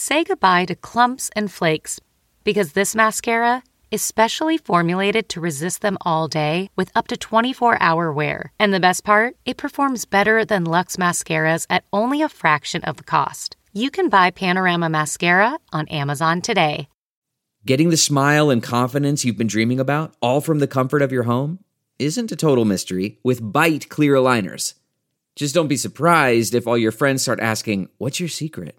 Say 0.00 0.22
goodbye 0.22 0.64
to 0.66 0.76
clumps 0.76 1.28
and 1.34 1.50
flakes 1.50 1.98
because 2.44 2.70
this 2.70 2.94
mascara 2.94 3.64
is 3.90 4.00
specially 4.00 4.56
formulated 4.56 5.28
to 5.30 5.40
resist 5.40 5.82
them 5.82 5.98
all 6.02 6.28
day 6.28 6.70
with 6.76 6.92
up 6.94 7.08
to 7.08 7.16
24 7.16 7.82
hour 7.82 8.12
wear. 8.12 8.52
And 8.60 8.72
the 8.72 8.78
best 8.78 9.02
part, 9.02 9.34
it 9.44 9.56
performs 9.56 10.04
better 10.04 10.44
than 10.44 10.62
Luxe 10.62 10.98
mascaras 10.98 11.66
at 11.68 11.82
only 11.92 12.22
a 12.22 12.28
fraction 12.28 12.84
of 12.84 12.96
the 12.96 13.02
cost. 13.02 13.56
You 13.72 13.90
can 13.90 14.08
buy 14.08 14.30
Panorama 14.30 14.88
Mascara 14.88 15.58
on 15.72 15.88
Amazon 15.88 16.42
today. 16.42 16.88
Getting 17.66 17.90
the 17.90 17.96
smile 17.96 18.50
and 18.50 18.62
confidence 18.62 19.24
you've 19.24 19.36
been 19.36 19.48
dreaming 19.48 19.80
about, 19.80 20.14
all 20.22 20.40
from 20.40 20.60
the 20.60 20.68
comfort 20.68 21.02
of 21.02 21.10
your 21.10 21.24
home, 21.24 21.58
isn't 21.98 22.30
a 22.30 22.36
total 22.36 22.64
mystery 22.64 23.18
with 23.24 23.42
Byte 23.42 23.88
Clear 23.88 24.14
Aligners. 24.14 24.74
Just 25.34 25.56
don't 25.56 25.66
be 25.66 25.76
surprised 25.76 26.54
if 26.54 26.68
all 26.68 26.78
your 26.78 26.92
friends 26.92 27.22
start 27.22 27.40
asking, 27.40 27.88
What's 27.98 28.20
your 28.20 28.28
secret? 28.28 28.78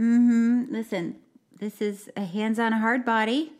Mm-hmm. 0.00 0.72
Listen, 0.72 1.16
this 1.58 1.80
is 1.80 2.10
a 2.16 2.24
hands 2.24 2.58
on 2.58 2.72
hard 2.72 3.04
body. 3.04 3.52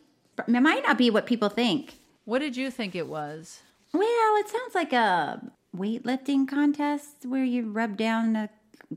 It 0.46 0.48
might 0.48 0.84
not 0.86 0.98
be 0.98 1.10
what 1.10 1.26
people 1.26 1.48
think. 1.48 1.98
What 2.24 2.38
did 2.38 2.56
you 2.56 2.70
think 2.70 2.94
it 2.94 3.08
was? 3.08 3.60
Well, 3.92 4.36
it 4.36 4.48
sounds 4.48 4.74
like 4.74 4.92
a 4.92 5.40
weightlifting 5.76 6.46
contest 6.46 7.24
where 7.24 7.44
you 7.44 7.70
rub 7.70 7.96
down 7.96 8.36
a 8.36 8.50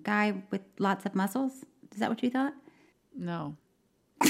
guy 0.03 0.44
with 0.52 0.62
lots 0.80 1.06
of 1.06 1.16
muscles. 1.16 1.66
Is 1.92 2.00
that 2.00 2.09
what 2.09 2.22
you 2.22 2.30
thought? 2.30 2.53
No. 3.16 3.56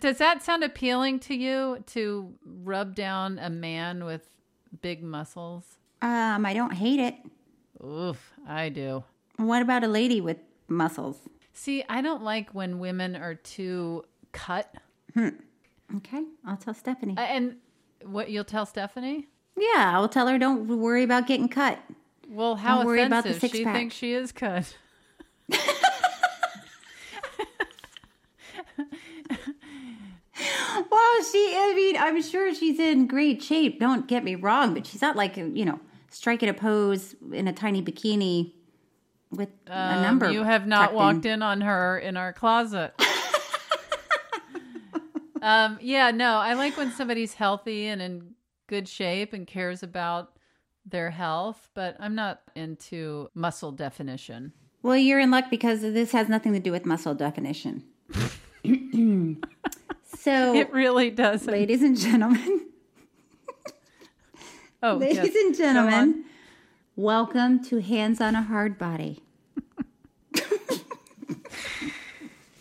Does 0.00 0.18
that 0.18 0.42
sound 0.42 0.64
appealing 0.64 1.18
to 1.20 1.34
you 1.34 1.82
to 1.88 2.32
rub 2.44 2.94
down 2.94 3.38
a 3.38 3.50
man 3.50 4.04
with 4.04 4.22
big 4.80 5.02
muscles? 5.02 5.64
Um, 6.02 6.44
I 6.46 6.54
don't 6.54 6.74
hate 6.74 7.00
it. 7.00 7.16
Oof, 7.84 8.32
I 8.46 8.68
do. 8.68 9.04
What 9.36 9.62
about 9.62 9.84
a 9.84 9.88
lady 9.88 10.20
with 10.20 10.38
muscles? 10.68 11.16
See, 11.54 11.84
I 11.88 12.02
don't 12.02 12.22
like 12.22 12.50
when 12.50 12.78
women 12.80 13.14
are 13.16 13.34
too 13.34 14.04
cut. 14.32 14.74
Okay, 15.16 16.24
I'll 16.44 16.56
tell 16.56 16.74
Stephanie. 16.74 17.14
Uh, 17.16 17.20
And 17.22 17.56
what 18.04 18.28
you'll 18.30 18.44
tell 18.44 18.66
Stephanie? 18.66 19.28
yeah, 19.56 19.92
I'll 19.94 20.08
tell 20.08 20.26
her 20.26 20.36
don't 20.38 20.66
worry 20.66 21.04
about 21.04 21.26
getting 21.28 21.48
cut. 21.48 21.78
Well, 22.28 22.56
how 22.56 22.78
Don't 22.78 22.86
worry 22.86 23.02
about 23.02 23.22
the 23.24 23.30
offensive. 23.30 23.50
she 23.50 23.56
six-pack. 23.58 23.74
thinks 23.76 23.94
she 23.94 24.12
is 24.12 24.32
cut. 24.32 24.76
Well, 30.90 31.22
she, 31.30 31.54
I 31.56 31.72
mean, 31.76 31.96
I'm 31.96 32.20
sure 32.20 32.52
she's 32.52 32.80
in 32.80 33.06
great 33.06 33.40
shape. 33.42 33.78
Don't 33.78 34.08
get 34.08 34.24
me 34.24 34.34
wrong, 34.34 34.74
but 34.74 34.86
she's 34.86 35.00
not 35.00 35.14
like, 35.14 35.36
you 35.36 35.64
know, 35.64 35.78
striking 36.10 36.48
a 36.48 36.54
pose 36.54 37.14
in 37.32 37.46
a 37.46 37.52
tiny 37.52 37.80
bikini 37.82 38.52
with 39.34 39.50
a 39.66 40.02
number. 40.02 40.26
Um, 40.26 40.32
You 40.32 40.42
have 40.42 40.66
not 40.66 40.94
walked 40.94 41.26
in 41.26 41.42
on 41.42 41.60
her 41.60 41.98
in 41.98 42.16
our 42.16 42.32
closet. 42.32 42.94
um, 45.42 45.78
yeah, 45.80 46.10
no, 46.10 46.36
I 46.36 46.54
like 46.54 46.76
when 46.76 46.92
somebody's 46.92 47.34
healthy 47.34 47.86
and 47.86 48.00
in 48.00 48.34
good 48.66 48.88
shape 48.88 49.32
and 49.32 49.46
cares 49.46 49.82
about 49.82 50.30
their 50.86 51.10
health, 51.10 51.68
but 51.74 51.96
I'm 51.98 52.14
not 52.14 52.40
into 52.54 53.28
muscle 53.34 53.72
definition. 53.72 54.52
Well, 54.82 54.96
you're 54.96 55.20
in 55.20 55.30
luck 55.30 55.46
because 55.50 55.80
this 55.80 56.12
has 56.12 56.28
nothing 56.28 56.52
to 56.52 56.60
do 56.60 56.70
with 56.70 56.84
muscle 56.84 57.14
definition. 57.14 57.84
so, 60.18 60.54
It 60.54 60.72
really 60.72 61.10
doesn't. 61.10 61.50
ladies 61.50 61.82
and 61.82 61.98
gentlemen, 61.98 62.66
oh, 64.82 64.96
ladies 64.96 65.16
yes. 65.16 65.34
and 65.34 65.56
gentlemen, 65.56 66.24
welcome 66.96 67.64
to 67.64 67.80
Hands 67.80 68.20
on 68.20 68.34
a 68.34 68.42
Hard 68.42 68.78
Body. 68.78 69.22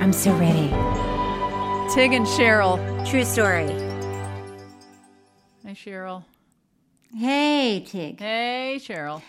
I'm 0.00 0.12
so 0.12 0.32
ready. 0.34 0.68
Tig 1.94 2.12
and 2.12 2.26
Cheryl. 2.26 2.78
True 3.08 3.24
story. 3.24 3.66
Hi, 5.64 5.72
Cheryl. 5.72 6.24
Hey, 7.14 7.84
Tig. 7.86 8.20
Hey, 8.20 8.78
Cheryl. 8.78 9.22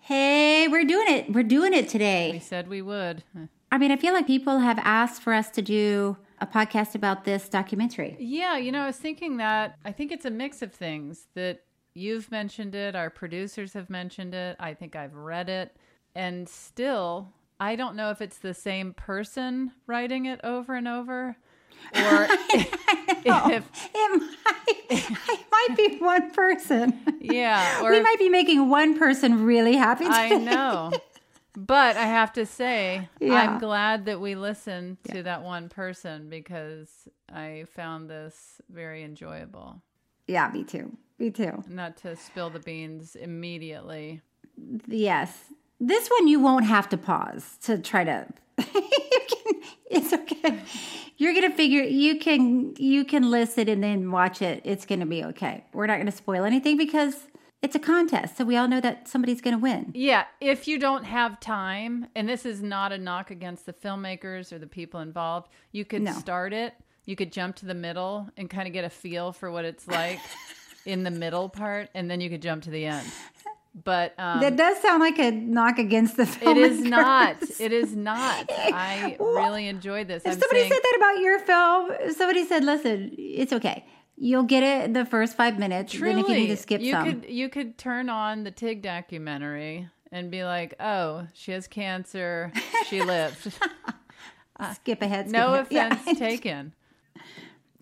Hey, 0.00 0.66
we're 0.68 0.84
doing 0.84 1.06
it. 1.08 1.32
We're 1.32 1.42
doing 1.42 1.74
it 1.74 1.88
today. 1.88 2.30
We 2.32 2.38
said 2.38 2.68
we 2.68 2.80
would. 2.82 3.22
I 3.70 3.76
mean, 3.76 3.92
I 3.92 3.96
feel 3.96 4.14
like 4.14 4.26
people 4.26 4.60
have 4.60 4.78
asked 4.78 5.20
for 5.20 5.34
us 5.34 5.50
to 5.50 5.62
do 5.62 6.16
a 6.40 6.46
podcast 6.46 6.94
about 6.94 7.24
this 7.24 7.48
documentary. 7.48 8.16
Yeah, 8.18 8.56
you 8.56 8.72
know, 8.72 8.82
I 8.82 8.86
was 8.86 8.96
thinking 8.96 9.36
that 9.36 9.76
I 9.84 9.92
think 9.92 10.10
it's 10.10 10.24
a 10.24 10.30
mix 10.30 10.62
of 10.62 10.72
things 10.72 11.26
that 11.34 11.60
you've 11.94 12.30
mentioned 12.30 12.74
it, 12.74 12.96
our 12.96 13.10
producers 13.10 13.74
have 13.74 13.90
mentioned 13.90 14.34
it, 14.34 14.56
I 14.58 14.72
think 14.72 14.96
I've 14.96 15.14
read 15.14 15.48
it, 15.48 15.76
and 16.14 16.48
still, 16.48 17.32
I 17.60 17.76
don't 17.76 17.96
know 17.96 18.10
if 18.10 18.20
it's 18.20 18.38
the 18.38 18.54
same 18.54 18.92
person 18.94 19.72
writing 19.86 20.26
it 20.26 20.40
over 20.44 20.74
and 20.74 20.86
over 20.86 21.36
or 21.94 22.26
if 22.50 23.70
It 23.94 24.22
might, 24.22 24.76
it 24.90 25.46
might 25.50 25.76
be 25.76 25.98
one 25.98 26.30
person. 26.32 26.98
yeah, 27.20 27.80
or 27.82 27.90
we 27.90 27.96
if- 27.98 28.02
might 28.02 28.18
be 28.18 28.28
making 28.28 28.68
one 28.68 28.98
person 28.98 29.44
really 29.44 29.76
happy. 29.76 30.04
I 30.06 30.30
know. 30.30 30.92
But 31.56 31.96
I 31.96 32.04
have 32.04 32.32
to 32.34 32.46
say, 32.46 33.08
Yeah. 33.18 33.34
I'm 33.34 33.58
glad 33.58 34.04
that 34.06 34.20
we 34.20 34.36
listened 34.36 34.98
to 35.10 35.24
that 35.24 35.42
one 35.42 35.68
person 35.68 36.28
because 36.28 36.88
I 37.32 37.64
found 37.74 38.08
this 38.08 38.60
very 38.70 39.02
enjoyable. 39.02 39.82
Yeah, 40.28 40.48
me 40.52 40.62
too. 40.62 40.96
Me 41.18 41.30
too. 41.30 41.64
Not 41.68 41.96
to 41.98 42.14
spill 42.14 42.50
the 42.50 42.60
beans 42.60 43.16
immediately. 43.16 44.20
Yes. 44.86 45.36
This 45.80 46.08
one 46.08 46.26
you 46.28 46.40
won't 46.40 46.64
have 46.66 46.88
to 46.90 46.96
pause 46.96 47.56
to 47.62 47.78
try 47.78 48.04
to 48.04 48.26
you 48.58 48.64
can, 48.64 49.62
it's 49.90 50.12
okay. 50.12 50.60
You're 51.16 51.34
gonna 51.34 51.54
figure 51.54 51.82
you 51.82 52.18
can 52.18 52.74
you 52.78 53.04
can 53.04 53.30
listen 53.30 53.68
and 53.68 53.82
then 53.82 54.10
watch 54.10 54.42
it. 54.42 54.62
It's 54.64 54.84
gonna 54.84 55.06
be 55.06 55.24
okay. 55.24 55.64
We're 55.72 55.86
not 55.86 55.98
gonna 55.98 56.10
spoil 56.12 56.44
anything 56.44 56.76
because 56.76 57.14
it's 57.62 57.74
a 57.74 57.78
contest, 57.80 58.36
so 58.36 58.44
we 58.44 58.56
all 58.56 58.68
know 58.68 58.80
that 58.80 59.08
somebody's 59.08 59.40
gonna 59.40 59.58
win. 59.58 59.90
Yeah, 59.94 60.24
if 60.40 60.68
you 60.68 60.78
don't 60.78 61.04
have 61.04 61.40
time, 61.40 62.06
and 62.14 62.28
this 62.28 62.44
is 62.46 62.62
not 62.62 62.92
a 62.92 62.98
knock 62.98 63.30
against 63.30 63.66
the 63.66 63.72
filmmakers 63.72 64.52
or 64.52 64.58
the 64.58 64.66
people 64.68 65.00
involved, 65.00 65.48
you 65.72 65.84
could 65.84 66.02
No. 66.02 66.12
start 66.12 66.52
it. 66.52 66.74
You 67.04 67.16
could 67.16 67.32
jump 67.32 67.56
to 67.56 67.66
the 67.66 67.74
middle 67.74 68.28
and 68.36 68.48
kind 68.50 68.66
of 68.68 68.72
get 68.74 68.84
a 68.84 68.90
feel 68.90 69.32
for 69.32 69.50
what 69.50 69.64
it's 69.64 69.88
like 69.88 70.20
in 70.86 71.02
the 71.04 71.10
middle 71.10 71.48
part, 71.48 71.88
and 71.94 72.08
then 72.10 72.20
you 72.20 72.30
could 72.30 72.42
jump 72.42 72.62
to 72.64 72.70
the 72.70 72.84
end. 72.84 73.06
But 73.84 74.14
um, 74.18 74.40
that 74.40 74.56
does 74.56 74.80
sound 74.80 75.00
like 75.00 75.18
a 75.18 75.30
knock 75.30 75.78
against 75.78 76.16
the 76.16 76.26
film. 76.26 76.56
it 76.56 76.60
is 76.60 76.80
not. 76.80 77.36
It 77.60 77.72
is 77.72 77.94
not. 77.94 78.50
I 78.50 79.16
really 79.20 79.68
enjoyed 79.68 80.08
this. 80.08 80.22
If 80.24 80.32
I'm 80.32 80.40
somebody 80.40 80.60
saying, 80.60 80.72
said 80.72 80.80
that 80.82 80.94
about 80.96 81.22
your 81.22 81.38
film, 81.40 82.14
somebody 82.14 82.46
said, 82.46 82.64
"Listen, 82.64 83.14
it's 83.18 83.52
okay. 83.52 83.84
You'll 84.16 84.42
get 84.44 84.62
it 84.62 84.84
in 84.84 84.92
the 84.94 85.04
first 85.04 85.36
five 85.36 85.58
minutes. 85.58 85.92
truly, 85.92 86.14
then 86.14 86.24
if 86.24 86.28
you 86.28 86.34
need 86.34 86.46
to 86.48 86.56
skip 86.56 86.80
you 86.80 86.92
some, 86.92 87.04
could 87.20 87.30
you 87.30 87.48
could 87.48 87.78
turn 87.78 88.08
on 88.08 88.44
the 88.44 88.50
Tig 88.50 88.82
documentary 88.82 89.88
and 90.10 90.30
be 90.30 90.44
like, 90.44 90.74
"Oh, 90.80 91.26
she 91.34 91.52
has 91.52 91.66
cancer. 91.68 92.52
She 92.88 93.02
lived." 93.04 93.52
skip 94.74 95.02
ahead. 95.02 95.28
Skip 95.28 95.38
no 95.38 95.54
ahead. 95.54 95.66
Yeah. 95.70 95.92
offense 95.94 96.18
taken. 96.18 96.74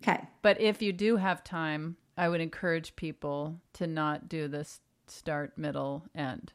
Okay. 0.00 0.22
But 0.42 0.60
if 0.60 0.82
you 0.82 0.92
do 0.92 1.16
have 1.16 1.42
time, 1.42 1.96
I 2.16 2.28
would 2.28 2.40
encourage 2.40 2.96
people 2.96 3.60
to 3.74 3.86
not 3.86 4.28
do 4.28 4.48
this 4.48 4.80
start, 5.08 5.56
middle, 5.56 6.04
end. 6.14 6.52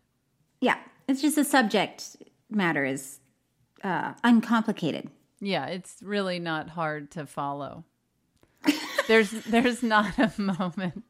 Yeah, 0.59 0.77
it's 1.07 1.21
just 1.21 1.35
the 1.35 1.43
subject 1.43 2.17
matter 2.49 2.85
is 2.85 3.19
uh, 3.83 4.13
uncomplicated. 4.23 5.09
Yeah, 5.39 5.65
it's 5.67 5.97
really 6.03 6.39
not 6.39 6.69
hard 6.69 7.11
to 7.11 7.25
follow. 7.25 7.83
there's 9.07 9.31
there's 9.31 9.81
not 9.81 10.17
a 10.19 10.31
moment 10.39 11.03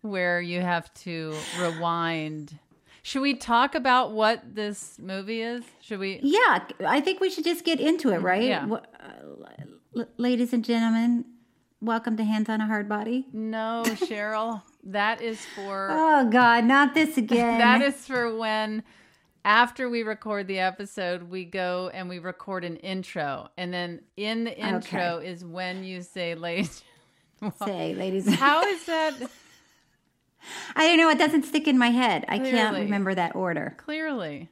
where 0.00 0.40
you 0.40 0.60
have 0.60 0.92
to 0.94 1.34
rewind. 1.60 2.58
Should 3.02 3.22
we 3.22 3.34
talk 3.34 3.74
about 3.74 4.12
what 4.12 4.54
this 4.54 4.98
movie 4.98 5.42
is? 5.42 5.62
Should 5.80 6.00
we? 6.00 6.20
Yeah, 6.22 6.64
I 6.86 7.00
think 7.00 7.20
we 7.20 7.30
should 7.30 7.44
just 7.44 7.64
get 7.64 7.78
into 7.80 8.10
it, 8.12 8.18
right? 8.18 8.42
Yeah. 8.42 8.66
Wh- 8.66 8.72
uh, 8.82 10.04
ladies 10.16 10.52
and 10.52 10.64
gentlemen, 10.64 11.24
welcome 11.80 12.16
to 12.16 12.24
Hands 12.24 12.48
on 12.48 12.60
a 12.60 12.66
Hard 12.66 12.88
Body. 12.88 13.26
No, 13.32 13.82
Cheryl. 13.86 14.62
That 14.86 15.20
is 15.20 15.44
for 15.54 15.88
Oh 15.90 16.28
God, 16.30 16.64
not 16.64 16.94
this 16.94 17.16
again. 17.16 17.58
that 17.58 17.82
is 17.82 17.94
for 18.06 18.36
when 18.36 18.82
after 19.44 19.88
we 19.88 20.02
record 20.02 20.48
the 20.48 20.58
episode, 20.58 21.24
we 21.24 21.44
go 21.44 21.90
and 21.94 22.08
we 22.08 22.18
record 22.18 22.64
an 22.64 22.76
intro, 22.76 23.48
and 23.56 23.72
then 23.72 24.00
in 24.16 24.44
the 24.44 24.58
intro 24.58 25.18
is 25.18 25.44
when 25.44 25.84
you 25.84 26.02
say, 26.02 26.34
"Ladies." 26.34 26.82
say, 27.64 27.94
ladies. 27.94 28.32
How 28.34 28.62
is 28.62 28.86
that? 28.86 29.14
I 30.74 30.88
don't 30.88 30.98
know. 30.98 31.10
It 31.10 31.18
doesn't 31.18 31.44
stick 31.44 31.66
in 31.66 31.78
my 31.78 31.90
head. 31.90 32.24
I 32.28 32.38
can't 32.38 32.76
remember 32.76 33.14
that 33.14 33.34
order. 33.34 33.74
Clearly. 33.78 34.48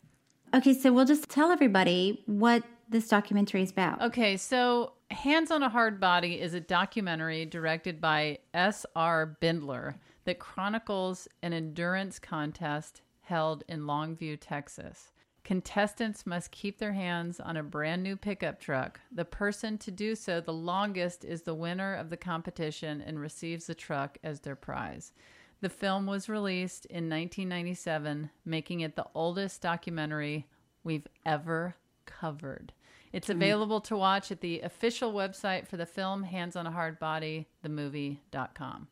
Okay, 0.55 0.75
so 0.75 0.93
we'll 0.93 1.05
just 1.05 1.29
tell 1.29 1.51
everybody 1.51 2.23
what 2.27 2.63
this 2.89 3.09
documentary 3.09 3.63
is 3.63 3.71
about. 3.71 4.03
Okay, 4.03 4.37
so 4.37 4.93
Hands 5.11 5.51
on 5.51 5.63
a 5.63 5.69
Hard 5.69 6.01
Body 6.01 6.41
is 6.41 6.55
a 6.55 6.61
documentary 6.61 7.45
directed 7.47 8.01
by 8.01 8.39
S.R. 8.53 9.37
Bindler 9.41 9.95
that 10.25 10.39
chronicles 10.39 11.29
an 11.43 11.53
endurance 11.53 12.19
contest 12.19 13.03
held 13.23 13.65
in 13.69 13.83
Longview, 13.83 14.39
Texas. 14.41 15.13
Contestants 15.45 16.25
must 16.25 16.51
keep 16.51 16.79
their 16.79 16.95
hands 16.95 17.39
on 17.39 17.59
a 17.59 17.63
brand 17.63 18.03
new 18.03 18.17
pickup 18.17 18.59
truck. 18.59 19.01
The 19.13 19.27
person 19.27 19.77
to 19.79 19.91
do 19.91 20.15
so 20.15 20.41
the 20.41 20.55
longest 20.55 21.23
is 21.25 21.43
the 21.43 21.55
winner 21.55 21.95
of 21.95 22.09
the 22.09 22.17
competition 22.17 23.03
and 23.03 23.21
receives 23.21 23.67
the 23.67 23.75
truck 23.75 24.17
as 24.25 24.41
their 24.41 24.57
prize. 24.57 25.13
The 25.61 25.69
film 25.69 26.07
was 26.07 26.29
released 26.31 26.87
in 26.87 27.11
1997, 27.11 28.31
making 28.45 28.81
it 28.81 28.97
the 28.97 29.07
oldest 29.15 29.61
documentary 29.61 30.47
we've 30.83 31.07
ever 31.27 31.77
covered. 32.07 32.73
It's 33.13 33.29
mm. 33.29 33.35
available 33.35 33.81
to 33.83 33.97
watch 33.97 34.31
at 34.31 34.41
the 34.41 34.61
official 34.61 35.13
website 35.13 35.69
for 35.69 35.77
the 35.77 35.87
film 35.87 36.23
Hands 36.23 36.57
on 36.57 36.67
a 36.67 36.71
Hard 36.71 36.99
Body, 36.99 37.49
themovie.com. 37.65 38.89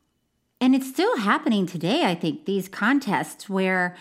And 0.62 0.76
it's 0.76 0.88
still 0.88 1.16
happening 1.16 1.66
today, 1.66 2.04
I 2.04 2.14
think, 2.14 2.44
these 2.44 2.68
contests 2.68 3.48
where 3.48 3.96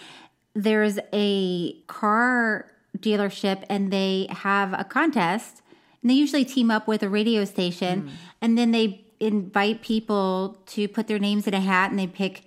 there's 0.53 0.99
a 1.11 1.73
car 1.87 2.71
dealership 2.99 3.63
and 3.67 3.91
they 3.91 4.27
have 4.29 4.79
a 4.79 4.83
contest 4.83 5.63
and 6.01 6.11
they 6.11 6.13
usually 6.13 6.45
team 6.45 6.69
up 6.69 6.87
with 6.87 7.01
a 7.01 7.09
radio 7.09 7.45
station 7.45 8.03
mm. 8.03 8.09
and 8.41 8.59
then 8.59 8.69
they 8.69 9.03
invite 9.19 9.81
people 9.81 10.61
to 10.67 10.87
put 10.87 11.07
their 11.07 11.17
names 11.17 11.47
in 11.47 11.55
a 11.55 11.59
hat 11.59 11.89
and 11.89 11.97
they 11.97 12.05
pick 12.05 12.43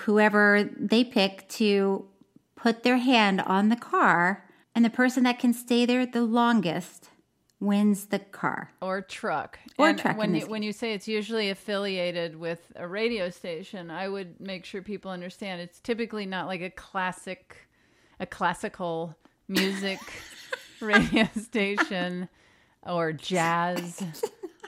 whoever 0.00 0.68
they 0.76 1.04
pick 1.04 1.48
to 1.48 2.04
put 2.56 2.82
their 2.82 2.96
hand 2.96 3.40
on 3.42 3.68
the 3.68 3.76
car 3.76 4.44
and 4.74 4.84
the 4.84 4.90
person 4.90 5.22
that 5.22 5.38
can 5.38 5.52
stay 5.52 5.86
there 5.86 6.04
the 6.04 6.22
longest 6.22 7.10
wins 7.60 8.06
the 8.06 8.18
car. 8.18 8.70
Or 8.82 9.00
truck. 9.00 9.58
Or 9.78 9.88
and 9.88 9.98
truck 9.98 10.16
When 10.18 10.34
you, 10.34 10.46
when 10.46 10.62
you 10.62 10.72
say 10.72 10.92
it's 10.92 11.08
usually 11.08 11.50
affiliated 11.50 12.36
with 12.36 12.60
a 12.76 12.86
radio 12.86 13.30
station, 13.30 13.90
I 13.90 14.08
would 14.08 14.40
make 14.40 14.64
sure 14.64 14.82
people 14.82 15.10
understand 15.10 15.60
it's 15.60 15.80
typically 15.80 16.26
not 16.26 16.46
like 16.46 16.60
a 16.60 16.70
classic, 16.70 17.56
a 18.20 18.26
classical 18.26 19.16
music 19.48 19.98
radio 20.80 21.28
station 21.40 22.28
or 22.86 23.12
jazz. 23.12 24.02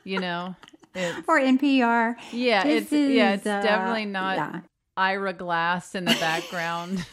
You 0.05 0.21
know, 0.21 0.57
it's, 0.95 1.29
Or 1.29 1.39
NPR. 1.39 2.17
yeah, 2.33 2.65
This 2.65 2.85
it's 2.85 2.93
yeah, 2.93 3.35
it's 3.35 3.47
uh, 3.47 3.61
definitely 3.61 4.07
not 4.07 4.37
yeah. 4.37 4.61
Ira 4.97 5.35
Glass 5.35 5.95
in 5.95 6.05
the 6.07 6.17
background 6.19 7.05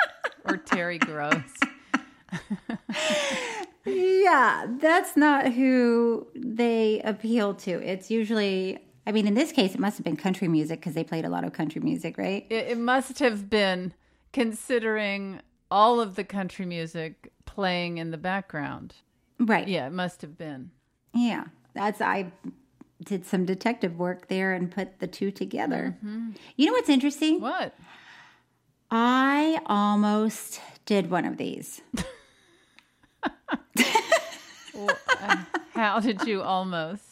or 0.44 0.56
Terry 0.56 0.98
Gross. 0.98 1.34
Yeah, 3.86 4.66
that's 4.80 5.16
not 5.16 5.52
who 5.52 6.26
they 6.34 7.00
appeal 7.04 7.54
to. 7.54 7.82
It's 7.82 8.10
usually, 8.10 8.78
I 9.06 9.12
mean, 9.12 9.26
in 9.26 9.34
this 9.34 9.52
case, 9.52 9.74
it 9.74 9.80
must 9.80 9.98
have 9.98 10.04
been 10.04 10.16
country 10.16 10.48
music 10.48 10.80
because 10.80 10.94
they 10.94 11.04
played 11.04 11.24
a 11.24 11.28
lot 11.28 11.44
of 11.44 11.52
country 11.52 11.80
music, 11.80 12.16
right? 12.16 12.46
It, 12.48 12.68
it 12.68 12.78
must 12.78 13.18
have 13.18 13.50
been 13.50 13.92
considering 14.32 15.40
all 15.70 16.00
of 16.00 16.14
the 16.14 16.24
country 16.24 16.64
music 16.64 17.32
playing 17.44 17.98
in 17.98 18.10
the 18.10 18.18
background. 18.18 18.94
Right. 19.38 19.68
Yeah, 19.68 19.86
it 19.86 19.92
must 19.92 20.22
have 20.22 20.38
been. 20.38 20.70
Yeah. 21.12 21.44
That's, 21.74 22.00
I 22.00 22.32
did 23.04 23.26
some 23.26 23.44
detective 23.44 23.98
work 23.98 24.28
there 24.28 24.54
and 24.54 24.70
put 24.70 24.98
the 25.00 25.06
two 25.06 25.30
together. 25.30 25.96
Mm-hmm. 25.98 26.30
You 26.56 26.66
know 26.66 26.72
what's 26.72 26.88
interesting? 26.88 27.40
What? 27.40 27.76
I 28.90 29.60
almost 29.66 30.60
did 30.86 31.10
one 31.10 31.24
of 31.24 31.36
these. 31.36 31.82
How 35.74 36.00
did 36.00 36.22
you 36.26 36.42
almost? 36.42 37.02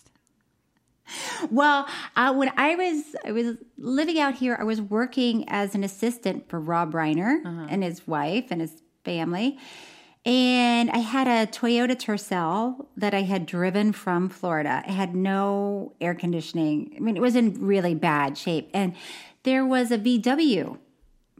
Well, 1.50 1.86
uh, 2.16 2.32
when 2.34 2.52
I 2.56 2.74
was 2.74 3.16
I 3.24 3.32
was 3.32 3.56
living 3.76 4.18
out 4.18 4.34
here, 4.34 4.56
I 4.58 4.64
was 4.64 4.80
working 4.80 5.44
as 5.48 5.74
an 5.74 5.84
assistant 5.84 6.48
for 6.48 6.60
Rob 6.60 6.92
Reiner 6.92 7.42
and 7.70 7.82
his 7.82 8.06
wife 8.06 8.46
and 8.50 8.60
his 8.60 8.82
family, 9.04 9.58
and 10.24 10.90
I 10.90 10.98
had 10.98 11.26
a 11.26 11.50
Toyota 11.50 11.96
Tercel 11.96 12.86
that 12.96 13.12
I 13.12 13.22
had 13.22 13.44
driven 13.46 13.92
from 13.92 14.28
Florida. 14.28 14.82
It 14.86 14.92
had 14.92 15.14
no 15.14 15.94
air 16.00 16.14
conditioning. 16.14 16.94
I 16.96 17.00
mean, 17.00 17.16
it 17.16 17.20
was 17.20 17.34
in 17.34 17.54
really 17.54 17.94
bad 17.94 18.38
shape, 18.38 18.70
and 18.72 18.94
there 19.42 19.66
was 19.66 19.90
a 19.90 19.98
VW 19.98 20.78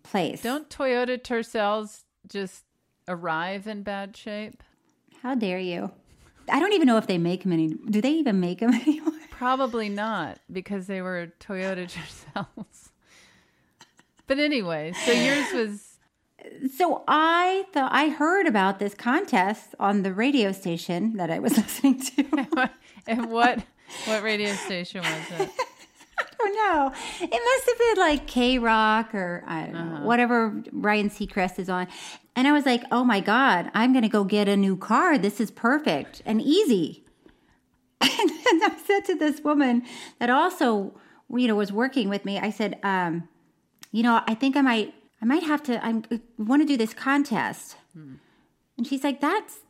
place. 0.02 0.43
Don't 0.43 0.69
Toyota 0.69 1.17
Tercels 1.23 2.02
just 2.26 2.64
arrive 3.09 3.67
in 3.67 3.83
bad 3.83 4.17
shape? 4.17 4.63
How 5.23 5.35
dare 5.35 5.59
you? 5.59 5.91
I 6.49 6.59
don't 6.59 6.73
even 6.73 6.87
know 6.87 6.97
if 6.99 7.07
they 7.07 7.19
make 7.19 7.43
them 7.45 7.53
any. 7.53 7.69
Do 7.69 8.01
they 8.01 8.13
even 8.13 8.41
make 8.41 8.61
them 8.61 8.75
anymore? 8.87 9.13
Probably 9.31 9.89
not 9.89 10.39
because 10.51 10.87
they 10.87 11.03
were 11.03 11.33
Toyota 11.41 11.89
Tercels. 11.91 12.91
But 14.27 14.39
anyway, 14.39 14.93
so 15.05 15.13
yours 15.13 15.53
was 15.53 15.89
So 16.77 17.05
I 17.07 17.65
thought 17.73 17.93
I 17.93 18.09
heard 18.09 18.47
about 18.47 18.79
this 18.79 18.95
contest 18.95 19.75
on 19.79 20.03
the 20.03 20.13
radio 20.13 20.53
station 20.53 21.17
that 21.17 21.31
I 21.31 21.39
was 21.39 21.57
listening 21.57 22.01
to. 22.01 22.71
and 23.07 23.31
what 23.31 23.61
what 24.07 24.23
radio 24.23 24.53
station 24.55 25.03
was 25.03 25.41
it? 25.41 25.51
I 26.19 26.25
don't 26.38 26.54
know. 26.54 26.92
It 27.21 27.31
must 27.31 27.66
have 27.66 27.78
been 27.78 27.97
like 27.99 28.26
K 28.26 28.59
Rock 28.59 29.14
or 29.14 29.45
I 29.47 29.66
don't 29.66 29.73
know, 29.95 30.07
whatever 30.07 30.62
Ryan 30.73 31.11
Seacrest 31.11 31.59
is 31.59 31.69
on. 31.69 31.87
And 32.35 32.49
I 32.49 32.52
was 32.52 32.66
like, 32.66 32.83
oh 32.90 33.04
my 33.04 33.21
God, 33.21 33.71
I'm 33.75 33.92
going 33.92 34.02
to 34.02 34.09
go 34.09 34.25
get 34.25 34.49
a 34.49 34.57
new 34.57 34.76
car. 34.76 35.19
This 35.19 35.40
is 35.40 35.50
perfect 35.50 36.23
and 36.25 36.40
easy. 36.40 37.04
And 38.19 38.31
then 38.31 38.71
I 38.73 38.76
said 38.85 39.04
to 39.07 39.14
this 39.14 39.40
woman 39.42 39.85
that 40.19 40.28
also, 40.28 40.92
you 41.31 41.47
know, 41.49 41.54
was 41.54 41.73
working 41.73 42.09
with 42.09 42.25
me, 42.25 42.38
I 42.38 42.50
said, 42.50 42.78
um, 42.83 43.28
you 43.92 44.02
know, 44.02 44.23
I 44.26 44.35
think 44.35 44.57
I 44.57 44.61
might, 44.61 44.95
I 45.21 45.25
might 45.25 45.42
have 45.45 45.62
to, 45.64 45.85
I'm, 45.85 46.04
I 46.11 46.21
want 46.37 46.62
to 46.62 46.66
do 46.66 46.76
this 46.76 46.95
contest. 46.95 47.76
And 48.76 48.87
she's 48.87 49.04
like, 49.04 49.21
that's, 49.21 49.61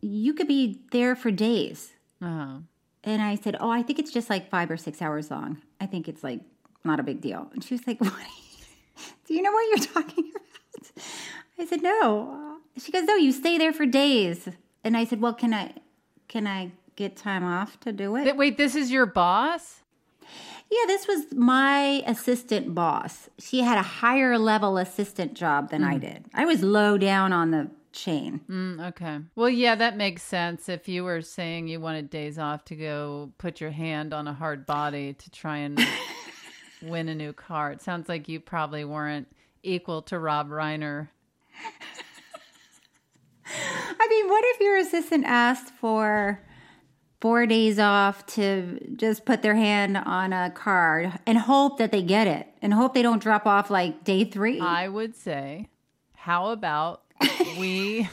you 0.00 0.34
could 0.34 0.46
be 0.48 0.80
there 0.92 1.16
for 1.16 1.30
days. 1.30 1.92
Uh-huh. 2.22 2.58
And 3.04 3.22
I 3.22 3.36
said, 3.36 3.56
Oh, 3.60 3.70
I 3.70 3.82
think 3.82 3.98
it's 3.98 4.10
just 4.10 4.30
like 4.30 4.48
five 4.50 4.70
or 4.70 4.76
six 4.76 5.00
hours 5.00 5.30
long. 5.30 5.58
I 5.80 5.86
think 5.86 6.08
it's 6.08 6.24
like 6.24 6.40
not 6.84 6.98
a 6.98 7.02
big 7.02 7.20
deal. 7.20 7.48
And 7.52 7.62
she 7.62 7.74
was 7.74 7.86
like, 7.86 8.00
What? 8.00 8.12
Do 9.26 9.34
you 9.34 9.42
know 9.42 9.52
what 9.52 9.68
you're 9.68 9.86
talking 9.86 10.30
about? 10.30 11.04
I 11.58 11.66
said, 11.66 11.82
No. 11.82 12.58
She 12.78 12.90
goes, 12.90 13.04
No, 13.04 13.14
you 13.14 13.30
stay 13.30 13.58
there 13.58 13.72
for 13.72 13.86
days. 13.86 14.48
And 14.82 14.96
I 14.96 15.04
said, 15.04 15.20
Well, 15.20 15.34
can 15.34 15.54
I 15.54 15.74
can 16.28 16.46
I 16.46 16.72
get 16.96 17.16
time 17.16 17.44
off 17.44 17.78
to 17.80 17.92
do 17.92 18.16
it? 18.16 18.36
Wait, 18.36 18.56
this 18.56 18.74
is 18.74 18.90
your 18.90 19.06
boss? 19.06 19.82
Yeah, 20.70 20.86
this 20.86 21.06
was 21.06 21.26
my 21.32 22.02
assistant 22.06 22.74
boss. 22.74 23.28
She 23.38 23.60
had 23.60 23.78
a 23.78 23.82
higher 23.82 24.38
level 24.38 24.78
assistant 24.78 25.34
job 25.34 25.70
than 25.70 25.84
I 25.84 25.96
mm. 25.96 26.00
did. 26.00 26.24
I 26.32 26.46
was 26.46 26.62
low 26.62 26.96
down 26.98 27.32
on 27.32 27.50
the 27.50 27.70
chain. 27.94 28.40
Mm, 28.50 28.88
okay. 28.88 29.20
Well, 29.34 29.48
yeah, 29.48 29.74
that 29.76 29.96
makes 29.96 30.22
sense. 30.22 30.68
If 30.68 30.88
you 30.88 31.04
were 31.04 31.22
saying 31.22 31.68
you 31.68 31.80
wanted 31.80 32.10
days 32.10 32.38
off 32.38 32.64
to 32.66 32.76
go 32.76 33.32
put 33.38 33.60
your 33.60 33.70
hand 33.70 34.12
on 34.12 34.28
a 34.28 34.34
hard 34.34 34.66
body 34.66 35.14
to 35.14 35.30
try 35.30 35.58
and 35.58 35.80
win 36.82 37.08
a 37.08 37.14
new 37.14 37.32
car, 37.32 37.72
it 37.72 37.80
sounds 37.80 38.08
like 38.08 38.28
you 38.28 38.40
probably 38.40 38.84
weren't 38.84 39.28
equal 39.62 40.02
to 40.02 40.18
Rob 40.18 40.50
Reiner. 40.50 41.08
I 43.46 44.08
mean, 44.08 44.28
what 44.28 44.44
if 44.48 44.60
your 44.60 44.76
assistant 44.76 45.24
asked 45.26 45.72
for 45.74 46.40
four 47.20 47.46
days 47.46 47.78
off 47.78 48.26
to 48.26 48.78
just 48.96 49.24
put 49.24 49.42
their 49.42 49.54
hand 49.54 49.96
on 49.96 50.32
a 50.32 50.50
card 50.50 51.12
and 51.26 51.38
hope 51.38 51.78
that 51.78 51.90
they 51.90 52.02
get 52.02 52.26
it 52.26 52.48
and 52.60 52.74
hope 52.74 52.92
they 52.92 53.02
don't 53.02 53.22
drop 53.22 53.46
off 53.46 53.70
like 53.70 54.04
day 54.04 54.24
three? 54.24 54.60
I 54.60 54.88
would 54.88 55.14
say, 55.16 55.68
how 56.14 56.50
about 56.50 57.03
we 57.58 58.08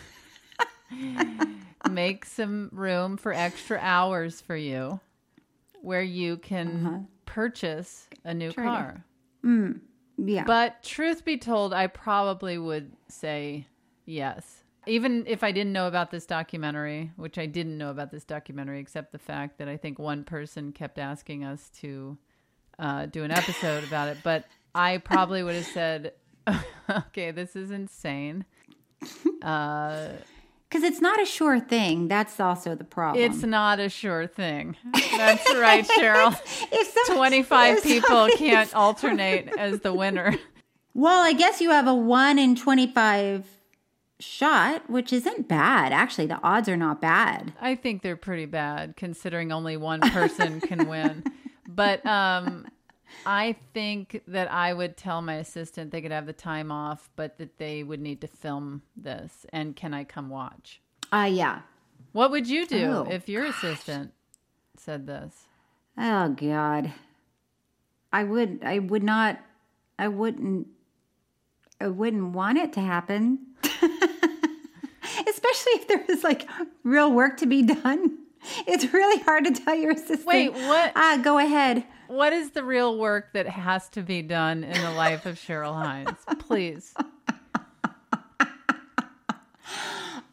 make 1.90 2.26
some 2.26 2.70
room 2.72 3.18
for 3.18 3.34
extra 3.34 3.80
hours 3.82 4.42
for 4.42 4.56
you 4.56 5.00
where 5.82 6.02
you 6.04 6.38
can 6.38 7.08
purchase 7.26 8.08
a 8.24 8.34
new 8.34 8.52
Try 8.52 8.64
car? 8.64 9.06
yeah. 10.18 10.44
But 10.44 10.84
truth 10.84 11.26
be 11.26 11.38
told, 11.38 11.74
I 11.74 11.88
probably 11.88 12.58
would 12.58 12.92
say 13.08 13.68
yes. 14.06 14.64
Even 14.88 15.26
if 15.28 15.44
I 15.44 15.52
didn't 15.52 15.74
know 15.74 15.88
about 15.88 16.10
this 16.12 16.26
documentary, 16.26 17.12
which 17.16 17.38
I 17.38 17.46
didn't 17.46 17.78
know 17.78 17.92
about 17.92 18.12
this 18.12 18.24
documentary, 18.24 18.80
except 18.80 19.12
the 19.12 19.20
fact 19.20 19.60
that 19.60 19.68
I 19.68 19.78
think 19.78 20.00
one 20.00 20.24
person 20.24 20.72
kept 20.72 20.98
asking 20.98 21.44
us 21.44 21.70
to 21.82 22.18
uh, 22.80 23.06
do 23.06 23.24
an 23.24 23.32
episode 23.32 23.84
about 23.84 24.08
it. 24.08 24.18
But 24.24 24.46
I 24.74 24.98
probably 24.98 25.44
would 25.44 25.56
have 25.56 25.68
said, 25.68 26.14
okay, 26.90 27.32
this 27.32 27.56
is 27.56 27.70
insane. 27.72 28.46
Uh, 29.42 30.10
Because 30.70 30.84
it's 30.84 31.02
not 31.02 31.22
a 31.22 31.26
sure 31.26 31.60
thing. 31.60 32.08
That's 32.08 32.40
also 32.40 32.76
the 32.76 32.84
problem. 32.84 33.24
it's 33.24 33.44
not 33.44 33.80
a 33.80 33.90
sure 33.90 34.28
thing. 34.28 34.78
That's 34.94 35.54
right, 35.56 35.86
Cheryl. 35.86 36.34
If 36.72 36.88
some- 37.08 37.16
25 37.18 37.78
if 37.78 37.84
people 37.84 38.30
can't 38.38 38.74
alternate 38.86 39.50
as 39.58 39.82
the 39.82 39.94
winner. 39.94 40.36
Well, 40.94 41.22
I 41.22 41.34
guess 41.34 41.60
you 41.62 41.72
have 41.72 41.88
a 41.88 41.94
1 41.96 42.38
in 42.40 42.56
25 42.56 43.46
shot, 44.20 44.90
which 44.90 45.12
isn't 45.12 45.48
bad. 45.48 45.92
Actually, 45.92 46.28
the 46.28 46.40
odds 46.44 46.70
are 46.70 46.78
not 46.78 47.02
bad. 47.02 47.54
I 47.60 47.76
think 47.76 48.02
they're 48.04 48.16
pretty 48.16 48.46
bad 48.46 48.96
considering 48.96 49.52
only 49.52 49.78
one 49.78 50.00
person 50.02 50.62
can 50.62 50.88
win. 50.88 51.24
But 51.74 52.06
um, 52.06 52.68
I 53.26 53.56
think 53.74 54.22
that 54.28 54.52
I 54.52 54.74
would 54.74 54.98
tell 54.98 55.22
my 55.22 55.36
assistant 55.36 55.92
they 55.92 56.02
could 56.02 56.12
have 56.12 56.26
the 56.26 56.34
time 56.34 56.72
off, 56.72 57.10
but 57.16 57.38
that 57.38 57.58
they 57.58 57.84
would 57.84 58.02
need 58.02 58.22
to 58.22 58.28
film 58.28 58.82
this. 58.96 59.46
And 59.54 59.76
can 59.76 59.94
I 59.94 60.04
come 60.04 60.30
watch? 60.30 60.82
Uh, 61.12 61.30
yeah. 61.32 61.62
What 62.14 62.32
would 62.32 62.48
you 62.48 62.66
do 62.66 62.92
Oh, 62.92 63.08
if 63.10 63.30
your 63.30 63.46
assistant 63.46 64.12
said 64.78 65.08
this? 65.08 65.46
Oh, 65.98 66.30
God. 66.30 66.94
I 68.12 68.24
would, 68.24 68.60
I 68.64 68.80
would 68.80 69.04
not, 69.04 69.40
I 69.98 70.08
wouldn't, 70.08 70.68
I 71.80 71.88
wouldn't 71.88 72.34
want 72.34 72.58
it 72.58 72.74
to 72.74 72.82
happen. 72.82 73.40
Especially 73.64 75.72
if 75.74 75.88
there 75.88 76.04
was 76.08 76.24
like 76.24 76.48
real 76.84 77.12
work 77.12 77.38
to 77.38 77.46
be 77.46 77.64
done. 77.64 78.18
It's 78.68 78.92
really 78.94 79.22
hard 79.24 79.46
to 79.46 79.52
tell 79.52 79.76
your 79.76 79.92
assistant. 79.92 80.26
Wait, 80.26 80.52
what? 80.52 80.92
Ah, 80.96 81.20
go 81.24 81.38
ahead. 81.38 81.84
What 82.08 82.34
is 82.34 82.52
the 82.52 82.64
real 82.64 82.98
work 82.98 83.34
that 83.34 83.48
has 83.48 83.88
to 83.90 84.02
be 84.02 84.22
done 84.22 84.64
in 84.64 84.82
the 84.82 84.92
life 84.92 85.26
of 85.26 85.36
Cheryl 85.36 85.74
Hines? 85.74 86.18
Please 86.40 86.94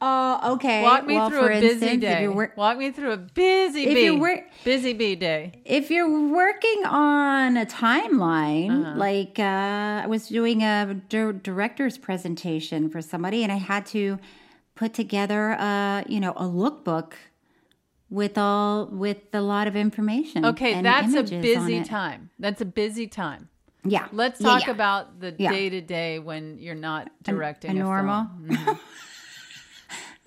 Oh, 0.01 0.53
okay. 0.55 0.83
walk 0.83 1.07
me 1.07 1.17
Well, 1.17 1.29
through 1.29 1.47
a 1.47 1.61
busy 1.61 1.67
instance, 1.87 2.01
day. 2.03 2.29
wor- 2.29 2.53
walk 2.57 2.79
me 2.79 2.93
through 2.93 3.11
a 3.13 3.17
busy 3.17 3.83
If 3.85 3.95
bee. 3.95 4.11
wor- 4.13 4.45
busy 4.65 4.93
bee 4.93 5.17
day. 5.17 5.61
if 5.65 5.91
you're 5.91 6.09
working 6.31 6.85
on 6.87 7.57
a 7.57 7.67
timeline, 7.67 8.71
Uh-huh. 8.71 8.95
like 8.97 9.41
uh, 9.41 10.03
I 10.05 10.07
was 10.07 10.29
doing 10.29 10.63
a 10.63 10.95
dir- 11.09 11.33
director's 11.33 11.99
presentation 11.99 12.89
for 12.89 13.03
somebody, 13.03 13.43
and 13.43 13.51
I 13.51 13.57
had 13.57 13.87
to 13.87 14.21
put 14.77 14.95
together 14.95 15.51
a 15.59 16.05
you 16.09 16.21
know 16.21 16.31
a 16.37 16.45
lookbook 16.45 17.15
with 18.11 18.39
all 18.39 18.87
with 18.87 19.19
a 19.33 19.41
lot 19.41 19.67
of 19.67 19.77
information. 19.77 20.45
Okay, 20.45 20.81
that's 20.83 21.15
a 21.15 21.23
busy 21.23 21.83
time. 21.85 22.31
That's 22.39 22.61
a 22.61 22.65
busy 22.65 23.07
time. 23.07 23.49
Yeah. 23.85 24.09
Let's 24.13 24.39
talk 24.41 24.67
yeah. 24.67 24.73
about 24.73 25.21
the 25.21 25.35
Yeah. 25.39 25.51
day 25.51 25.69
to 25.71 25.81
day 25.81 26.19
when 26.19 26.59
you're 26.59 26.75
not 26.75 27.11
directing 27.23 27.71
a 27.79 27.81
a, 27.81 27.85
normal? 27.85 28.27
film. 28.47 28.57
Mhm. 28.59 28.79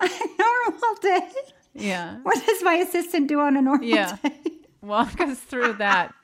a 0.00 0.08
normal 0.38 0.94
day. 1.02 1.28
Yeah, 1.74 2.18
What 2.22 2.44
does 2.44 2.62
my 2.62 2.74
assistant 2.74 3.28
do 3.28 3.40
on 3.40 3.56
a 3.56 3.62
normal 3.62 3.86
yeah. 3.86 4.16
day? 4.22 4.40
Walk 4.82 5.20
us 5.20 5.38
through 5.40 5.74
that. 5.74 6.14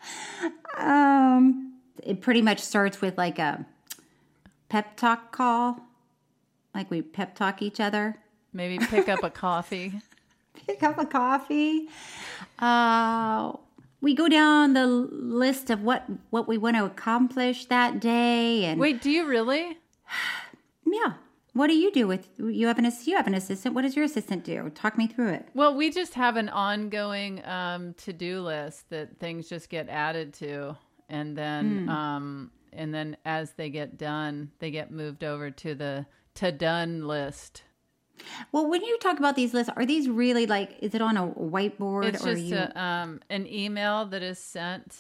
Um, 0.77 1.75
it 2.03 2.21
pretty 2.21 2.43
much 2.43 2.59
starts 2.61 3.01
with 3.01 3.17
like 3.17 3.39
a 3.39 3.65
pep 4.69 4.97
talk 4.97 5.33
call, 5.33 5.81
like 6.75 6.91
we 6.91 7.01
pep 7.03 7.35
talk 7.35 7.63
each 7.63 7.81
other. 7.81 8.17
Maybe 8.53 8.79
pick 8.85 9.09
up 9.09 9.23
a 9.23 9.31
coffee. 9.31 10.01
pick 10.67 10.83
up 10.83 10.99
a 10.99 11.07
coffee. 11.07 11.89
Uh, 12.59 13.53
we 14.01 14.15
go 14.15 14.29
down 14.29 14.75
the 14.75 14.87
list 14.87 15.71
of 15.71 15.83
what 15.83 16.05
what 16.31 16.47
we 16.47 16.57
want 16.59 16.77
to 16.77 16.85
accomplish 16.85 17.67
that 17.67 18.01
day, 18.01 18.65
and 18.65 18.81
Wait, 18.81 19.01
do 19.03 19.11
you 19.11 19.27
really? 19.27 19.79
yeah. 20.87 21.15
What 21.55 21.67
do 21.67 21.75
you 21.75 21.91
do 21.91 22.07
with 22.07 22.29
you 22.39 22.69
have 22.69 22.79
an 22.79 22.91
you 23.05 23.17
have 23.17 23.27
an 23.27 23.35
assistant? 23.35 23.75
What 23.75 23.83
does 23.83 23.97
your 23.97 24.05
assistant 24.05 24.45
do? 24.45 24.71
Talk 24.71 24.97
me 24.97 25.09
through 25.09 25.31
it. 25.31 25.49
Well, 25.55 25.75
we 25.75 25.91
just 25.91 26.15
have 26.15 26.37
an 26.37 26.49
ongoing 26.49 27.45
um, 27.45 27.95
to-do 27.95 28.41
list 28.43 28.91
that 28.91 29.19
things 29.19 29.49
just 29.49 29.69
get 29.69 29.89
added 29.89 30.35
to, 30.35 30.77
and 31.09 31.37
then 31.37 31.85
Hmm. 31.85 31.89
um, 31.89 32.51
and 32.73 32.95
then 32.95 33.17
as 33.25 33.53
they 33.53 33.71
get 33.71 33.99
done, 33.99 34.53
they 34.61 34.71
get 34.71 34.93
moved 34.93 35.25
over 35.25 35.51
to 35.51 35.75
the 35.75 36.07
to 36.35 36.53
done 36.53 37.09
list. 37.09 37.63
Well, 38.53 38.67
when 38.69 38.83
you 38.83 38.99
talk 38.99 39.19
about 39.19 39.37
these 39.37 39.55
lists, 39.55 39.73
are 39.77 39.87
these 39.87 40.09
really 40.09 40.47
like? 40.47 40.77
Is 40.81 40.95
it 40.95 41.03
on 41.03 41.17
a 41.17 41.27
whiteboard 41.29 42.15
It's 42.15 42.25
or 42.25 42.35
just 42.35 42.45
you? 42.47 42.57
a, 42.57 42.81
um, 42.81 43.21
an 43.31 43.47
email 43.47 44.07
that 44.07 44.23
is 44.23 44.39
sent 44.39 44.97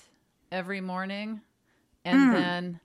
every 0.53 0.81
morning, 0.81 1.41
and 2.05 2.33
then 2.33 2.81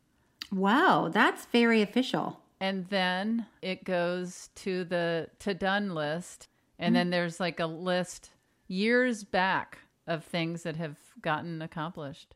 wow, 0.51 1.09
that's 1.11 1.45
very 1.45 1.81
official. 1.81 2.39
and 2.59 2.87
then 2.87 3.45
it 3.61 3.83
goes 3.83 4.49
to 4.55 4.83
the 4.83 5.29
to 5.39 5.53
done 5.53 5.93
list, 5.93 6.47
and 6.79 6.89
Hmm. 6.91 6.93
then 6.95 7.09
there's 7.09 7.39
like 7.39 7.59
a 7.59 7.65
list 7.65 8.31
years 8.67 9.23
back 9.23 9.79
of 10.07 10.23
things 10.23 10.63
that 10.63 10.75
have 10.77 10.97
gotten 11.21 11.61
accomplished. 11.61 12.35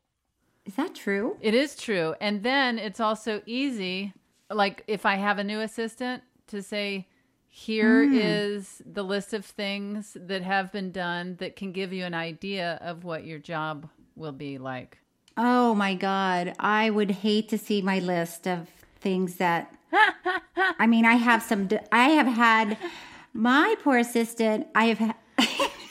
Is 0.66 0.75
that 0.75 0.96
true? 0.96 1.38
It 1.42 1.54
is 1.54 1.75
true, 1.75 2.16
and 2.22 2.44
then 2.44 2.77
it's 2.80 3.00
also 3.00 3.42
easy. 3.46 4.13
Like 4.50 4.84
if 4.88 5.06
I 5.06 5.16
have 5.16 5.38
a 5.39 5.44
new 5.44 5.60
assistant 5.60 6.24
to 6.48 6.62
say. 6.62 7.08
Here 7.50 8.06
hmm. 8.06 8.16
is 8.16 8.82
the 8.86 9.04
list 9.04 9.34
of 9.34 9.46
things 9.46 10.16
that 10.20 10.44
have 10.44 10.72
been 10.72 10.92
done 10.92 11.38
that 11.39 11.56
can 11.56 11.72
give 11.72 11.92
you 11.92 12.06
an 12.06 12.13
idea 12.13 12.77
of 12.82 13.04
what 13.04 13.25
your 13.25 13.39
job 13.39 13.89
will 14.16 14.32
be 14.32 14.58
like. 14.58 15.00
Oh 15.36 15.75
my 15.75 15.94
god, 15.96 16.54
I 16.60 16.89
would 16.89 17.12
hate 17.12 17.50
to 17.50 17.58
see 17.58 17.82
my 17.82 18.00
list 18.00 18.48
of 18.48 18.70
things 19.00 19.36
that. 19.36 19.74
I 20.80 20.88
mean, 20.88 21.06
I 21.06 21.16
have 21.16 21.42
some. 21.42 21.70
I 21.92 22.10
have 22.10 22.27
had 22.27 22.77
my 23.34 23.75
poor 23.84 23.98
assistant. 23.98 24.68
I 24.75 24.86
have. 24.86 24.98
Ha- 25.00 25.16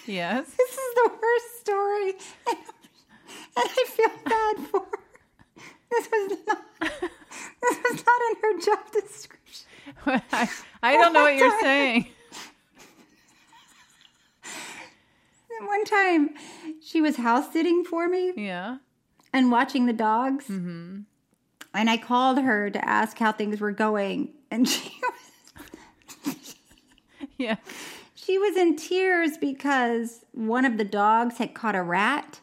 Yes. 0.07 0.47
this 0.59 0.71
is 0.71 0.95
the 0.95 1.11
worst 1.23 1.61
story, 1.61 2.15
and, 2.49 2.59
I 3.57 3.85
feel 3.89 4.11
bad 4.25 4.57
for. 4.69 4.81
her. 4.81 4.99
This 5.91 6.09
was 6.11 6.39
not. 6.47 6.63
This 6.81 7.79
was 7.85 8.05
not 8.05 8.21
in 8.31 8.37
her 8.43 8.61
job 8.61 8.93
description. 8.93 9.67
I, 10.33 10.49
I 10.87 10.97
don't 10.97 11.13
know 11.13 11.23
what 11.23 11.37
you're 11.37 11.61
saying. 11.61 12.07
One 15.67 15.85
time, 15.85 16.31
she 16.83 17.01
was 17.01 17.17
house 17.17 17.53
sitting 17.53 17.83
for 17.85 18.09
me 18.09 18.33
Yeah. 18.37 18.77
and 19.33 19.51
watching 19.51 19.87
the 19.87 19.93
dogs. 19.93 20.45
Mm-hmm. 20.47 21.01
And 21.75 21.91
I 21.91 21.97
called 21.97 22.39
her 22.41 22.71
to 22.71 22.89
ask 22.89 23.19
how 23.19 23.33
things 23.33 23.61
were 23.61 23.73
going, 23.73 24.33
and 24.51 24.69
she 24.69 24.93
was 26.25 26.35
Yeah. 27.39 27.57
She 28.15 28.39
was 28.39 28.57
in 28.57 28.77
tears 28.77 29.37
because 29.39 30.25
one 30.33 30.65
of 30.65 30.79
the 30.79 30.85
dogs 30.85 31.39
had 31.39 31.55
caught 31.55 31.75
a 31.77 31.83
rat 31.83 32.41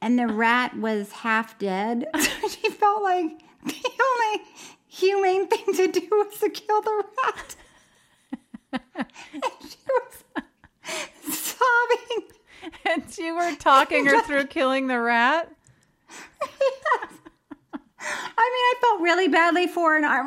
and 0.00 0.18
the 0.18 0.26
rat 0.26 0.76
was 0.76 1.12
half 1.12 1.58
dead. 1.58 2.06
So 2.18 2.48
she 2.48 2.70
felt 2.70 3.02
like 3.02 3.38
the 3.64 3.90
only 4.02 4.44
humane 4.86 5.48
thing 5.48 5.74
to 5.74 5.88
do 6.00 6.06
was 6.12 6.38
to 6.40 6.48
kill 6.48 6.80
the 6.82 7.02
rat. 7.24 7.56
And 8.72 9.06
she 9.60 9.78
was 9.88 10.24
sobbing. 11.30 12.28
And 12.84 13.18
you 13.18 13.34
were 13.36 13.54
talking 13.56 14.06
her 14.06 14.22
through 14.26 14.46
killing 14.46 14.86
the 14.86 14.98
rat? 15.00 15.50
I 16.40 16.46
mean, 18.00 18.10
I 18.10 18.74
felt 18.80 19.00
really 19.00 19.28
badly 19.28 19.66
for 19.66 19.90
her, 19.90 19.96
and 19.96 20.06
I, 20.06 20.22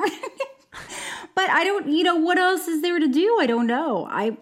but 1.36 1.50
I 1.50 1.64
don't. 1.64 1.88
You 1.88 2.04
know, 2.04 2.18
what 2.18 2.38
else 2.38 2.68
is 2.68 2.82
there 2.82 3.00
to 3.00 3.08
do? 3.08 3.38
I 3.40 3.48
don't 3.48 3.66
know. 3.66 4.08
I 4.10 4.38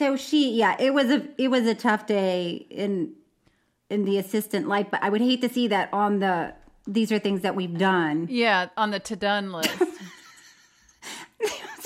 so 0.00 0.16
she, 0.16 0.52
yeah, 0.54 0.76
it 0.78 0.94
was 0.94 1.10
a 1.10 1.28
it 1.36 1.48
was 1.48 1.66
a 1.66 1.74
tough 1.74 2.06
day 2.06 2.66
in 2.70 3.12
in 3.90 4.06
the 4.06 4.16
assistant 4.16 4.66
life, 4.66 4.86
but 4.90 5.02
I 5.02 5.10
would 5.10 5.20
hate 5.20 5.42
to 5.42 5.48
see 5.50 5.68
that 5.68 5.92
on 5.92 6.20
the. 6.20 6.54
These 6.86 7.12
are 7.12 7.18
things 7.18 7.42
that 7.42 7.54
we've 7.54 7.76
done. 7.76 8.26
Yeah, 8.30 8.70
on 8.78 8.92
the 8.92 8.98
to 9.00 9.14
done 9.14 9.52
list. 9.52 9.76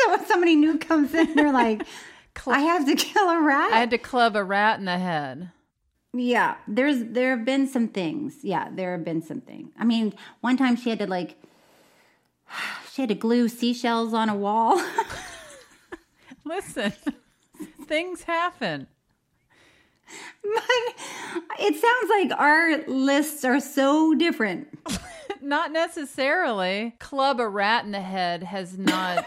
So 0.04 0.14
if 0.14 0.26
somebody 0.26 0.54
new 0.56 0.78
comes 0.78 1.14
in, 1.14 1.34
they're 1.34 1.52
like, 1.52 1.82
"I 2.46 2.60
have 2.60 2.86
to 2.86 2.94
kill 2.94 3.28
a 3.28 3.40
rat." 3.42 3.72
I 3.72 3.78
had 3.78 3.90
to 3.90 3.98
club 3.98 4.36
a 4.36 4.44
rat 4.44 4.78
in 4.78 4.84
the 4.84 4.98
head. 4.98 5.50
Yeah, 6.12 6.56
there's 6.68 7.02
there 7.04 7.36
have 7.36 7.44
been 7.44 7.66
some 7.66 7.88
things. 7.88 8.36
Yeah, 8.42 8.68
there 8.70 8.92
have 8.92 9.04
been 9.04 9.22
some 9.22 9.40
things. 9.40 9.72
I 9.78 9.84
mean, 9.84 10.14
one 10.40 10.56
time 10.56 10.76
she 10.76 10.90
had 10.90 10.98
to 11.00 11.06
like 11.06 11.36
she 12.92 13.02
had 13.02 13.08
to 13.08 13.14
glue 13.14 13.48
seashells 13.48 14.14
on 14.14 14.28
a 14.28 14.36
wall. 14.36 14.80
Listen, 16.44 16.92
things 17.86 18.22
happen. 18.22 18.86
but 20.42 20.64
it 21.58 21.74
sounds 21.74 22.10
like 22.10 22.38
our 22.38 22.86
lists 22.86 23.44
are 23.44 23.60
so 23.60 24.14
different. 24.14 24.68
Not 25.40 25.72
necessarily. 25.72 26.94
Club 27.00 27.40
a 27.40 27.48
rat 27.48 27.84
in 27.84 27.92
the 27.92 28.00
head 28.00 28.42
has 28.42 28.78
not 28.78 29.26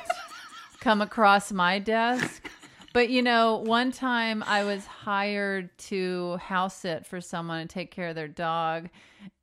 come 0.88 1.02
across 1.02 1.52
my 1.52 1.80
desk. 1.80 2.48
But 2.94 3.10
you 3.10 3.22
know, 3.22 3.58
one 3.58 3.92
time 3.92 4.42
I 4.48 4.64
was 4.64 4.84
hired 4.88 5.78
to 5.90 6.38
house 6.38 6.78
sit 6.78 7.06
for 7.06 7.22
someone 7.22 7.60
and 7.60 7.70
take 7.70 7.92
care 7.92 8.08
of 8.08 8.16
their 8.16 8.30
dog. 8.30 8.90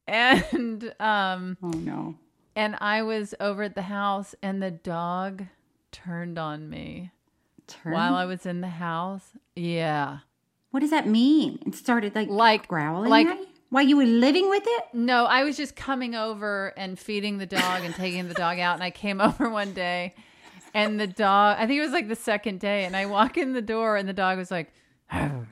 And 0.09 0.93
um 0.99 1.57
Oh 1.63 1.69
no. 1.69 2.17
and 2.57 2.75
I 2.81 3.03
was 3.03 3.33
over 3.39 3.63
at 3.63 3.77
the 3.77 3.83
house 3.83 4.35
and 4.43 4.61
the 4.61 4.73
dog 4.73 5.45
turned 5.93 6.37
on 6.39 6.69
me 6.69 7.13
Turn? 7.69 7.93
while 7.93 8.15
I 8.17 8.25
was 8.25 8.45
in 8.45 8.61
the 8.61 8.69
house. 8.89 9.29
Yeah. 9.55 10.19
what 10.73 10.81
does 10.81 10.91
that 10.91 11.07
mean? 11.07 11.61
It 11.65 11.77
started 11.77 12.15
like 12.17 12.29
Like- 12.31 12.67
growling 12.67 13.11
like- 13.11 13.29
you? 13.29 13.47
while 13.71 13.85
you 13.85 13.97
were 13.97 14.05
living 14.07 14.49
with 14.51 14.65
it? 14.67 14.85
No, 14.95 15.27
I 15.27 15.45
was 15.45 15.57
just 15.57 15.77
coming 15.77 16.17
over 16.17 16.73
and 16.77 16.99
feeding 16.99 17.39
the 17.39 17.47
dog 17.47 17.85
and 17.85 17.95
taking 17.95 18.27
the 18.27 18.35
dog 18.35 18.59
out. 18.59 18.75
And 18.75 18.83
I 18.83 18.91
came 18.91 19.21
over 19.29 19.49
one 19.49 19.75
day 19.75 20.15
and 20.75 20.99
the 21.01 21.07
dog, 21.07 21.57
I 21.59 21.67
think 21.67 21.79
it 21.79 21.83
was 21.83 21.93
like 21.93 22.09
the 22.09 22.17
second 22.17 22.61
day, 22.61 22.85
and 22.85 22.95
I 22.97 23.07
walk 23.07 23.39
in 23.39 23.53
the 23.55 23.63
door 23.63 23.97
and 23.97 24.09
the 24.09 24.13
dog 24.13 24.37
was 24.37 24.51
like, 24.51 24.73
Oh. 25.13 25.47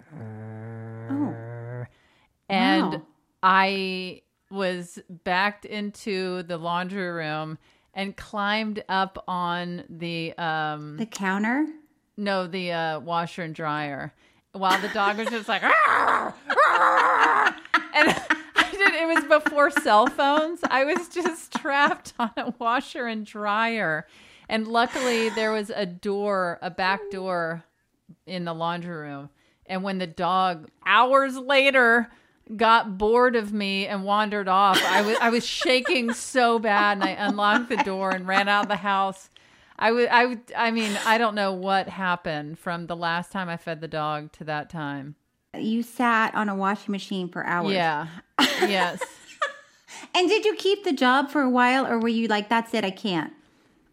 and 2.48 2.92
Wow. 2.92 3.02
I 3.42 4.22
was 4.50 4.98
backed 5.08 5.64
into 5.64 6.42
the 6.42 6.58
laundry 6.58 7.10
room 7.10 7.58
and 7.94 8.16
climbed 8.16 8.82
up 8.88 9.22
on 9.28 9.84
the 9.88 10.32
um 10.38 10.96
The 10.98 11.06
counter? 11.06 11.66
no 12.16 12.46
the 12.46 12.72
uh, 12.72 13.00
washer 13.00 13.42
and 13.42 13.54
dryer 13.54 14.12
while 14.52 14.78
the 14.80 14.88
dog 14.88 15.16
was 15.18 15.28
just 15.28 15.48
like 15.48 15.62
"Arr! 15.62 15.72
Arr!" 16.68 17.56
and 17.94 18.14
I 18.56 18.68
did 18.70 18.94
it 18.94 19.06
was 19.06 19.24
before 19.42 19.70
cell 19.70 20.06
phones 20.06 20.60
I 20.64 20.84
was 20.84 21.08
just 21.08 21.52
trapped 21.60 22.12
on 22.18 22.30
a 22.36 22.52
washer 22.58 23.06
and 23.06 23.24
dryer 23.24 24.06
and 24.48 24.66
luckily 24.68 25.28
there 25.30 25.52
was 25.52 25.70
a 25.74 25.86
door 25.86 26.58
a 26.62 26.70
back 26.70 27.00
door 27.10 27.64
in 28.26 28.44
the 28.44 28.54
laundry 28.54 28.96
room 28.96 29.30
and 29.66 29.82
when 29.82 29.98
the 29.98 30.06
dog 30.06 30.68
hours 30.84 31.36
later 31.36 32.10
got 32.56 32.98
bored 32.98 33.36
of 33.36 33.52
me 33.52 33.86
and 33.86 34.04
wandered 34.04 34.48
off 34.48 34.82
I 34.84 35.02
was 35.02 35.16
I 35.20 35.30
was 35.30 35.46
shaking 35.46 36.12
so 36.12 36.58
bad 36.58 36.98
and 36.98 37.04
I 37.04 37.10
unlocked 37.10 37.68
the 37.68 37.76
door 37.78 38.10
and 38.10 38.26
ran 38.26 38.48
out 38.48 38.64
of 38.64 38.68
the 38.68 38.76
house 38.76 39.30
I 39.78 39.90
would, 39.90 40.08
I 40.10 40.26
would, 40.26 40.40
I 40.56 40.70
mean, 40.70 40.96
I 41.04 41.18
don't 41.18 41.34
know 41.34 41.52
what 41.52 41.88
happened 41.88 42.56
from 42.56 42.86
the 42.86 42.94
last 42.94 43.32
time 43.32 43.48
I 43.48 43.56
fed 43.56 43.80
the 43.80 43.88
dog 43.88 44.30
to 44.34 44.44
that 44.44 44.70
time. 44.70 45.16
You 45.58 45.82
sat 45.82 46.36
on 46.36 46.48
a 46.48 46.54
washing 46.54 46.92
machine 46.92 47.28
for 47.28 47.44
hours. 47.44 47.72
Yeah. 47.72 48.06
yes. 48.38 49.02
And 50.14 50.28
did 50.28 50.44
you 50.44 50.54
keep 50.56 50.84
the 50.84 50.92
job 50.92 51.30
for 51.30 51.42
a 51.42 51.48
while 51.48 51.86
or 51.86 51.98
were 51.98 52.08
you 52.08 52.26
like, 52.26 52.48
that's 52.48 52.74
it, 52.74 52.84
I 52.84 52.90
can't? 52.90 53.32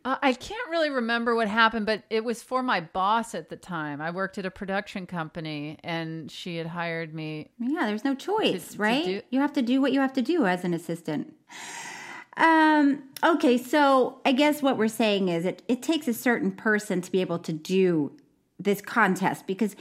Uh, 0.10 0.18
I 0.24 0.34
can't 0.34 0.70
really 0.72 0.90
remember 0.90 1.36
what 1.36 1.48
happened, 1.48 1.86
but 1.86 2.02
it 2.10 2.24
was 2.24 2.42
for 2.42 2.64
my 2.64 2.82
boss 2.82 3.36
at 3.36 3.50
the 3.50 3.56
time. 3.56 4.02
I 4.02 4.10
worked 4.10 4.40
at 4.40 4.46
a 4.46 4.50
production 4.50 5.06
company 5.06 5.78
and 5.84 6.32
she 6.32 6.56
had 6.56 6.66
hired 6.66 7.14
me. 7.14 7.52
Yeah, 7.60 7.86
there's 7.86 8.04
no 8.04 8.16
choice, 8.16 8.70
To- 8.70 8.74
to 8.78 8.82
right? 8.82 9.06
do- 9.06 9.22
you 9.30 9.40
have 9.40 9.54
to 9.54 9.62
do 9.62 9.80
what 9.82 9.92
you 9.92 10.00
have 10.00 10.14
to 10.14 10.24
do 10.24 10.48
as 10.48 10.64
an 10.64 10.74
assistant. 10.74 11.36
Um, 12.38 13.04
okay, 13.24 13.56
so 13.56 14.20
I 14.26 14.32
guess 14.32 14.64
what 14.64 14.78
we're 14.78 14.88
saying 14.88 15.28
is 15.30 15.46
it, 15.46 15.62
it 15.68 15.84
takes 15.84 16.08
a 16.08 16.14
certain 16.16 16.54
person 16.54 17.02
to 17.02 17.12
be 17.12 17.22
able 17.22 17.38
to 17.40 17.54
do 17.54 18.12
this 18.58 18.82
contest 18.82 19.46
because 19.46 19.76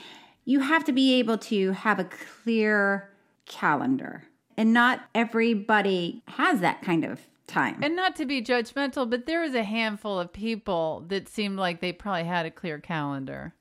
you 0.45 0.61
have 0.61 0.85
to 0.85 0.93
be 0.93 1.15
able 1.15 1.39
to 1.39 1.73
have 1.73 1.99
a 1.99 2.05
clear 2.05 3.09
calendar. 3.47 4.25
And 4.59 4.75
not 4.75 5.09
everybody 5.15 6.23
has 6.29 6.61
that 6.61 6.83
kind 6.83 7.05
of 7.07 7.21
time. 7.49 7.83
And 7.83 7.97
not 7.97 8.15
to 8.17 8.27
be 8.27 8.41
judgmental, 8.43 9.09
but 9.09 9.27
there 9.27 9.41
was 9.41 9.55
a 9.55 9.65
handful 9.65 10.21
of 10.21 10.33
people 10.33 11.05
that 11.09 11.29
seemed 11.29 11.59
like 11.59 11.81
they 11.81 11.93
probably 11.93 12.25
had 12.25 12.47
a 12.47 12.51
clear 12.51 12.79
calendar. 12.79 13.55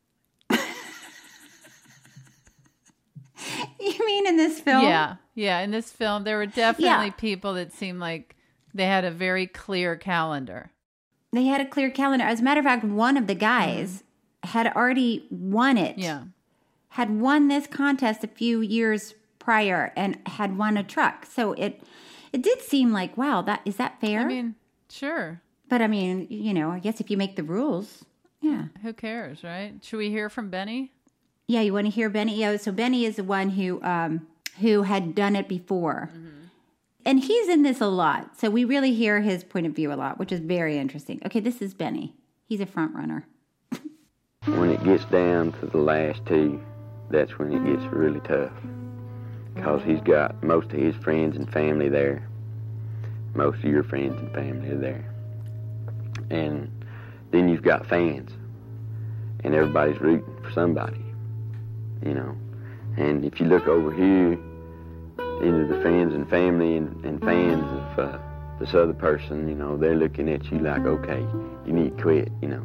you 3.79 4.05
mean 4.05 4.27
in 4.27 4.37
this 4.37 4.59
film? 4.59 4.83
Yeah. 4.83 5.15
Yeah. 5.35 5.59
In 5.59 5.71
this 5.71 5.91
film, 5.91 6.23
there 6.23 6.37
were 6.37 6.45
definitely 6.45 7.07
Yeah. 7.07 7.11
people 7.11 7.53
that 7.55 7.73
seemed 7.73 7.99
like 7.99 8.35
they 8.73 8.85
had 8.85 9.05
a 9.05 9.11
very 9.11 9.47
clear 9.47 9.95
calendar. 9.95 10.71
They 11.33 11.45
had 11.45 11.61
a 11.61 11.65
clear 11.65 11.89
calendar. 11.89 12.25
As 12.25 12.39
a 12.39 12.43
matter 12.43 12.59
of 12.59 12.65
fact, 12.65 12.83
one 12.83 13.17
of 13.17 13.27
the 13.27 13.35
guys 13.35 14.03
mm. 14.43 14.49
had 14.49 14.67
already 14.67 15.25
won 15.29 15.77
it. 15.77 15.97
Yeah. 15.97 16.23
had 16.91 17.19
won 17.19 17.47
this 17.47 17.67
contest 17.67 18.23
a 18.23 18.27
few 18.27 18.59
years 18.61 19.13
prior 19.37 19.93
and 19.95 20.17
had 20.25 20.57
won 20.57 20.77
a 20.77 20.83
truck. 20.83 21.25
So 21.25 21.53
it 21.53 21.81
it 22.33 22.41
did 22.41 22.61
seem 22.61 22.91
like 22.91 23.17
wow, 23.17 23.41
that 23.43 23.61
is 23.65 23.77
that 23.77 23.99
fair? 24.01 24.21
I 24.21 24.25
mean, 24.25 24.55
sure. 24.89 25.41
but 25.69 25.81
I 25.81 25.87
mean, 25.87 26.27
you 26.29 26.53
know, 26.53 26.71
I 26.71 26.79
guess 26.79 26.99
if 27.01 27.09
you 27.09 27.17
make 27.17 27.35
the 27.35 27.43
rules, 27.43 28.05
yeah, 28.41 28.65
Who 28.81 28.93
cares, 28.93 29.43
right? 29.43 29.73
Should 29.81 29.97
we 29.97 30.09
hear 30.09 30.29
from 30.29 30.49
Benny? 30.49 30.91
yeah. 31.47 31.61
You 31.61 31.73
want 31.73 31.85
to 31.87 31.91
hear 31.91 32.09
Benny? 32.09 32.35
Yeah. 32.37 32.57
So 32.57 32.71
Benny 32.71 33.05
is 33.05 33.15
the 33.15 33.23
one 33.23 33.49
who 33.51 33.81
um 33.83 34.27
who 34.59 34.83
had 34.83 35.13
done 35.15 35.35
it 35.35 35.47
before. 35.47 36.09
And 37.05 37.21
he's 37.23 37.47
in 37.47 37.63
this 37.63 37.79
a 37.79 37.87
lot. 37.87 38.37
So 38.37 38.49
we 38.49 38.65
really 38.65 38.93
hear 38.93 39.21
his 39.21 39.43
point 39.45 39.65
of 39.65 39.73
view 39.73 39.93
a 39.93 39.95
lot, 39.95 40.17
which 40.19 40.31
is 40.33 40.41
very 40.41 40.77
interesting. 40.77 41.21
Okay, 41.25 41.39
this 41.39 41.61
is 41.61 41.73
Benny. 41.73 42.13
He's 42.45 42.59
a 42.59 42.65
front 42.65 42.93
runner. 42.93 43.25
When 44.45 44.71
it 44.71 44.83
gets 44.83 45.05
down 45.05 45.53
to 45.59 45.67
the 45.67 45.77
last 45.77 46.25
two, 46.25 46.61
that's 47.09 47.37
when 47.37 47.53
it 47.53 47.63
gets 47.65 47.85
really 47.93 48.19
tough. 48.21 48.51
Because 49.57 49.81
he's 49.83 50.01
got 50.01 50.41
most 50.43 50.71
of 50.71 50.79
his 50.79 50.95
friends 50.97 51.35
and 51.35 51.51
family 51.51 51.89
there. 51.89 52.27
Most 53.33 53.57
of 53.57 53.65
your 53.65 53.83
friends 53.83 54.15
and 54.19 54.31
family 54.31 54.69
are 54.69 54.77
there. 54.77 55.13
And 56.29 56.71
then 57.31 57.49
you've 57.49 57.63
got 57.63 57.87
fans. 57.87 58.31
And 59.43 59.55
everybody's 59.55 59.99
rooting 59.99 60.41
for 60.43 60.51
somebody, 60.51 61.03
you 62.05 62.13
know. 62.13 62.37
And 62.97 63.25
if 63.25 63.39
you 63.39 63.47
look 63.47 63.67
over 63.67 63.91
here 63.91 64.33
into 65.41 65.65
the 65.67 65.81
friends 65.81 66.13
and 66.13 66.29
family 66.29 66.77
and, 66.77 67.03
and 67.03 67.19
fans 67.21 67.63
of 67.63 67.99
uh, 67.99 68.17
this 68.59 68.75
other 68.75 68.93
person, 68.93 69.47
you 69.49 69.55
know, 69.55 69.75
they're 69.75 69.95
looking 69.95 70.29
at 70.29 70.51
you 70.51 70.59
like, 70.59 70.81
okay, 70.85 71.25
you 71.65 71.73
need 71.73 71.97
to 71.97 72.03
quit, 72.03 72.31
you 72.41 72.47
know. 72.47 72.63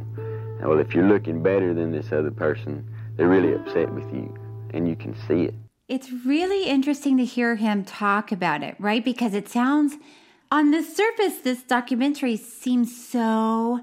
Well, 0.60 0.78
if 0.78 0.94
you're 0.94 1.08
looking 1.08 1.42
better 1.42 1.74
than 1.74 1.90
this 1.90 2.12
other 2.12 2.30
person, 2.30 2.86
they're 3.16 3.28
really 3.28 3.54
upset 3.54 3.92
with 3.92 4.12
you, 4.12 4.34
and 4.74 4.86
you 4.86 4.94
can 4.94 5.14
see 5.26 5.44
it. 5.44 5.54
It's 5.92 6.10
really 6.10 6.64
interesting 6.64 7.18
to 7.18 7.24
hear 7.26 7.56
him 7.56 7.84
talk 7.84 8.32
about 8.32 8.62
it, 8.62 8.76
right? 8.78 9.04
Because 9.04 9.34
it 9.34 9.46
sounds, 9.46 9.96
on 10.50 10.70
the 10.70 10.82
surface, 10.82 11.40
this 11.40 11.62
documentary 11.62 12.38
seems 12.38 12.96
so 12.96 13.82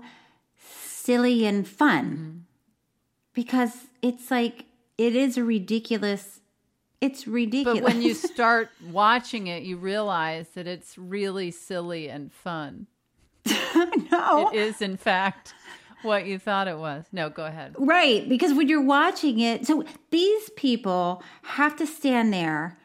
silly 0.57 1.45
and 1.45 1.67
fun. 1.67 2.05
Mm-hmm. 2.05 2.37
Because 3.35 3.85
it's 4.01 4.31
like, 4.31 4.65
it 4.97 5.15
is 5.15 5.37
a 5.37 5.43
ridiculous, 5.43 6.41
it's 6.99 7.27
ridiculous. 7.27 7.79
But 7.79 7.87
when 7.87 8.01
you 8.01 8.13
start 8.33 8.71
watching 8.89 9.45
it, 9.45 9.61
you 9.61 9.77
realize 9.77 10.47
that 10.55 10.65
it's 10.65 10.97
really 10.97 11.51
silly 11.51 12.09
and 12.09 12.33
fun. 12.33 12.87
no. 14.11 14.49
It 14.51 14.57
is, 14.57 14.81
in 14.81 14.97
fact, 14.97 15.53
what 16.01 16.25
you 16.25 16.39
thought 16.39 16.67
it 16.67 16.77
was. 16.77 17.05
No, 17.11 17.29
go 17.29 17.45
ahead. 17.45 17.75
Right, 17.77 18.27
because 18.27 18.53
when 18.53 18.67
you're 18.67 18.81
watching 18.81 19.39
it, 19.39 19.65
so 19.65 19.83
these 20.11 20.49
people 20.51 21.23
have 21.43 21.75
to 21.77 21.87
stand 21.87 22.33
there 22.33 22.77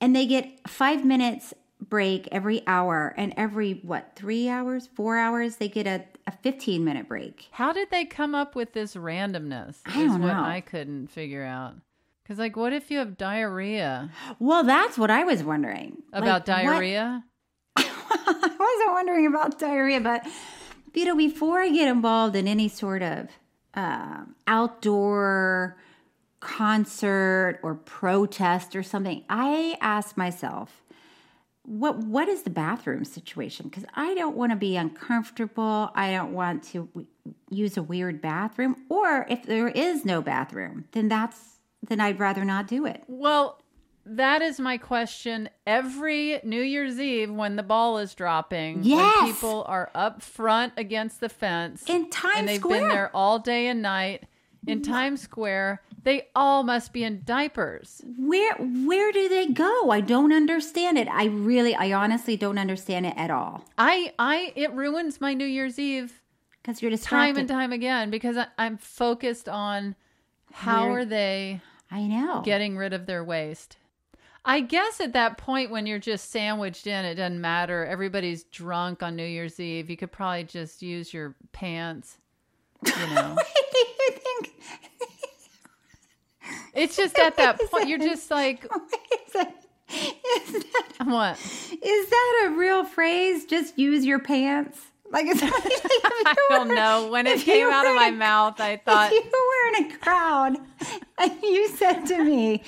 and 0.00 0.14
they 0.14 0.26
get 0.26 0.68
five 0.68 1.04
minutes 1.04 1.54
break 1.80 2.28
every 2.32 2.62
hour, 2.66 3.14
and 3.16 3.32
every 3.36 3.74
what, 3.82 4.12
three 4.16 4.48
hours, 4.48 4.88
four 4.94 5.16
hours, 5.16 5.56
they 5.56 5.68
get 5.68 5.86
a, 5.86 6.04
a 6.26 6.32
15 6.32 6.84
minute 6.84 7.08
break. 7.08 7.48
How 7.52 7.72
did 7.72 7.90
they 7.90 8.04
come 8.04 8.34
up 8.34 8.54
with 8.54 8.72
this 8.72 8.94
randomness? 8.94 9.76
I 9.86 10.02
is 10.02 10.12
don't 10.12 10.22
what 10.22 10.34
know. 10.34 10.42
I 10.42 10.60
couldn't 10.60 11.08
figure 11.08 11.44
out. 11.44 11.74
Because, 12.22 12.38
like, 12.38 12.56
what 12.56 12.72
if 12.74 12.90
you 12.90 12.98
have 12.98 13.16
diarrhea? 13.16 14.10
Well, 14.38 14.62
that's 14.62 14.98
what 14.98 15.10
I 15.10 15.24
was 15.24 15.42
wondering 15.42 16.02
About 16.12 16.46
Like, 16.46 16.64
diarrhea? 16.64 17.24
I 17.76 18.56
wasn't 18.58 18.92
wondering 18.92 19.26
about 19.26 19.58
diarrhea, 19.58 20.00
but 20.00 20.26
you 20.94 21.04
know, 21.04 21.16
before 21.16 21.60
I 21.60 21.70
get 21.70 21.88
involved 21.88 22.36
in 22.36 22.48
any 22.48 22.68
sort 22.68 23.02
of 23.02 23.28
uh, 23.74 24.24
outdoor 24.46 25.76
concert 26.40 27.58
or 27.62 27.74
protest 27.74 28.76
or 28.76 28.82
something, 28.82 29.24
I 29.28 29.76
ask 29.80 30.16
myself, 30.16 30.82
what 31.62 31.98
what 31.98 32.28
is 32.28 32.42
the 32.42 32.50
bathroom 32.50 33.04
situation? 33.04 33.68
Because 33.68 33.84
I 33.94 34.14
don't 34.14 34.36
want 34.36 34.52
to 34.52 34.56
be 34.56 34.76
uncomfortable. 34.76 35.90
I 35.94 36.12
don't 36.12 36.32
want 36.32 36.62
to 36.64 36.86
w- 36.86 37.06
use 37.50 37.76
a 37.76 37.82
weird 37.82 38.22
bathroom. 38.22 38.76
Or 38.88 39.26
if 39.28 39.42
there 39.42 39.68
is 39.68 40.04
no 40.04 40.22
bathroom, 40.22 40.86
then 40.92 41.08
that's 41.08 41.58
then 41.86 42.00
I'd 42.00 42.18
rather 42.18 42.44
not 42.44 42.66
do 42.66 42.86
it. 42.86 43.04
Well, 43.06 43.60
that 44.16 44.42
is 44.42 44.58
my 44.60 44.78
question 44.78 45.48
every 45.66 46.40
New 46.44 46.62
Year's 46.62 46.98
Eve 46.98 47.30
when 47.30 47.56
the 47.56 47.62
ball 47.62 47.98
is 47.98 48.14
dropping. 48.14 48.82
Yes. 48.82 49.22
When 49.22 49.32
people 49.34 49.64
are 49.68 49.90
up 49.94 50.22
front 50.22 50.72
against 50.76 51.20
the 51.20 51.28
fence. 51.28 51.84
In 51.88 52.08
Times 52.10 52.14
Square. 52.32 52.38
And 52.38 52.48
they've 52.48 52.60
Square. 52.60 52.80
been 52.80 52.88
there 52.88 53.10
all 53.14 53.38
day 53.38 53.66
and 53.68 53.82
night 53.82 54.24
in 54.66 54.82
Times 54.82 55.20
Square. 55.22 55.82
They 56.02 56.28
all 56.34 56.62
must 56.62 56.92
be 56.92 57.04
in 57.04 57.22
diapers. 57.24 58.02
Where 58.18 58.54
where 58.56 59.12
do 59.12 59.28
they 59.28 59.46
go? 59.46 59.90
I 59.90 60.00
don't 60.00 60.32
understand 60.32 60.96
it. 60.96 61.08
I 61.08 61.26
really, 61.26 61.74
I 61.74 61.92
honestly 61.92 62.36
don't 62.36 62.58
understand 62.58 63.04
it 63.06 63.14
at 63.16 63.30
all. 63.30 63.64
I 63.76 64.14
I 64.18 64.52
it 64.56 64.72
ruins 64.72 65.20
my 65.20 65.34
New 65.34 65.44
Year's 65.46 65.78
Eve 65.78 66.22
Because 66.62 66.80
you're 66.80 66.90
just 66.90 67.04
time 67.04 67.36
and 67.36 67.48
time 67.48 67.72
again 67.72 68.10
because 68.10 68.36
I, 68.36 68.46
I'm 68.56 68.78
focused 68.78 69.48
on 69.48 69.96
how 70.52 70.88
Where- 70.88 71.00
are 71.00 71.04
they 71.04 71.60
I 71.90 72.02
know. 72.06 72.42
getting 72.44 72.76
rid 72.76 72.92
of 72.92 73.06
their 73.06 73.24
waste. 73.24 73.76
I 74.44 74.60
guess 74.60 75.00
at 75.00 75.12
that 75.12 75.36
point 75.38 75.70
when 75.70 75.86
you're 75.86 75.98
just 75.98 76.30
sandwiched 76.30 76.86
in, 76.86 77.04
it 77.04 77.16
doesn't 77.16 77.40
matter. 77.40 77.84
Everybody's 77.84 78.44
drunk 78.44 79.02
on 79.02 79.14
New 79.16 79.26
Year's 79.26 79.60
Eve. 79.60 79.90
You 79.90 79.96
could 79.96 80.12
probably 80.12 80.44
just 80.44 80.80
use 80.82 81.12
your 81.12 81.34
pants. 81.52 82.16
You 82.86 82.92
know, 83.14 83.36
you 83.74 83.84
think? 84.12 84.54
it's 86.74 86.96
just 86.96 87.18
at 87.18 87.36
that 87.36 87.58
point 87.70 87.88
you're 87.88 87.98
just 87.98 88.30
like, 88.30 88.64
Is 89.26 89.32
that, 89.34 89.54
is 89.90 90.52
that 90.52 91.06
what? 91.06 91.38
is 91.82 92.10
that 92.10 92.44
a 92.46 92.50
real 92.56 92.84
phrase? 92.84 93.44
Just 93.46 93.78
use 93.78 94.04
your 94.04 94.18
pants. 94.18 94.78
Like 95.10 95.26
it's 95.26 95.40
like 95.40 95.52
I 95.54 96.34
don't 96.50 96.68
were- 96.68 96.74
know. 96.74 97.08
When 97.10 97.26
it 97.26 97.40
came 97.40 97.66
out 97.68 97.86
of 97.86 97.94
my 97.96 98.08
a- 98.08 98.12
mouth, 98.12 98.60
I 98.60 98.76
thought, 98.76 99.10
if 99.12 99.24
you 99.24 99.30
were 99.32 99.78
in 99.86 99.90
a 99.92 99.96
crowd 99.98 100.56
and 101.18 101.42
you 101.42 101.68
said 101.70 102.04
to 102.06 102.22
me, 102.24 102.62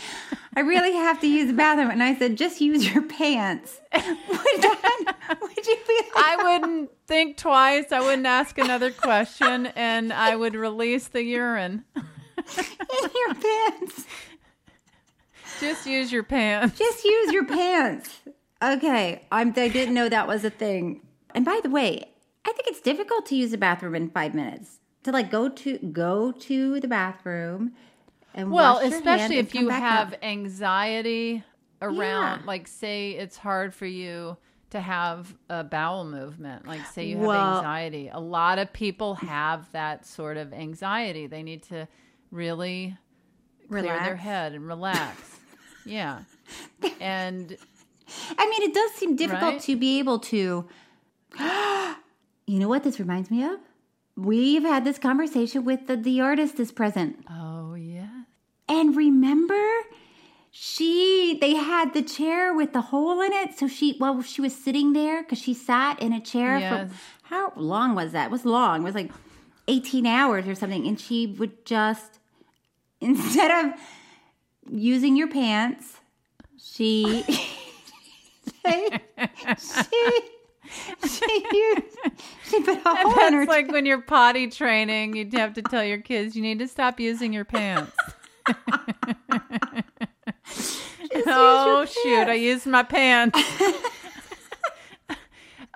"I 0.56 0.60
really 0.60 0.92
have 0.92 1.20
to 1.20 1.26
use 1.26 1.48
the 1.48 1.52
bathroom," 1.52 1.90
and 1.90 2.02
I 2.02 2.14
said, 2.14 2.36
"Just 2.36 2.60
use 2.60 2.92
your 2.92 3.02
pants," 3.02 3.80
would 3.94 4.62
that 4.62 5.38
would 5.40 5.66
you 5.66 5.76
be 5.86 5.96
like, 5.98 6.12
I 6.16 6.36
oh. 6.38 6.44
wouldn't 6.44 6.90
think 7.06 7.36
twice. 7.36 7.92
I 7.92 8.00
wouldn't 8.00 8.26
ask 8.26 8.58
another 8.58 8.90
question, 8.90 9.66
and 9.66 10.12
I 10.12 10.36
would 10.36 10.54
release 10.54 11.08
the 11.08 11.22
urine. 11.22 11.84
in 11.94 13.10
your 13.14 13.34
pants? 13.34 14.06
Just 15.60 15.86
use 15.86 16.10
your 16.10 16.22
pants. 16.22 16.78
Just 16.78 17.04
use 17.04 17.32
your 17.32 17.44
pants. 17.44 18.20
Okay, 18.62 19.26
I'm. 19.30 19.48
I 19.50 19.68
didn't 19.68 19.94
know 19.94 20.08
that 20.08 20.26
was 20.26 20.44
a 20.44 20.50
thing. 20.50 21.02
And 21.34 21.44
by 21.44 21.60
the 21.62 21.70
way, 21.70 22.10
I 22.44 22.52
think 22.52 22.68
it's 22.68 22.80
difficult 22.80 23.26
to 23.26 23.36
use 23.36 23.50
the 23.50 23.58
bathroom 23.58 23.94
in 23.94 24.10
five 24.10 24.34
minutes. 24.34 24.80
To 25.04 25.12
like 25.12 25.30
go 25.30 25.48
to 25.48 25.78
go 25.78 26.32
to 26.32 26.80
the 26.80 26.88
bathroom 26.88 27.72
and 28.34 28.50
Well, 28.50 28.78
especially 28.78 29.38
if 29.38 29.54
you 29.54 29.68
have 29.68 30.12
up. 30.14 30.18
anxiety 30.24 31.42
around, 31.82 32.40
Yeah. 32.40 32.46
like, 32.46 32.68
say 32.68 33.12
it's 33.12 33.36
hard 33.36 33.74
for 33.74 33.86
you 33.86 34.36
to 34.70 34.80
have 34.80 35.34
a 35.48 35.64
bowel 35.64 36.04
movement. 36.04 36.66
Like, 36.66 36.86
say 36.86 37.06
you 37.06 37.16
have 37.18 37.26
Well- 37.26 37.56
anxiety. 37.58 38.08
A 38.12 38.20
lot 38.20 38.58
of 38.58 38.72
people 38.72 39.16
have 39.16 39.70
that 39.72 40.06
sort 40.06 40.36
of 40.36 40.52
anxiety. 40.52 41.26
They 41.26 41.42
need 41.42 41.62
to 41.64 41.88
really 42.30 42.96
clear 43.68 43.82
their 43.82 44.16
head 44.16 44.52
and 44.52 44.66
relax. 44.66 45.40
yeah. 45.84 46.20
And 47.00 47.56
I 48.38 48.48
mean, 48.48 48.62
it 48.62 48.74
does 48.74 48.92
seem 48.92 49.16
difficult 49.16 49.54
Right? 49.54 49.60
to 49.62 49.76
be 49.76 49.98
able 49.98 50.18
to. 50.20 50.68
you 52.46 52.58
know 52.58 52.68
what 52.68 52.82
this 52.84 52.98
reminds 52.98 53.30
me 53.30 53.44
of? 53.44 53.58
We've 54.16 54.62
had 54.62 54.84
this 54.84 54.98
conversation 54.98 55.64
with 55.64 55.86
the, 55.86 55.96
the 55.96 56.20
artist 56.20 56.58
is 56.60 56.72
present. 56.72 57.24
oh, 57.30 57.74
yeah. 57.74 57.89
And 58.70 58.96
remember, 58.96 59.60
she 60.52 61.36
they 61.40 61.54
had 61.56 61.92
the 61.92 62.02
chair 62.02 62.54
with 62.54 62.72
the 62.72 62.80
hole 62.80 63.20
in 63.20 63.32
it. 63.32 63.58
So 63.58 63.66
she 63.66 63.96
well, 64.00 64.22
she 64.22 64.40
was 64.40 64.54
sitting 64.54 64.92
there 64.92 65.22
because 65.22 65.38
she 65.38 65.52
sat 65.54 66.00
in 66.00 66.12
a 66.12 66.20
chair 66.20 66.58
Yes. 66.58 66.88
for 66.90 66.96
how 67.24 67.52
long 67.56 67.94
was 67.94 68.12
that? 68.12 68.26
It 68.26 68.30
was 68.30 68.44
long. 68.44 68.82
It 68.82 68.84
was 68.84 68.94
like 68.94 69.10
18 69.68 70.06
hours 70.06 70.46
or 70.48 70.54
something. 70.54 70.86
And 70.86 70.98
she 71.00 71.26
would 71.26 71.64
just 71.66 72.20
instead 73.00 73.50
of 73.66 73.80
using 74.70 75.16
your 75.16 75.28
pants, 75.28 75.96
she 76.56 77.24
she 78.54 78.88
she 79.58 80.20
she, 81.08 81.44
used, 81.52 81.98
she 82.48 82.62
put 82.62 82.78
a 82.78 82.80
hole 82.84 83.26
in 83.26 83.32
her 83.34 83.46
like 83.46 83.72
when 83.72 83.86
you're 83.86 84.02
potty 84.02 84.48
training, 84.48 85.16
you'd 85.16 85.32
have 85.34 85.54
to 85.54 85.62
tell 85.62 85.82
your 85.84 85.98
kids 85.98 86.36
you 86.36 86.42
need 86.42 86.58
to 86.60 86.68
stop 86.68 87.00
using 87.00 87.32
your 87.32 87.44
pants. 87.44 87.92
Oh 91.26 91.86
shoot, 91.86 92.28
I 92.28 92.34
used 92.34 92.66
my 92.66 92.82
pants. 92.82 93.38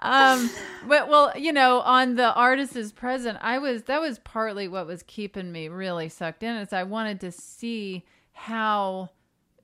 um 0.00 0.50
but 0.86 1.08
well, 1.08 1.32
you 1.36 1.52
know, 1.52 1.80
on 1.80 2.16
the 2.16 2.34
artist 2.34 2.76
is 2.76 2.92
present, 2.92 3.38
I 3.40 3.58
was 3.58 3.82
that 3.84 4.00
was 4.00 4.18
partly 4.20 4.68
what 4.68 4.86
was 4.86 5.02
keeping 5.02 5.50
me 5.52 5.68
really 5.68 6.08
sucked 6.08 6.42
in 6.42 6.56
is 6.56 6.72
I 6.72 6.82
wanted 6.84 7.20
to 7.20 7.32
see 7.32 8.04
how 8.32 9.10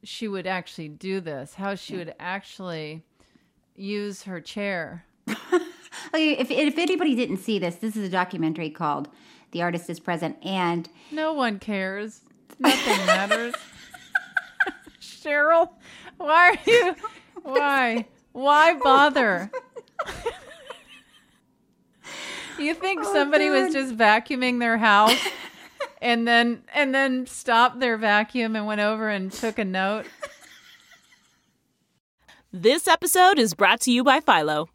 she 0.03 0.29
would 0.29 0.47
actually 0.47 0.89
do 0.89 1.21
this, 1.21 1.55
how 1.55 1.75
she 1.75 1.97
would 1.97 2.15
actually 2.19 3.03
use 3.77 4.23
her 4.23 4.41
chair. 4.41 5.05
Okay, 6.09 6.33
if, 6.33 6.51
if 6.51 6.79
anybody 6.79 7.15
didn't 7.15 7.39
see 7.39 7.59
this, 7.59 7.77
this 7.77 7.97
is 7.97 8.07
a 8.07 8.11
documentary 8.11 8.71
called 8.71 9.09
The 9.53 9.63
Artist 9.63 9.89
is 9.91 10.01
Present. 10.01 10.37
And 10.43 10.89
No 11.13 11.33
one 11.33 11.59
cares. 11.59 12.23
Nothing 12.59 13.07
matters. 13.07 13.55
Cheryl, 15.01 15.71
why 16.19 16.51
are 16.51 16.71
you? 16.71 16.95
Why? 17.43 18.07
Why 18.33 18.75
bother? 18.75 19.51
you 22.59 22.75
think 22.75 23.01
oh, 23.05 23.13
somebody 23.13 23.51
was 23.51 23.73
just 23.73 23.97
vacuuming 23.97 24.61
their 24.61 24.77
house 24.77 25.19
and 26.03 26.27
then 26.29 26.63
and 26.75 26.95
then 26.95 27.27
stopped 27.27 27.81
their 27.81 27.97
vacuum 27.97 28.57
and 28.57 28.67
went 28.67 28.81
over 28.81 29.09
and 29.09 29.33
took 29.33 29.59
a 29.59 29.65
note? 29.65 30.07
This 32.53 32.89
episode 32.89 33.39
is 33.39 33.55
brought 33.55 33.81
to 33.83 33.93
you 33.93 34.03
by 34.03 34.21
Philo. 34.21 34.69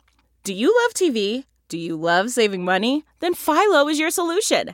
Do 0.44 0.54
you 0.54 0.74
love 0.84 0.94
TV? 0.94 1.44
Do 1.68 1.78
you 1.78 1.96
love 1.96 2.30
saving 2.30 2.64
money? 2.64 3.04
Then 3.20 3.34
Philo 3.34 3.88
is 3.90 4.00
your 4.00 4.12
solution. 4.12 4.74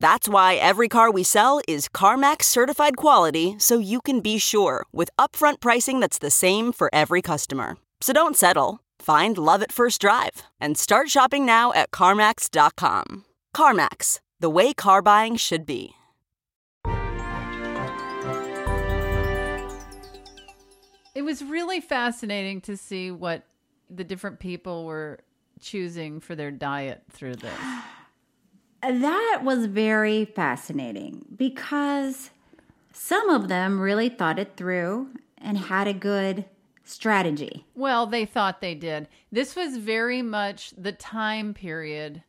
That's 0.00 0.28
why 0.28 0.56
every 0.56 0.88
car 0.88 1.10
we 1.10 1.22
sell 1.22 1.60
is 1.66 1.88
CarMax 1.88 2.44
certified 2.44 2.96
quality 2.96 3.56
so 3.58 3.78
you 3.78 4.00
can 4.00 4.20
be 4.20 4.38
sure 4.38 4.84
with 4.92 5.10
upfront 5.18 5.60
pricing 5.60 6.00
that's 6.00 6.18
the 6.18 6.30
same 6.30 6.72
for 6.72 6.90
every 6.92 7.22
customer. 7.22 7.76
So 8.00 8.12
don't 8.12 8.36
settle. 8.36 8.80
Find 8.98 9.38
love 9.38 9.62
at 9.62 9.72
first 9.72 10.00
drive 10.00 10.42
and 10.60 10.76
start 10.76 11.08
shopping 11.08 11.46
now 11.46 11.72
at 11.72 11.90
CarMax.com. 11.90 13.24
CarMax, 13.54 14.20
the 14.38 14.50
way 14.50 14.74
car 14.74 15.00
buying 15.02 15.36
should 15.36 15.64
be. 15.64 15.92
It 21.14 21.22
was 21.22 21.42
really 21.42 21.80
fascinating 21.80 22.60
to 22.62 22.76
see 22.76 23.10
what 23.10 23.44
the 23.88 24.04
different 24.04 24.38
people 24.38 24.84
were 24.84 25.20
choosing 25.60 26.20
for 26.20 26.34
their 26.34 26.50
diet 26.50 27.02
through 27.10 27.36
this. 27.36 27.58
That 28.82 29.40
was 29.42 29.66
very 29.66 30.24
fascinating 30.24 31.24
because 31.36 32.30
some 32.92 33.28
of 33.30 33.48
them 33.48 33.80
really 33.80 34.08
thought 34.08 34.38
it 34.38 34.56
through 34.56 35.08
and 35.38 35.58
had 35.58 35.88
a 35.88 35.92
good 35.92 36.44
strategy. 36.84 37.66
Well, 37.74 38.06
they 38.06 38.24
thought 38.24 38.60
they 38.60 38.74
did. 38.74 39.08
This 39.32 39.56
was 39.56 39.76
very 39.76 40.22
much 40.22 40.72
the 40.76 40.92
time 40.92 41.52
period 41.52 42.22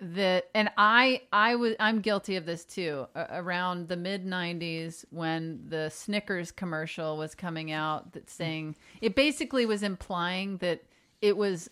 that 0.00 0.50
and 0.54 0.70
I 0.76 1.22
I 1.32 1.56
was 1.56 1.74
I'm 1.80 2.00
guilty 2.00 2.36
of 2.36 2.46
this 2.46 2.64
too. 2.64 3.06
A- 3.14 3.40
around 3.40 3.88
the 3.88 3.96
mid 3.96 4.26
90s 4.26 5.04
when 5.10 5.60
the 5.68 5.90
Snickers 5.90 6.50
commercial 6.50 7.16
was 7.16 7.34
coming 7.34 7.70
out 7.70 8.12
that 8.12 8.28
saying 8.28 8.76
it 9.00 9.14
basically 9.14 9.66
was 9.66 9.82
implying 9.82 10.58
that 10.58 10.82
it 11.22 11.36
was 11.36 11.70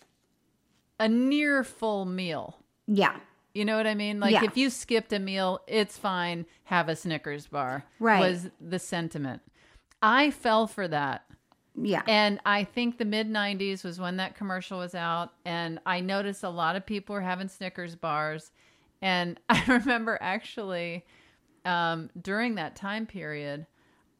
a 0.99 1.09
near 1.09 1.63
full 1.63 2.05
meal. 2.05 2.57
Yeah. 2.87 3.17
You 3.53 3.65
know 3.65 3.77
what 3.77 3.85
I 3.87 3.93
mean? 3.93 4.19
Like 4.19 4.33
Yeah. 4.33 4.43
if 4.45 4.57
you 4.57 4.69
skipped 4.69 5.13
a 5.13 5.19
meal, 5.19 5.61
it's 5.67 5.97
fine. 5.97 6.45
Have 6.65 6.89
a 6.89 6.95
Snickers 6.95 7.45
bar. 7.47 7.85
Right. 7.99 8.19
Was 8.19 8.49
the 8.59 8.79
sentiment. 8.79 9.41
I 10.01 10.31
fell 10.31 10.65
for 10.67 10.87
that. 10.87 11.25
Yeah. 11.75 12.01
And 12.07 12.39
I 12.45 12.63
think 12.63 12.97
the 12.97 13.05
mid 13.05 13.29
90s 13.29 13.83
was 13.83 13.99
when 13.99 14.17
that 14.17 14.35
commercial 14.35 14.79
was 14.79 14.95
out. 14.95 15.33
And 15.45 15.79
I 15.85 15.99
noticed 16.01 16.43
a 16.43 16.49
lot 16.49 16.75
of 16.75 16.85
people 16.85 17.13
were 17.13 17.21
having 17.21 17.47
Snickers 17.47 17.95
bars. 17.95 18.51
And 19.01 19.39
I 19.49 19.63
remember 19.67 20.17
actually 20.21 21.05
um, 21.65 22.09
during 22.19 22.55
that 22.55 22.75
time 22.75 23.05
period, 23.05 23.65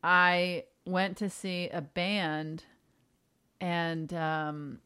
I 0.03 0.65
went 0.85 1.17
to 1.17 1.29
see 1.29 1.69
a 1.69 1.81
band. 1.81 2.63
And, 3.59 4.13
um, 4.13 4.79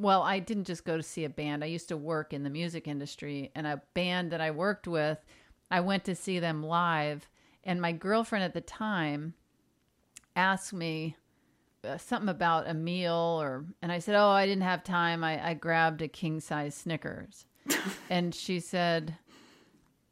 well, 0.00 0.22
I 0.22 0.38
didn't 0.38 0.64
just 0.64 0.84
go 0.84 0.96
to 0.96 1.02
see 1.02 1.24
a 1.24 1.28
band. 1.28 1.62
I 1.62 1.68
used 1.68 1.88
to 1.88 1.96
work 1.96 2.32
in 2.32 2.44
the 2.44 2.50
music 2.50 2.86
industry. 2.86 3.50
And 3.54 3.66
a 3.66 3.82
band 3.94 4.30
that 4.32 4.40
I 4.40 4.50
worked 4.50 4.86
with, 4.86 5.18
I 5.70 5.80
went 5.80 6.04
to 6.04 6.14
see 6.14 6.38
them 6.38 6.62
live. 6.62 7.28
And 7.64 7.80
my 7.80 7.92
girlfriend 7.92 8.44
at 8.44 8.54
the 8.54 8.60
time 8.60 9.34
asked 10.36 10.72
me, 10.72 11.16
uh, 11.84 11.96
something 11.96 12.28
about 12.28 12.68
a 12.68 12.74
meal 12.74 13.38
or 13.40 13.64
and 13.82 13.92
I 13.92 14.00
said, 14.00 14.16
"Oh, 14.16 14.28
I 14.28 14.46
didn't 14.46 14.64
have 14.64 14.82
time. 14.82 15.22
I, 15.22 15.50
I 15.50 15.54
grabbed 15.54 16.02
a 16.02 16.08
king 16.08 16.40
size 16.40 16.74
Snickers." 16.74 17.46
and 18.10 18.34
she 18.34 18.58
said, 18.58 19.16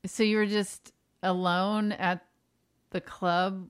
"So 0.05 0.23
you 0.23 0.37
were 0.37 0.47
just 0.47 0.93
alone 1.23 1.93
at 1.93 2.25
the 2.91 3.01
club 3.01 3.69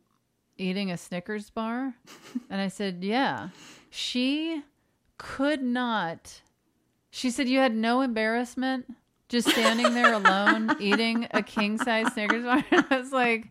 eating 0.59 0.91
a 0.91 0.99
Snickers 0.99 1.49
bar?" 1.49 1.95
and 2.51 2.61
I 2.61 2.69
said, 2.69 3.03
"Yeah." 3.03 3.49
She 3.89 4.63
could 5.19 5.63
not. 5.63 6.43
She 7.11 7.31
said 7.31 7.49
you 7.49 7.59
had 7.59 7.75
no 7.75 8.01
embarrassment 8.01 8.87
just 9.29 9.49
standing 9.49 9.93
there 9.95 10.13
alone 10.13 10.77
eating 10.81 11.27
a 11.33 11.43
king 11.43 11.79
size 11.79 12.13
Snickers 12.13 12.45
bar. 12.45 12.65
I 12.91 12.99
was 12.99 13.13
like, 13.13 13.49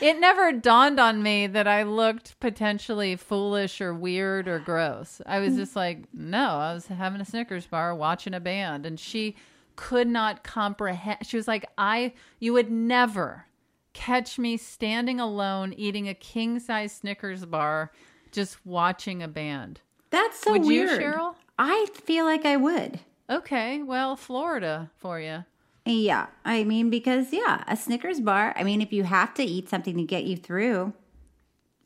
it 0.00 0.18
never 0.18 0.52
dawned 0.52 0.98
on 0.98 1.22
me 1.22 1.46
that 1.46 1.68
I 1.68 1.82
looked 1.82 2.38
potentially 2.40 3.16
foolish 3.16 3.80
or 3.80 3.92
weird 3.92 4.48
or 4.48 4.58
gross. 4.58 5.20
I 5.26 5.40
was 5.40 5.56
just 5.56 5.76
like, 5.76 6.04
no, 6.12 6.56
I 6.56 6.72
was 6.72 6.86
having 6.86 7.20
a 7.20 7.24
Snickers 7.24 7.66
bar 7.66 7.94
watching 7.94 8.34
a 8.34 8.40
band. 8.40 8.86
And 8.86 8.98
she 8.98 9.36
could 9.76 10.08
not 10.08 10.42
comprehend. 10.42 11.18
She 11.26 11.36
was 11.36 11.48
like, 11.48 11.66
I, 11.76 12.14
you 12.38 12.52
would 12.54 12.70
never 12.70 13.46
catch 13.92 14.38
me 14.38 14.56
standing 14.56 15.20
alone 15.20 15.74
eating 15.76 16.08
a 16.08 16.14
king 16.14 16.58
size 16.58 16.92
Snickers 16.92 17.44
bar 17.44 17.92
just 18.32 18.64
watching 18.64 19.22
a 19.22 19.28
band. 19.28 19.80
That's 20.10 20.38
so 20.40 20.52
Would 20.52 20.64
you, 20.64 20.84
weird. 20.84 21.00
Cheryl? 21.00 21.34
I 21.58 21.86
feel 21.94 22.24
like 22.24 22.44
I 22.46 22.56
would. 22.56 23.00
Okay, 23.30 23.82
well, 23.82 24.16
Florida 24.16 24.90
for 24.96 25.20
you. 25.20 25.44
Yeah. 25.84 26.26
I 26.44 26.64
mean, 26.64 26.88
because, 26.90 27.32
yeah, 27.32 27.64
a 27.66 27.76
Snickers 27.76 28.20
bar, 28.20 28.54
I 28.56 28.62
mean, 28.62 28.80
if 28.82 28.92
you 28.92 29.04
have 29.04 29.34
to 29.34 29.42
eat 29.42 29.68
something 29.68 29.96
to 29.96 30.02
get 30.04 30.24
you 30.24 30.36
through, 30.36 30.92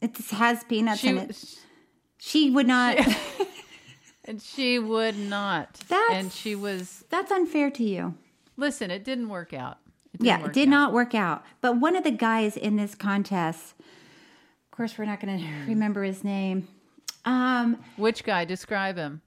it 0.01 0.17
has 0.31 0.65
peanuts 0.65 1.01
She- 1.01 1.09
in 1.09 1.19
it. 1.19 1.45
She 2.19 2.51
would 2.51 2.67
not. 2.69 2.99
And 4.25 4.41
she 4.41 4.79
would 4.79 5.19
not. 5.19 5.81
That's- 5.89 6.13
and 6.17 6.33
she 6.33 6.55
was. 6.55 7.05
That's 7.11 7.33
unfair 7.33 7.73
to 7.73 7.83
you. 7.83 8.15
Listen, 8.57 8.89
it 8.93 9.03
didn't 9.03 9.29
work 9.29 9.53
out. 9.53 9.79
It 10.15 10.19
didn't 10.19 10.27
Yeah, 10.27 10.47
it 10.47 10.53
did 10.53 10.69
out. 10.69 10.71
not 10.71 10.93
work 10.93 11.13
out. 11.13 11.45
But 11.61 11.79
one 11.79 11.97
of 11.97 12.05
the 12.05 12.13
guys 12.13 12.57
in 12.57 12.77
this 12.77 12.95
contest, 12.95 13.75
of 13.81 14.71
course, 14.71 14.97
we're 14.97 15.07
not 15.07 15.19
going 15.19 15.39
to 15.41 15.45
remember 15.67 16.05
his 16.05 16.23
name. 16.23 16.69
Um, 17.25 17.79
Which 17.97 18.25
guy? 18.25 18.45
Describe 18.45 18.97
him. 18.97 19.23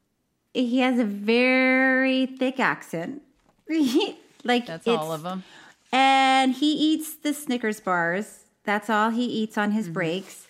he 0.53 0.79
has 0.79 0.99
a 0.99 1.05
very 1.05 2.25
thick 2.25 2.60
accent. 2.60 3.21
like 4.43 4.65
That's 4.67 4.88
all 4.88 5.12
of 5.12 5.23
them. 5.23 5.43
And 5.91 6.53
he 6.53 6.73
eats 6.73 7.15
the 7.15 7.34
Snickers 7.34 7.79
bars. 7.79 8.43
That's 8.63 8.89
all 8.89 9.12
he 9.12 9.25
eats 9.25 9.58
on 9.58 9.69
Mm-hmm. 9.69 9.77
his 9.77 9.89
breaks. 9.89 10.47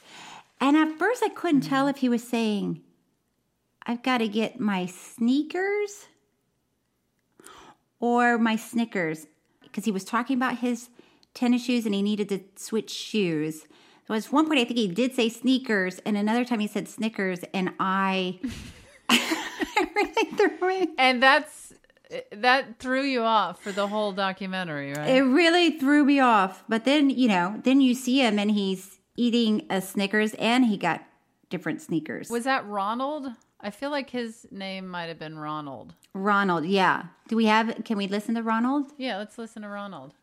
And 0.60 0.76
at 0.78 0.98
first, 0.98 1.22
I 1.24 1.30
couldn't 1.30 1.62
tell 1.62 1.88
if 1.88 1.98
he 1.98 2.10
was 2.10 2.24
saying, 2.28 2.82
I've 3.86 4.02
got 4.02 4.18
to 4.20 4.28
get 4.28 4.60
my 4.60 4.86
sneakers 4.88 6.08
or 8.00 8.38
my 8.38 8.56
Snickers. 8.56 9.28
Because 9.62 9.86
he 9.86 9.92
was 9.92 10.04
talking 10.06 10.38
about 10.38 10.60
his 10.60 10.90
tennis 11.34 11.66
shoes 11.66 11.86
and 11.86 11.94
he 11.94 12.02
needed 12.02 12.30
to 12.30 12.40
switch 12.56 12.90
shoes. 12.90 13.66
So 14.08 14.14
at 14.14 14.26
one 14.26 14.48
point, 14.48 14.60
I 14.60 14.66
think 14.66 14.78
he 14.78 14.88
did 14.88 15.16
say 15.16 15.30
sneakers, 15.30 16.00
and 16.06 16.16
another 16.16 16.46
time 16.46 16.60
he 16.60 16.68
said 16.68 16.88
Snickers, 16.88 17.40
and 17.54 17.72
I, 17.80 18.40
I 19.10 19.88
really 19.96 20.32
threw 20.38 20.68
me. 20.68 20.90
And 20.98 21.24
that's 21.24 21.74
that 22.32 22.80
threw 22.80 23.04
you 23.04 23.24
off 23.24 23.62
for 23.62 23.72
the 23.72 23.88
whole 23.88 24.12
documentary, 24.12 24.94
right? 24.94 25.10
It 25.10 25.24
really 25.24 25.80
threw 25.80 26.06
me 26.06 26.20
off. 26.20 26.64
But 26.70 26.86
then, 26.86 27.10
you 27.10 27.28
know, 27.28 27.60
then 27.64 27.82
you 27.82 27.96
see 27.96 28.20
him 28.22 28.38
and 28.38 28.52
he's 28.52 29.00
eating 29.16 29.66
a 29.70 29.82
Snickers 29.82 30.34
and 30.36 30.66
he 30.66 30.78
got 30.78 31.04
different 31.50 31.82
sneakers. 31.82 32.30
was 32.30 32.44
that 32.44 32.66
Ronald? 32.68 33.28
I 33.62 33.72
feel 33.72 33.90
like 33.90 34.10
his 34.10 34.46
name 34.52 34.88
might 34.88 35.06
have 35.06 35.18
been 35.18 35.40
Ronald. 35.40 35.96
Ronald, 36.14 36.66
yeah. 36.66 37.06
Do 37.28 37.36
we 37.36 37.46
have, 37.46 37.82
can 37.86 37.98
we 37.98 38.08
listen 38.08 38.36
to 38.36 38.44
Ronald? 38.44 38.92
Yeah, 38.98 39.18
let's 39.18 39.38
listen 39.38 39.64
to 39.64 39.70
Ronald. 39.70 40.14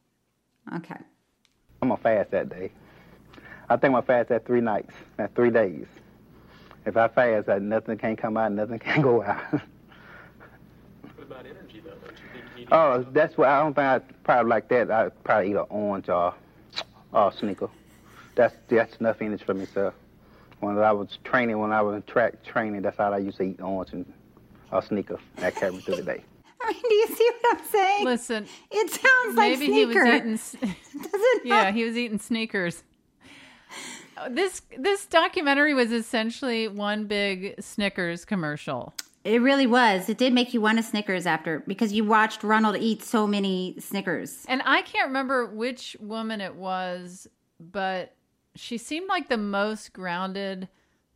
Okay. 0.76 0.96
I'm 1.80 1.88
gonna 1.88 2.00
fast 2.00 2.30
that 2.30 2.48
day. 2.48 2.70
I 3.68 3.76
think 3.76 3.84
I'm 3.86 3.92
gonna 3.92 4.02
fast 4.02 4.28
that 4.30 4.46
three 4.46 4.60
nights, 4.60 4.92
at 5.18 5.34
three 5.34 5.50
days. 5.50 5.86
If 6.84 6.96
I 6.96 7.08
fast, 7.08 7.46
that 7.46 7.62
nothing 7.62 7.96
can 7.96 8.16
come 8.16 8.36
out, 8.36 8.52
nothing 8.52 8.78
can 8.78 9.02
go 9.02 9.22
out. 9.22 9.42
What 11.02 11.38
about 11.38 11.46
energy 11.46 11.80
though? 11.84 11.90
Don't 11.90 12.10
you 12.10 12.26
think 12.32 12.44
eating 12.56 12.68
oh, 12.72 13.06
that's 13.12 13.36
why 13.36 13.48
I 13.48 13.60
don't 13.60 13.74
think 13.74 13.86
I'd 13.86 14.24
probably 14.24 14.50
like 14.50 14.68
that. 14.68 14.90
I'd 14.90 15.24
probably 15.24 15.50
eat 15.50 15.56
an 15.56 15.66
orange 15.70 16.08
or, 16.08 16.34
or 17.12 17.32
sneaker. 17.32 17.68
That's 18.34 18.54
that's 18.68 18.96
enough 18.96 19.22
energy 19.22 19.44
for 19.44 19.54
me, 19.54 19.66
sir. 19.72 19.92
When 20.60 20.78
I 20.78 20.92
was 20.92 21.18
training, 21.24 21.58
when 21.58 21.72
I 21.72 21.80
was 21.80 21.96
in 21.96 22.02
track 22.02 22.42
training, 22.44 22.82
that's 22.82 22.98
all 22.98 23.14
I 23.14 23.18
used 23.18 23.38
to 23.38 23.44
eat 23.44 23.60
orange 23.60 23.92
and 23.92 24.12
a 24.72 24.82
sneaker. 24.82 25.18
That 25.36 25.54
carried 25.54 25.74
me 25.74 25.80
through 25.80 25.96
the 25.96 26.02
day. 26.02 26.24
I 26.62 26.72
mean, 26.72 26.82
do 26.82 26.94
you 26.94 27.06
see 27.08 27.30
what 27.40 27.58
I'm 27.58 27.66
saying? 27.66 28.04
Listen, 28.04 28.46
it 28.70 28.90
sounds 28.90 29.36
like 29.36 29.58
maybe 29.58 29.72
he 29.72 29.86
was 29.86 29.96
eating. 29.96 30.36
Doesn't 31.02 31.46
yeah, 31.46 31.70
he 31.70 31.84
was 31.84 31.96
eating 31.96 32.18
sneakers. 32.18 32.82
This 34.30 34.62
this 34.78 35.06
documentary 35.06 35.74
was 35.74 35.92
essentially 35.92 36.68
one 36.68 37.06
big 37.06 37.54
Snickers 37.60 38.24
commercial. 38.24 38.94
It 39.24 39.40
really 39.40 39.66
was. 39.66 40.08
It 40.08 40.18
did 40.18 40.32
make 40.32 40.52
you 40.52 40.60
want 40.60 40.78
a 40.80 40.82
Snickers 40.82 41.26
after 41.26 41.60
because 41.60 41.92
you 41.92 42.04
watched 42.04 42.42
Ronald 42.42 42.76
eat 42.76 43.02
so 43.02 43.26
many 43.26 43.76
Snickers. 43.78 44.44
And 44.48 44.62
I 44.64 44.82
can't 44.82 45.06
remember 45.06 45.46
which 45.46 45.96
woman 46.00 46.40
it 46.40 46.56
was, 46.56 47.28
but 47.60 48.16
she 48.56 48.78
seemed 48.78 49.08
like 49.08 49.28
the 49.28 49.36
most 49.38 49.92
grounded 49.92 50.68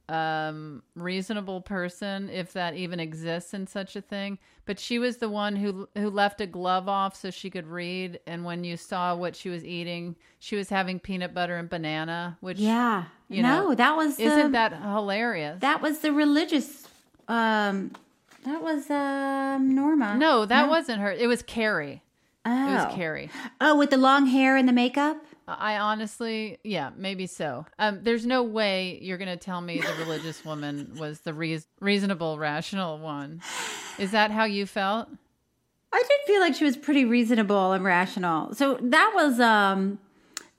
um, 0.09 0.83
reasonable 0.95 1.61
person, 1.61 2.29
if 2.31 2.53
that 2.53 2.75
even 2.75 3.01
exists 3.01 3.55
in 3.55 3.67
such 3.67 3.97
a 3.97 4.01
thing. 4.01 4.39
But 4.65 4.79
she 4.79 4.99
was 4.99 5.17
the 5.19 5.29
one 5.29 5.57
who 5.57 5.89
who 5.97 6.11
left 6.11 6.41
a 6.41 6.47
glove 6.47 6.89
off 6.89 7.15
so 7.17 7.31
she 7.31 7.51
could 7.51 7.67
read. 7.67 8.21
And 8.27 8.45
when 8.45 8.65
you 8.65 8.77
saw 8.77 9.15
what 9.17 9.35
she 9.37 9.49
was 9.49 9.65
eating, 9.65 10.17
she 10.39 10.57
was 10.57 10.69
having 10.69 10.99
peanut 11.01 11.35
butter 11.35 11.57
and 11.57 11.69
banana. 11.69 12.37
Which 12.41 12.59
Yeah. 12.59 13.05
you 13.29 13.43
no, 13.43 13.69
know, 13.69 13.75
that 13.75 13.97
was 13.97 14.17
the, 14.17 14.25
isn't 14.25 14.53
that 14.53 14.73
hilarious? 14.81 15.61
that 15.61 15.81
was 15.83 15.99
the 16.01 16.13
religious. 16.13 16.87
Um, 17.29 17.93
that 18.45 18.63
was 18.63 18.89
um 18.91 19.75
Norma. 19.75 20.17
no, 20.17 20.45
that 20.47 20.69
wasn't 20.69 21.01
her. 21.01 21.11
It 21.13 21.27
was 21.27 21.43
Carrie. 21.43 22.03
Oh. 22.45 22.69
It 22.71 22.75
was 22.75 22.95
Carrie. 22.95 23.29
Oh, 23.61 23.77
with 23.77 23.91
the 23.91 23.97
long 23.97 24.27
hair 24.27 24.57
and 24.57 24.69
the 24.69 24.73
makeup. 24.73 25.17
I 25.49 25.79
honestly, 25.79 26.59
yeah, 26.65 26.91
maybe 26.97 27.27
so. 27.27 27.67
Um, 27.79 28.01
there's 28.03 28.27
no 28.27 28.43
way 28.43 28.99
you're 29.01 29.19
going 29.19 29.29
to 29.29 29.37
tell 29.37 29.61
me 29.61 29.81
the 29.81 29.95
religious 30.01 30.45
woman 30.45 30.97
was 30.99 31.21
the 31.21 31.33
reas 31.33 31.67
reasonable, 31.81 32.39
rational 32.39 32.99
one. 32.99 33.41
Is 33.99 34.11
that 34.11 34.33
how 34.33 34.45
you 34.45 34.67
felt? 34.67 35.09
I 35.93 36.03
did 36.03 36.27
feel 36.27 36.41
like 36.41 36.55
she 36.55 36.65
was 36.65 36.77
pretty 36.77 37.05
reasonable 37.05 37.73
and 37.73 37.85
rational. 37.85 38.55
So 38.55 38.77
that 38.83 39.13
was 39.15 39.39
um 39.41 39.99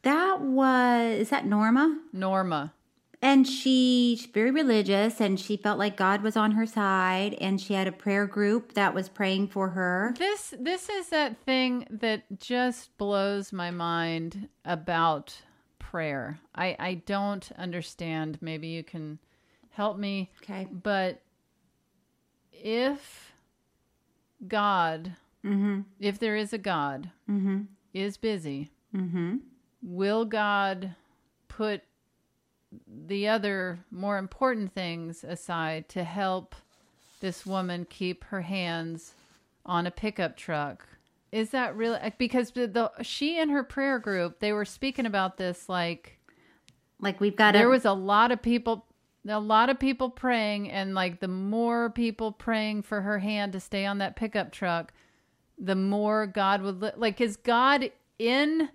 that 0.03 0.39
was 0.41 1.19
is 1.19 1.29
that 1.29 1.45
Norma? 1.45 1.99
Norma. 2.13 2.73
And 3.21 3.47
she, 3.47 4.15
she's 4.15 4.27
very 4.27 4.51
religious 4.51 5.19
and 5.19 5.39
she 5.39 5.57
felt 5.57 5.79
like 5.79 5.97
God 5.97 6.21
was 6.21 6.37
on 6.37 6.51
her 6.51 6.67
side 6.67 7.33
and 7.41 7.59
she 7.59 7.73
had 7.73 7.87
a 7.87 7.91
prayer 7.91 8.27
group 8.27 8.73
that 8.73 8.93
was 8.93 9.09
praying 9.09 9.47
for 9.47 9.69
her. 9.69 10.13
This 10.19 10.53
this 10.59 10.87
is 10.87 11.09
that 11.09 11.37
thing 11.43 11.87
that 11.89 12.39
just 12.39 12.95
blows 12.99 13.51
my 13.51 13.71
mind 13.71 14.47
about 14.63 15.41
prayer. 15.79 16.39
I 16.53 16.75
I 16.79 16.93
don't 17.05 17.51
understand. 17.57 18.37
Maybe 18.39 18.67
you 18.67 18.83
can 18.83 19.17
help 19.71 19.97
me. 19.97 20.31
Okay. 20.43 20.67
But 20.71 21.21
if 22.53 23.31
God, 24.47 25.15
Mhm. 25.43 25.85
if 25.99 26.19
there 26.19 26.35
is 26.35 26.53
a 26.53 26.57
God, 26.59 27.09
Mhm. 27.27 27.67
is 27.93 28.17
busy, 28.17 28.69
Mhm. 28.93 29.41
will 29.81 30.25
God 30.25 30.95
put 31.47 31.81
the 33.07 33.27
other 33.27 33.79
more 33.91 34.17
important 34.17 34.73
things 34.73 35.23
aside 35.23 35.89
to 35.89 36.03
help 36.03 36.55
this 37.19 37.45
woman 37.45 37.85
keep 37.89 38.23
her 38.25 38.41
hands 38.41 39.13
on 39.65 39.87
a 39.87 39.91
pickup 39.91 40.37
truck? 40.37 40.87
Is 41.31 41.49
that 41.51 41.75
really 41.75 41.97
eh, 41.97 42.11
because 42.17 42.51
the, 42.51 42.67
the 42.67 42.91
she 43.03 43.39
and 43.39 43.51
her 43.51 43.63
prayer 43.63 43.99
group 43.99 44.39
they 44.39 44.53
were 44.53 44.65
speaking 44.65 45.05
about 45.05 45.37
this 45.37 45.67
like 45.67 46.19
Like 46.99 47.19
we've 47.19 47.35
got 47.35 47.53
there 47.53 47.67
a, 47.67 47.71
was 47.71 47.85
a 47.85 47.93
lot 47.93 48.31
of 48.31 48.41
people 48.41 48.85
a 49.27 49.39
lot 49.39 49.69
of 49.69 49.77
people 49.77 50.09
praying 50.09 50.71
and 50.71 50.95
like 50.95 51.19
the 51.19 51.27
more 51.27 51.89
people 51.89 52.31
praying 52.31 52.81
for 52.81 53.01
her 53.01 53.19
hand 53.19 53.53
to 53.53 53.59
stay 53.59 53.85
on 53.85 53.97
that 53.97 54.15
pickup 54.15 54.51
truck 54.51 54.93
the 55.57 55.75
more 55.75 56.25
god 56.25 56.61
would 56.61 56.81
li- 56.81 56.91
like 56.95 57.19
is 57.19 57.35
god 57.35 57.91
in 58.19 58.69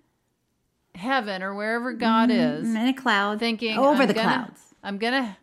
heaven 0.95 1.41
or 1.41 1.55
wherever 1.55 1.91
god 1.93 2.29
Mhm, 2.29 2.59
is 2.61 2.69
in 2.75 2.87
a 2.87 2.93
cloud 2.93 3.39
thinking 3.39 3.77
over 3.77 4.01
I'm 4.03 4.07
the 4.07 4.13
gonna- 4.13 4.27
clouds. 4.45 4.75
i'm 4.83 4.97
gonna 4.97 5.37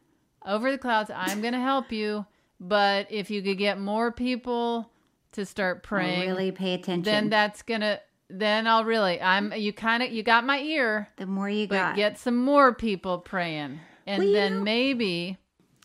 over 0.47 0.71
the 0.71 0.79
clouds 0.79 1.11
i'm 1.15 1.41
gonna 1.43 1.61
help 1.61 1.91
you 1.93 2.25
but 2.61 3.07
if 3.11 3.31
you 3.31 3.43
could 3.43 3.59
get 3.59 3.79
more 3.79 4.13
people 4.13 4.91
to 5.33 5.45
start 5.45 5.83
praying 5.83 6.21
really 6.29 6.53
pay 6.53 6.75
attention. 6.75 7.03
then 7.03 7.29
that's 7.31 7.63
gonna 7.63 7.99
then 8.29 8.67
i'll 8.69 8.85
really 8.85 9.21
i'm 9.21 9.53
you 9.53 9.73
kind 9.73 10.03
of 10.05 10.13
you 10.13 10.23
got 10.23 10.45
my 10.45 10.61
ear 10.61 11.09
the 11.17 11.27
more 11.27 11.49
you 11.51 11.67
but 11.67 11.75
got. 11.75 11.97
get 11.97 12.17
some 12.19 12.37
more 12.37 12.73
people 12.75 13.19
praying 13.19 13.81
and 14.07 14.23
Well, 14.23 14.33
then 14.33 14.59
know- 14.59 14.63
maybe 14.63 15.37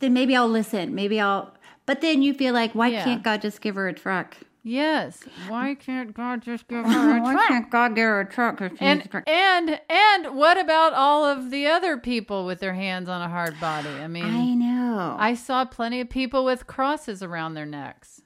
then 0.02 0.12
maybe 0.14 0.36
I'll 0.36 0.50
listen. 0.50 0.94
Maybe 0.94 1.22
I'll 1.22 1.56
but 1.86 2.02
then 2.02 2.22
you 2.22 2.34
feel 2.34 2.54
like 2.54 2.74
why 2.74 2.90
Yeah. 2.90 3.04
can't 3.06 3.24
God 3.24 3.42
just 3.42 3.62
give 3.62 3.76
her 3.76 3.88
a 3.88 3.94
truck? 3.94 4.36
Yes 4.68 5.20
why 5.48 5.76
can't 5.76 6.16
god 6.16 6.42
just 6.42 6.68
give 6.68 6.84
her 6.92 7.18
a 7.18 7.22
why 7.22 7.34
truck 7.34 7.48
can't 7.48 7.70
God 7.72 7.90
give 7.96 8.04
her 8.06 8.20
a 8.22 8.26
truck? 8.26 8.60
if 8.62 8.74
and 8.82 9.08
and 9.28 9.80
and 9.88 10.36
what 10.36 10.58
about 10.60 10.92
all 10.94 11.24
of 11.24 11.52
the 11.52 11.68
other 11.68 11.98
people 11.98 12.46
with 12.48 12.60
their 12.60 12.74
hands 12.74 13.08
on 13.08 13.22
a 13.22 13.30
hard 13.30 13.60
body 13.60 13.90
i 13.90 14.08
mean 14.08 14.26
I 14.26 14.54
know. 14.56 15.16
i 15.20 15.36
saw 15.36 15.66
plenty 15.66 16.02
of 16.02 16.10
people 16.10 16.44
with 16.44 16.66
crosses 16.66 17.22
around 17.24 17.54
their 17.54 17.66
necks 17.68 18.22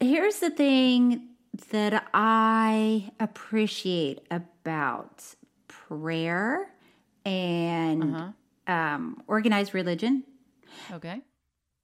Here's 0.00 0.40
the 0.40 0.50
thing 0.50 1.28
that 1.70 2.06
I 2.12 3.10
appreciate 3.20 4.20
about 4.30 5.24
prayer 5.68 6.68
and 7.24 8.14
Uh-huh. 8.16 8.72
um, 8.72 9.22
organized 9.26 9.72
religion. 9.72 10.24
okay 10.92 11.22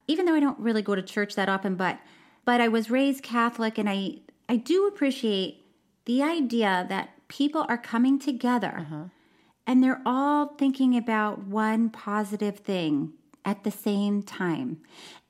Even 0.08 0.26
though 0.26 0.34
I 0.34 0.40
don't 0.40 0.58
really 0.58 0.82
go 0.82 0.94
to 0.94 1.02
church 1.02 1.34
that 1.36 1.48
often, 1.48 1.76
but 1.76 1.98
but 2.44 2.60
I 2.60 2.68
was 2.68 2.90
raised 2.90 3.22
Catholic, 3.22 3.78
and 3.78 3.88
I 3.88 4.16
I 4.48 4.56
do 4.56 4.86
appreciate 4.86 5.64
the 6.06 6.22
idea 6.22 6.86
that 6.88 7.10
people 7.28 7.64
are 7.68 7.78
coming 7.78 8.18
together 8.18 8.74
Uh-huh. 8.80 9.04
and 9.66 9.82
they're 9.82 10.02
all 10.04 10.46
thinking 10.58 10.96
about 10.96 11.44
one 11.46 11.88
positive 11.90 12.58
thing 12.58 13.12
at 13.44 13.62
the 13.64 13.70
same 13.70 14.22
time, 14.22 14.78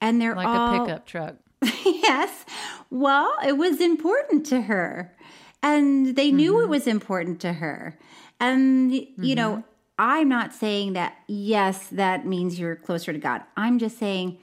and 0.00 0.20
they're 0.20 0.34
like 0.34 0.46
all 0.48 0.74
a 0.74 0.86
pickup 0.86 1.06
truck 1.06 1.34
yes. 1.84 2.44
Well, 2.90 3.32
it 3.46 3.58
was 3.58 3.80
important 3.80 4.46
to 4.46 4.62
her. 4.62 5.14
And 5.62 6.16
they 6.16 6.30
knew 6.32 6.54
Mm-hmm. 6.54 6.64
it 6.64 6.68
was 6.70 6.86
important 6.86 7.38
to 7.42 7.52
her. 7.52 7.98
And, 8.40 8.90
you 9.18 9.34
know, 9.34 9.62
I'm 9.98 10.26
not 10.30 10.54
saying 10.54 10.94
that, 10.94 11.18
yes, 11.28 11.88
that 11.88 12.24
means 12.24 12.58
you're 12.58 12.76
closer 12.76 13.12
to 13.12 13.18
God. 13.18 13.42
I'm 13.58 13.78
just 13.78 13.98
saying 13.98 14.38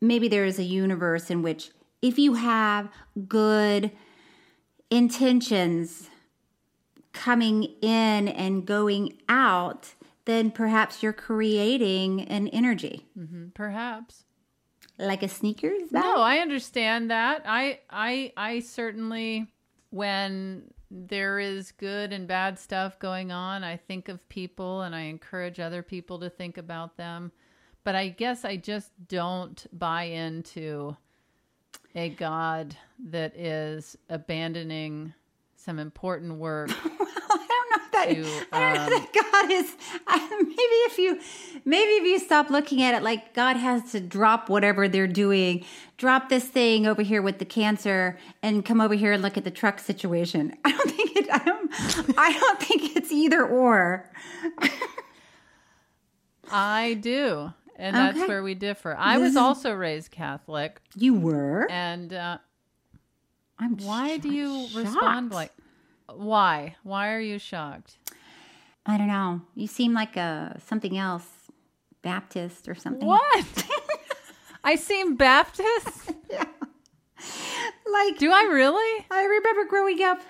maybe 0.00 0.28
there 0.28 0.46
is 0.46 0.58
a 0.58 0.62
universe 0.64 1.28
in 1.28 1.42
which 1.42 1.70
if 2.06 2.18
you 2.20 2.34
have 2.34 2.88
good 3.26 3.90
intentions 4.90 6.08
coming 7.12 7.64
in 7.82 8.28
and 8.28 8.64
going 8.64 9.18
out, 9.28 9.94
then 10.24 10.52
perhaps 10.52 11.02
you're 11.02 11.12
creating 11.12 12.22
an 12.22 12.46
energy 12.48 13.06
hmm 13.16 13.48
perhaps 13.54 14.24
like 14.98 15.22
a 15.22 15.28
sneakers 15.28 15.90
bag. 15.90 16.04
No, 16.04 16.20
I 16.20 16.38
understand 16.38 17.10
that. 17.10 17.42
I 17.44 17.80
I 17.90 18.32
I 18.36 18.60
certainly 18.60 19.52
when 19.90 20.70
there 20.90 21.38
is 21.38 21.72
good 21.72 22.12
and 22.12 22.28
bad 22.28 22.58
stuff 22.58 22.98
going 22.98 23.32
on, 23.32 23.64
I 23.64 23.76
think 23.76 24.08
of 24.08 24.26
people 24.28 24.82
and 24.82 24.94
I 24.94 25.02
encourage 25.02 25.58
other 25.58 25.82
people 25.82 26.18
to 26.20 26.30
think 26.30 26.56
about 26.56 26.96
them. 26.96 27.32
But 27.84 27.94
I 27.94 28.08
guess 28.08 28.44
I 28.44 28.56
just 28.56 28.90
don't 29.08 29.66
buy 29.72 30.04
into 30.04 30.96
a 31.96 32.10
God 32.10 32.76
that 33.08 33.34
is 33.36 33.96
abandoning 34.10 35.14
some 35.56 35.78
important 35.78 36.34
work. 36.34 36.68
well, 36.84 37.08
I 37.10 37.46
don't 37.48 37.70
know 37.70 37.84
that, 37.92 38.08
to, 38.14 38.46
I 38.52 38.60
don't 38.60 38.74
know 38.74 38.96
um, 38.96 39.02
that 39.02 39.12
God 39.32 39.50
is. 39.50 39.76
maybe 40.46 40.58
if 40.60 40.98
you, 40.98 41.20
maybe 41.64 41.92
if 41.92 42.04
you 42.04 42.18
stop 42.18 42.50
looking 42.50 42.82
at 42.82 42.94
it 42.94 43.02
like 43.02 43.34
God 43.34 43.56
has 43.56 43.90
to 43.92 44.00
drop 44.00 44.50
whatever 44.50 44.86
they're 44.88 45.08
doing, 45.08 45.64
drop 45.96 46.28
this 46.28 46.44
thing 46.44 46.86
over 46.86 47.02
here 47.02 47.22
with 47.22 47.38
the 47.38 47.46
cancer, 47.46 48.18
and 48.42 48.64
come 48.64 48.80
over 48.80 48.94
here 48.94 49.12
and 49.12 49.22
look 49.22 49.38
at 49.38 49.44
the 49.44 49.50
truck 49.50 49.80
situation. 49.80 50.54
I 50.64 50.72
don't 50.72 50.90
think 50.90 51.16
it. 51.16 51.28
I 51.32 51.38
don't. 51.38 51.70
I 52.18 52.38
don't 52.38 52.60
think 52.60 52.94
it's 52.94 53.10
either 53.10 53.44
or. 53.44 54.08
I 56.50 56.94
do. 57.00 57.52
And 57.78 57.94
that's 57.94 58.26
where 58.26 58.42
we 58.42 58.54
differ. 58.54 58.96
I 58.98 59.18
was 59.18 59.36
also 59.36 59.72
raised 59.72 60.10
Catholic. 60.10 60.80
You 60.94 61.14
were. 61.14 61.70
And 61.70 62.12
uh, 62.12 62.38
I'm. 63.58 63.76
why 63.78 64.16
do 64.16 64.32
you 64.32 64.68
shocked. 64.68 64.86
respond 64.86 65.30
like 65.32 65.52
why? 66.14 66.76
Why 66.82 67.12
are 67.12 67.20
you 67.20 67.38
shocked? 67.38 67.98
I 68.84 68.96
don't 68.96 69.08
know. 69.08 69.42
You 69.54 69.66
seem 69.66 69.92
like 69.92 70.16
a 70.16 70.60
something 70.64 70.96
else, 70.96 71.26
Baptist 72.02 72.68
or 72.68 72.74
something. 72.74 73.06
What? 73.06 73.64
I 74.64 74.76
seem 74.76 75.16
Baptist? 75.16 76.12
yeah. 76.30 76.44
Like, 77.90 78.18
do 78.18 78.30
I 78.30 78.42
really? 78.42 79.06
I 79.10 79.24
remember 79.24 79.64
growing 79.64 80.02
up, 80.02 80.20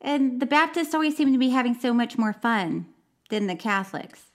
and 0.00 0.40
the 0.40 0.46
Baptists 0.46 0.94
always 0.94 1.16
seemed 1.16 1.32
to 1.34 1.38
be 1.38 1.50
having 1.50 1.74
so 1.74 1.92
much 1.92 2.16
more 2.16 2.32
fun 2.32 2.86
than 3.28 3.48
the 3.48 3.56
Catholics. 3.56 4.30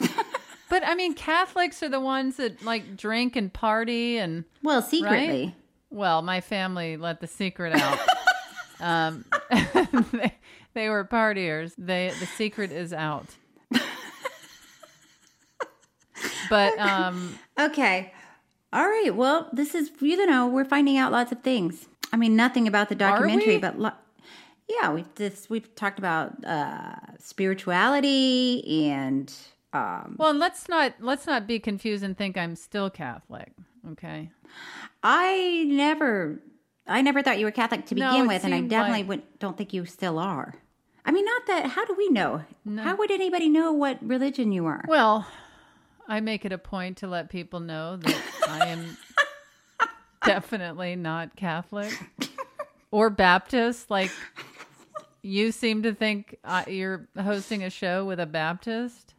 But 0.72 0.86
I 0.86 0.94
mean, 0.94 1.12
Catholics 1.12 1.82
are 1.82 1.90
the 1.90 2.00
ones 2.00 2.38
that 2.38 2.62
like 2.64 2.96
drink 2.96 3.36
and 3.36 3.52
party 3.52 4.16
and 4.16 4.44
Well, 4.62 4.80
secretly. 4.80 5.44
right? 5.44 5.54
Well, 5.90 6.22
my 6.22 6.40
family 6.40 6.96
let 6.96 7.20
the 7.20 7.26
secret 7.26 7.74
out. 7.74 7.98
um, 8.80 9.26
they, 9.50 10.34
they 10.72 10.88
were 10.88 11.04
partiers. 11.04 11.74
They 11.76 12.10
the 12.18 12.24
secret 12.24 12.72
is 12.72 12.94
out. 12.94 13.26
but 16.48 16.78
um, 16.78 17.38
Okay. 17.60 18.10
All 18.72 18.86
right. 18.86 19.14
Well, 19.14 19.50
this 19.52 19.74
is 19.74 19.90
you 20.00 20.24
know 20.24 20.46
we're 20.46 20.64
finding 20.64 20.96
out 20.96 21.12
lots 21.12 21.32
of 21.32 21.42
things. 21.42 21.86
I 22.14 22.16
mean, 22.16 22.34
nothing 22.34 22.66
about 22.66 22.88
the 22.88 22.94
documentary, 22.94 23.58
but 23.58 23.78
lo- 23.78 23.92
yeah, 24.70 24.90
we've 24.90 25.14
just 25.16 25.50
we've 25.50 25.74
talked 25.74 25.98
about 25.98 26.42
uh, 26.46 26.94
spirituality 27.18 28.88
and 28.88 29.30
Um, 29.72 30.16
Well, 30.18 30.30
and 30.30 30.38
let's 30.38 30.68
not 30.68 30.94
let's 31.00 31.26
not 31.26 31.46
be 31.46 31.58
confused 31.58 32.04
and 32.04 32.16
think 32.16 32.36
I'm 32.36 32.56
still 32.56 32.90
Catholic. 32.90 33.52
Okay. 33.92 34.30
I 35.02 35.64
never, 35.66 36.38
I 36.86 37.02
never 37.02 37.22
thought 37.22 37.38
you 37.38 37.46
were 37.46 37.50
Catholic 37.52 37.86
to 37.86 37.94
begin 37.94 38.24
it 38.24 38.28
with, 38.28 38.44
and 38.44 38.54
I 38.54 38.60
definitely 38.60 39.00
like- 39.00 39.08
would, 39.08 39.38
don't 39.38 39.56
think 39.56 39.72
you 39.72 39.84
still 39.86 40.18
are. 40.18 40.54
I 41.04 41.10
mean, 41.10 41.24
not 41.24 41.46
that. 41.48 41.66
How 41.66 41.84
do 41.84 41.94
we 41.98 42.08
know? 42.10 42.42
How 42.78 42.94
would 42.96 43.10
anybody 43.10 43.48
know 43.48 43.72
what 43.72 43.98
religion 44.06 44.52
you 44.52 44.66
are? 44.66 44.84
Well, 44.86 45.26
I 46.06 46.20
make 46.20 46.44
it 46.44 46.52
a 46.52 46.58
point 46.58 46.98
to 46.98 47.08
let 47.08 47.28
people 47.28 47.58
know 47.58 47.96
that 47.96 48.22
I 48.48 48.66
am 48.68 48.96
definitely 50.24 50.94
not 50.94 51.34
Catholic 51.34 51.92
or 52.92 53.10
Baptist. 53.10 53.90
Like 53.90 54.12
you 55.22 55.50
seem 55.50 55.82
to 55.82 55.92
think 55.94 56.38
uh, 56.44 56.64
you're 56.68 57.08
hosting 57.20 57.64
a 57.64 57.70
show 57.70 58.04
with 58.04 58.20
a 58.20 58.26
Baptist. 58.26 59.11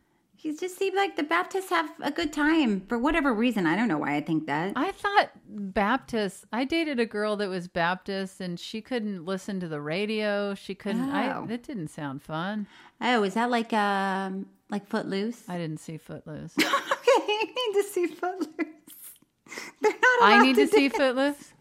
You 0.44 0.58
just 0.58 0.78
seem 0.78 0.94
like 0.94 1.16
the 1.16 1.24
Baptists 1.24 1.70
have 1.70 1.90
a 2.02 2.12
good 2.12 2.34
time 2.34 2.82
for 2.82 3.00
whatever 3.00 3.34
reason. 3.34 3.66
I 3.66 3.78
don't 3.78 3.88
know 3.88 3.98
why 3.98 4.16
I 4.16 4.22
think 4.22 4.46
that. 4.48 4.74
I 4.76 4.92
thought 4.92 5.32
Baptist. 5.48 6.44
I 6.52 6.66
dated 6.66 7.00
a 7.00 7.06
girl 7.06 7.38
that 7.38 7.48
was 7.48 7.70
Baptist, 7.70 8.42
and 8.42 8.60
she 8.60 8.82
couldn't 8.82 9.24
listen 9.24 9.62
to 9.62 9.70
the 9.70 9.80
radio. 9.80 10.54
She 10.54 10.76
couldn't. 10.76 11.10
Oh. 11.10 11.44
I. 11.44 11.46
That 11.48 11.64
didn't 11.64 11.88
sound 11.88 12.24
fun. 12.24 12.68
Oh, 13.00 13.24
is 13.24 13.36
that 13.36 13.50
like 13.50 13.72
um 13.72 14.48
like 14.70 14.86
Footloose? 14.86 15.48
I 15.48 15.58
didn't 15.58 15.80
see 15.80 15.98
Footloose. 15.98 16.54
okay, 16.60 16.68
you 17.28 17.46
need 17.46 17.82
to 17.82 17.84
see 17.90 18.08
Footloose. 18.08 18.48
They're 19.82 19.92
not 19.92 20.24
I 20.24 20.44
need 20.44 20.58
to 20.58 20.68
see 20.68 20.90
dance. 20.90 20.98
Footloose. 20.98 21.54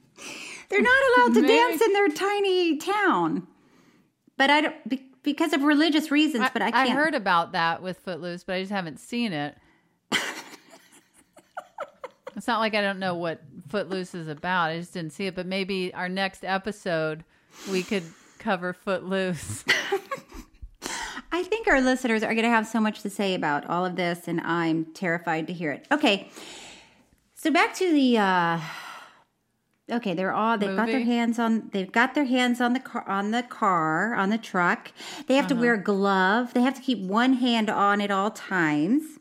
They're 0.70 0.82
not 0.82 1.02
allowed 1.16 1.34
to 1.34 1.46
dance 1.46 1.82
in 1.82 1.92
their 1.92 2.08
tiny 2.08 2.78
town. 2.78 3.46
But 4.36 4.50
I 4.50 4.60
don't 4.62 4.88
be, 4.88 5.11
because 5.22 5.52
of 5.52 5.62
religious 5.62 6.10
reasons. 6.10 6.48
but 6.52 6.62
I 6.62 6.70
can't. 6.70 6.90
I 6.90 6.92
heard 6.92 7.14
about 7.14 7.52
that 7.52 7.82
with 7.82 7.98
Footloose, 8.00 8.44
but 8.44 8.56
I 8.56 8.60
just 8.60 8.72
haven't 8.72 8.98
seen 8.98 9.32
it. 9.32 9.56
it's 12.36 12.46
not 12.46 12.60
like 12.60 12.74
I 12.74 12.80
don't 12.82 12.98
know 12.98 13.14
what 13.14 13.42
Footloose 13.68 14.14
is 14.14 14.28
about. 14.28 14.70
I 14.70 14.78
just 14.78 14.94
didn't 14.94 15.12
see 15.12 15.26
it. 15.26 15.34
But 15.34 15.46
maybe 15.46 15.92
our 15.94 16.08
next 16.08 16.44
episode 16.44 17.24
we 17.70 17.82
could 17.82 18.04
cover 18.38 18.72
Footloose. 18.72 19.64
I 21.34 21.42
think 21.44 21.66
our 21.66 21.80
listeners 21.80 22.22
are 22.22 22.34
going 22.34 22.44
to 22.44 22.50
have 22.50 22.66
so 22.66 22.78
much 22.80 23.00
to 23.02 23.10
say 23.10 23.34
about 23.34 23.66
all 23.66 23.86
of 23.86 23.96
this, 23.96 24.28
and 24.28 24.40
I'm 24.40 24.84
terrified 24.92 25.46
to 25.46 25.52
hear 25.54 25.72
it. 25.72 25.86
Okay, 25.90 26.30
so 27.34 27.50
back 27.50 27.74
to 27.76 27.92
the. 27.92 28.18
uh 28.18 28.60
Okay, 29.90 30.14
they're 30.14 30.32
all 30.32 30.56
they've 30.56 30.76
got 30.76 30.86
their 30.86 31.00
hands 31.04 31.38
on 31.38 31.68
they've 31.72 31.90
got 31.90 32.14
their 32.14 32.24
hands 32.24 32.60
on 32.60 32.72
the 32.72 32.80
car 32.80 33.06
on 33.08 33.30
the 33.32 33.42
car 33.42 34.14
on 34.14 34.30
the 34.30 34.38
truck. 34.38 34.92
They 35.26 35.34
have 35.34 35.48
to 35.48 35.54
wear 35.54 35.74
a 35.74 35.82
glove. 35.82 36.54
They 36.54 36.62
have 36.62 36.74
to 36.74 36.80
keep 36.82 37.00
one 37.00 37.34
hand 37.34 37.68
on 37.68 38.00
at 38.00 38.10
all 38.10 38.30
times, 38.30 39.18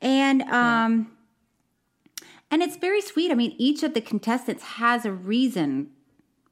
and 0.00 0.42
um, 0.42 1.10
and 2.50 2.62
it's 2.62 2.76
very 2.76 3.00
sweet. 3.00 3.30
I 3.30 3.34
mean, 3.34 3.54
each 3.58 3.82
of 3.82 3.94
the 3.94 4.00
contestants 4.00 4.62
has 4.62 5.04
a 5.04 5.12
reason 5.12 5.90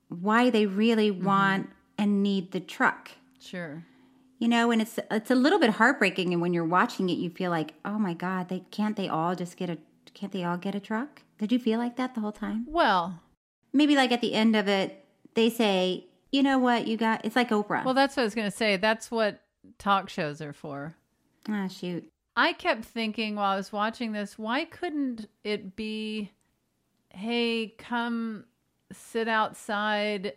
why 0.08 0.50
they 0.50 0.66
really 0.66 1.10
want 1.10 1.70
and 1.96 2.22
need 2.22 2.52
the 2.52 2.60
truck 2.60 3.10
Sure. 3.40 3.84
you 4.38 4.48
know 4.48 4.70
and 4.70 4.80
it's 4.80 4.98
it's 5.10 5.30
a 5.30 5.34
little 5.34 5.58
bit 5.58 5.70
heartbreaking 5.70 6.32
and 6.32 6.40
when 6.40 6.52
you're 6.54 6.64
watching 6.64 7.10
it 7.10 7.18
you 7.18 7.28
feel 7.28 7.50
like 7.50 7.74
oh 7.84 7.98
my 7.98 8.14
god 8.14 8.48
they 8.48 8.60
can't 8.70 8.96
they 8.96 9.06
all 9.08 9.34
just 9.34 9.56
get 9.56 9.68
a 9.68 9.76
can't 10.14 10.32
they 10.32 10.44
all 10.44 10.56
get 10.56 10.74
a 10.74 10.80
truck 10.80 11.22
did 11.38 11.52
you 11.52 11.58
feel 11.58 11.78
like 11.78 11.96
that 11.96 12.14
the 12.14 12.20
whole 12.22 12.32
time 12.32 12.64
Well, 12.68 13.20
maybe 13.78 13.96
like 13.96 14.12
at 14.12 14.20
the 14.20 14.34
end 14.34 14.54
of 14.54 14.68
it 14.68 15.04
they 15.34 15.48
say 15.48 16.04
you 16.32 16.42
know 16.42 16.58
what 16.58 16.86
you 16.86 16.96
got 16.96 17.24
it's 17.24 17.36
like 17.36 17.50
oprah 17.50 17.84
well, 17.84 17.94
that's 17.94 18.16
what 18.16 18.22
I 18.22 18.24
was 18.24 18.34
going 18.34 18.50
to 18.50 18.56
say. 18.56 18.76
That's 18.76 19.10
what 19.10 19.40
talk 19.78 20.10
shows 20.10 20.42
are 20.42 20.52
for. 20.52 20.96
ah 21.48 21.68
shoot 21.68 22.10
I 22.38 22.52
kept 22.52 22.84
thinking 22.84 23.34
while 23.34 23.54
I 23.54 23.56
was 23.56 23.72
watching 23.72 24.12
this, 24.12 24.38
why 24.38 24.64
couldn't 24.64 25.26
it 25.42 25.74
be, 25.74 26.30
hey, 27.10 27.74
come 27.76 28.44
sit 28.92 29.26
outside 29.26 30.34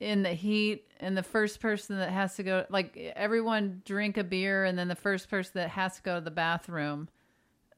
in 0.00 0.22
the 0.22 0.34
heat 0.34 0.92
and 1.00 1.16
the 1.16 1.22
first 1.22 1.58
person 1.58 1.96
that 1.96 2.10
has 2.10 2.36
to 2.36 2.42
go, 2.42 2.66
like 2.68 3.14
everyone 3.16 3.80
drink 3.86 4.18
a 4.18 4.24
beer 4.24 4.66
and 4.66 4.78
then 4.78 4.88
the 4.88 4.94
first 4.94 5.30
person 5.30 5.52
that 5.54 5.70
has 5.70 5.96
to 5.96 6.02
go 6.02 6.16
to 6.16 6.20
the 6.20 6.30
bathroom 6.30 7.08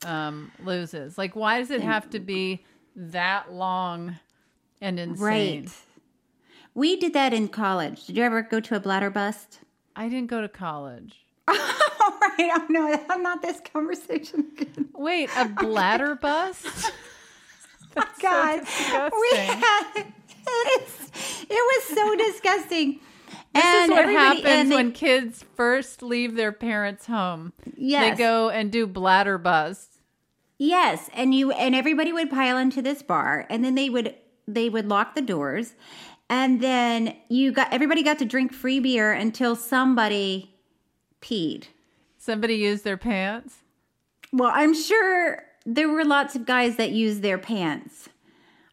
um, 0.04 0.50
loses? 0.64 1.16
Like, 1.16 1.36
why 1.36 1.60
does 1.60 1.70
it 1.70 1.82
have 1.82 2.10
to 2.10 2.18
be 2.18 2.64
that 2.96 3.52
long 3.52 4.18
and 4.82 4.98
insane? 5.00 5.24
right 5.64 5.70
we 6.74 6.96
did 6.96 7.12
that 7.14 7.32
in 7.32 7.48
college 7.48 8.04
did 8.06 8.16
you 8.16 8.22
ever 8.24 8.42
go 8.42 8.60
to 8.60 8.76
a 8.76 8.80
bladder 8.80 9.10
bust 9.10 9.60
I 9.94 10.08
didn't 10.08 10.28
go 10.28 10.40
to 10.40 10.48
college. 10.48 11.16
all 11.48 11.54
right 11.58 12.50
oh 12.54 12.66
no 12.70 12.98
i'm 13.10 13.22
not 13.22 13.42
this 13.42 13.60
conversation 13.72 14.46
again. 14.58 14.88
Wait, 14.94 15.28
a 15.36 15.46
bladder 15.48 16.14
bust? 16.20 16.66
oh 17.96 18.04
god 18.22 18.60
we 19.12 19.36
had 19.38 20.04
it's, 20.76 21.42
it 21.42 21.50
was 21.50 21.96
so 21.96 22.16
disgusting 22.16 23.00
This 23.54 23.64
is 23.84 23.90
what 23.90 24.06
happens 24.08 24.70
they- 24.70 24.74
when 24.74 24.92
kids 24.92 25.44
first 25.56 26.02
leave 26.02 26.34
their 26.36 26.52
parents' 26.52 27.06
home. 27.06 27.52
Yes. 27.76 28.16
They 28.16 28.22
go 28.24 28.48
and 28.48 28.72
do 28.72 28.86
bladder 28.86 29.36
busts. 29.38 29.98
Yes, 30.58 31.10
and 31.12 31.34
you 31.34 31.50
and 31.52 31.74
everybody 31.74 32.12
would 32.12 32.30
pile 32.30 32.56
into 32.56 32.80
this 32.82 33.02
bar, 33.02 33.46
and 33.50 33.62
then 33.64 33.74
they 33.74 33.90
would 33.90 34.14
they 34.46 34.68
would 34.68 34.88
lock 34.88 35.14
the 35.14 35.22
doors, 35.22 35.74
and 36.28 36.60
then 36.60 37.16
you 37.28 37.52
got 37.52 37.72
everybody 37.72 38.02
got 38.02 38.18
to 38.18 38.24
drink 38.24 38.52
free 38.52 38.80
beer 38.80 39.12
until 39.12 39.54
somebody 39.56 40.54
peed. 41.20 41.64
Somebody 42.18 42.54
used 42.54 42.84
their 42.84 42.96
pants. 42.96 43.56
Well, 44.32 44.50
I'm 44.52 44.74
sure 44.74 45.44
there 45.66 45.88
were 45.88 46.04
lots 46.04 46.34
of 46.34 46.46
guys 46.46 46.76
that 46.76 46.90
used 46.90 47.22
their 47.22 47.38
pants, 47.38 48.08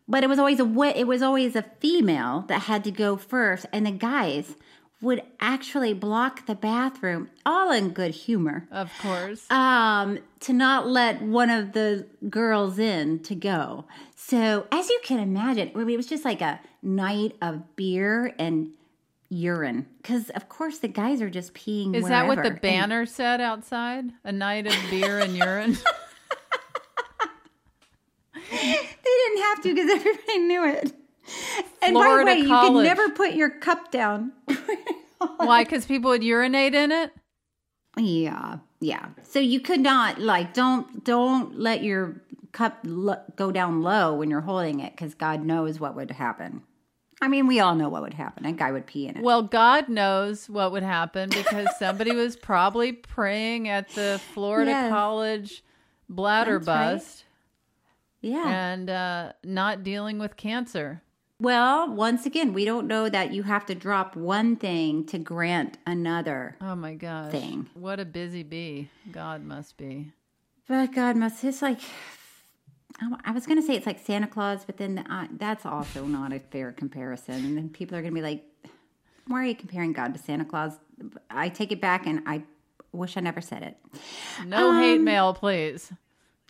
but 0.07 0.23
it 0.23 0.27
was 0.29 0.39
always 0.39 0.59
a 0.59 0.81
it 0.95 1.07
was 1.07 1.21
always 1.21 1.55
a 1.55 1.65
female 1.79 2.45
that 2.47 2.63
had 2.63 2.83
to 2.85 2.91
go 2.91 3.17
first, 3.17 3.65
and 3.71 3.85
the 3.85 3.91
guys 3.91 4.55
would 5.01 5.23
actually 5.39 5.93
block 5.93 6.45
the 6.45 6.55
bathroom, 6.55 7.29
all 7.45 7.71
in 7.71 7.89
good 7.91 8.13
humor. 8.13 8.67
Of 8.71 8.91
course. 9.01 9.49
um, 9.49 10.19
to 10.41 10.53
not 10.53 10.87
let 10.87 11.21
one 11.21 11.49
of 11.49 11.71
the 11.73 12.05
girls 12.29 12.77
in 12.79 13.19
to 13.23 13.35
go. 13.35 13.85
So, 14.15 14.67
as 14.71 14.89
you 14.89 14.99
can 15.03 15.19
imagine, 15.19 15.71
I 15.73 15.77
mean, 15.79 15.89
it 15.89 15.97
was 15.97 16.07
just 16.07 16.25
like 16.25 16.41
a 16.41 16.59
night 16.81 17.35
of 17.41 17.75
beer 17.77 18.33
and 18.37 18.71
urine. 19.29 19.87
Because, 20.01 20.29
of 20.31 20.49
course, 20.49 20.79
the 20.79 20.87
guys 20.89 21.21
are 21.21 21.29
just 21.29 21.53
peeing. 21.53 21.95
Is 21.95 22.07
that 22.07 22.27
what 22.27 22.35
the 22.35 22.41
wherever. 22.41 22.53
And- 22.55 22.61
banner 22.61 23.05
said 23.05 23.39
outside? 23.41 24.05
A 24.23 24.31
night 24.33 24.67
of 24.67 24.73
beer 24.89 25.19
and 25.19 25.35
urine? 25.35 25.77
they 28.51 28.77
didn't 29.03 29.41
have 29.43 29.61
to 29.63 29.75
because 29.75 29.89
everybody 29.91 30.37
knew 30.39 30.65
it. 30.65 30.93
And 31.81 31.93
by 31.93 32.01
Florida 32.01 32.31
the 32.31 32.35
way, 32.35 32.41
you 32.43 32.47
College. 32.47 32.73
could 32.73 32.83
never 32.83 33.09
put 33.11 33.33
your 33.33 33.49
cup 33.49 33.89
down. 33.91 34.33
Why? 35.37 35.63
Because 35.63 35.85
people 35.85 36.11
would 36.11 36.23
urinate 36.23 36.75
in 36.75 36.91
it? 36.91 37.11
Yeah, 37.97 38.57
yeah. 38.81 39.07
So 39.23 39.39
you 39.39 39.59
could 39.59 39.79
not 39.79 40.19
like 40.19 40.53
don't 40.53 41.03
don't 41.03 41.57
let 41.57 41.81
your 41.83 42.21
cup 42.51 42.79
lo- 42.83 43.21
go 43.35 43.51
down 43.51 43.81
low 43.81 44.13
when 44.13 44.29
you're 44.29 44.41
holding 44.41 44.79
it 44.81 44.91
because 44.93 45.13
God 45.13 45.43
knows 45.45 45.79
what 45.79 45.95
would 45.95 46.11
happen. 46.11 46.63
I 47.21 47.27
mean, 47.27 47.47
we 47.47 47.59
all 47.59 47.75
know 47.75 47.89
what 47.89 48.01
would 48.01 48.13
happen. 48.13 48.45
A 48.45 48.53
guy 48.53 48.71
would 48.71 48.85
pee 48.85 49.07
in 49.07 49.17
it. 49.17 49.23
Well, 49.23 49.43
God 49.43 49.89
knows 49.89 50.49
what 50.49 50.71
would 50.71 50.83
happen 50.83 51.29
because 51.29 51.67
somebody 51.77 52.11
was 52.11 52.35
probably 52.37 52.93
praying 52.93 53.67
at 53.67 53.89
the 53.89 54.21
Florida 54.33 54.71
Yes. 54.71 54.89
College 54.89 55.63
bladder 56.07 56.59
That's 56.59 56.67
right. 56.67 56.93
bust 56.93 57.23
yeah. 58.21 58.47
and 58.47 58.89
uh, 58.89 59.33
not 59.43 59.83
dealing 59.83 60.17
with 60.17 60.37
cancer. 60.37 61.01
Well, 61.41 61.89
once 61.93 62.25
again, 62.25 62.51
we 62.53 62.65
don't 62.65 62.85
know 62.87 63.07
that 63.07 63.31
you 63.31 63.43
have 63.43 63.65
to 63.67 63.75
drop 63.75 64.15
one 64.17 64.57
thing 64.57 65.05
to 65.05 65.17
grant 65.17 65.77
another. 65.87 66.57
Oh 66.59 66.75
my 66.75 66.95
gosh. 66.95 67.31
Thing. 67.31 67.69
What 67.75 67.99
a 67.99 68.05
busy 68.05 68.43
bee 68.43 68.89
God 69.11 69.43
must 69.45 69.77
be. 69.77 70.11
But 70.67 70.93
God 70.93 71.15
must, 71.15 71.43
it's 71.45 71.61
like, 71.61 71.79
I- 73.23 73.31
was 73.31 73.45
going 73.45 73.59
to 73.59 73.65
say 73.65 73.75
it's 73.75 73.85
like 73.85 73.99
Santa 74.05 74.27
Claus, 74.27 74.65
but 74.65 74.75
then 74.77 74.99
uh, 74.99 75.27
that's 75.37 75.65
also 75.65 76.03
not 76.05 76.33
a 76.33 76.39
fair 76.39 76.73
comparison. 76.73 77.35
And 77.35 77.57
then 77.57 77.69
people 77.69 77.97
are 77.97 78.01
going 78.01 78.13
to 78.13 78.15
be 78.15 78.21
like, 78.21 78.43
why 79.27 79.41
are 79.43 79.45
you 79.45 79.55
comparing 79.55 79.93
God 79.93 80.13
to 80.13 80.19
Santa 80.19 80.43
Claus? 80.43 80.73
I 81.29 81.47
take 81.47 81.71
it 81.71 81.79
back 81.79 82.05
and 82.05 82.21
I 82.25 82.43
wish 82.91 83.15
I 83.15 83.21
never 83.21 83.39
said 83.39 83.63
it. 83.63 83.77
No 84.45 84.73
hate 84.77 84.97
Um, 84.97 85.05
mail, 85.05 85.33
please. 85.33 85.93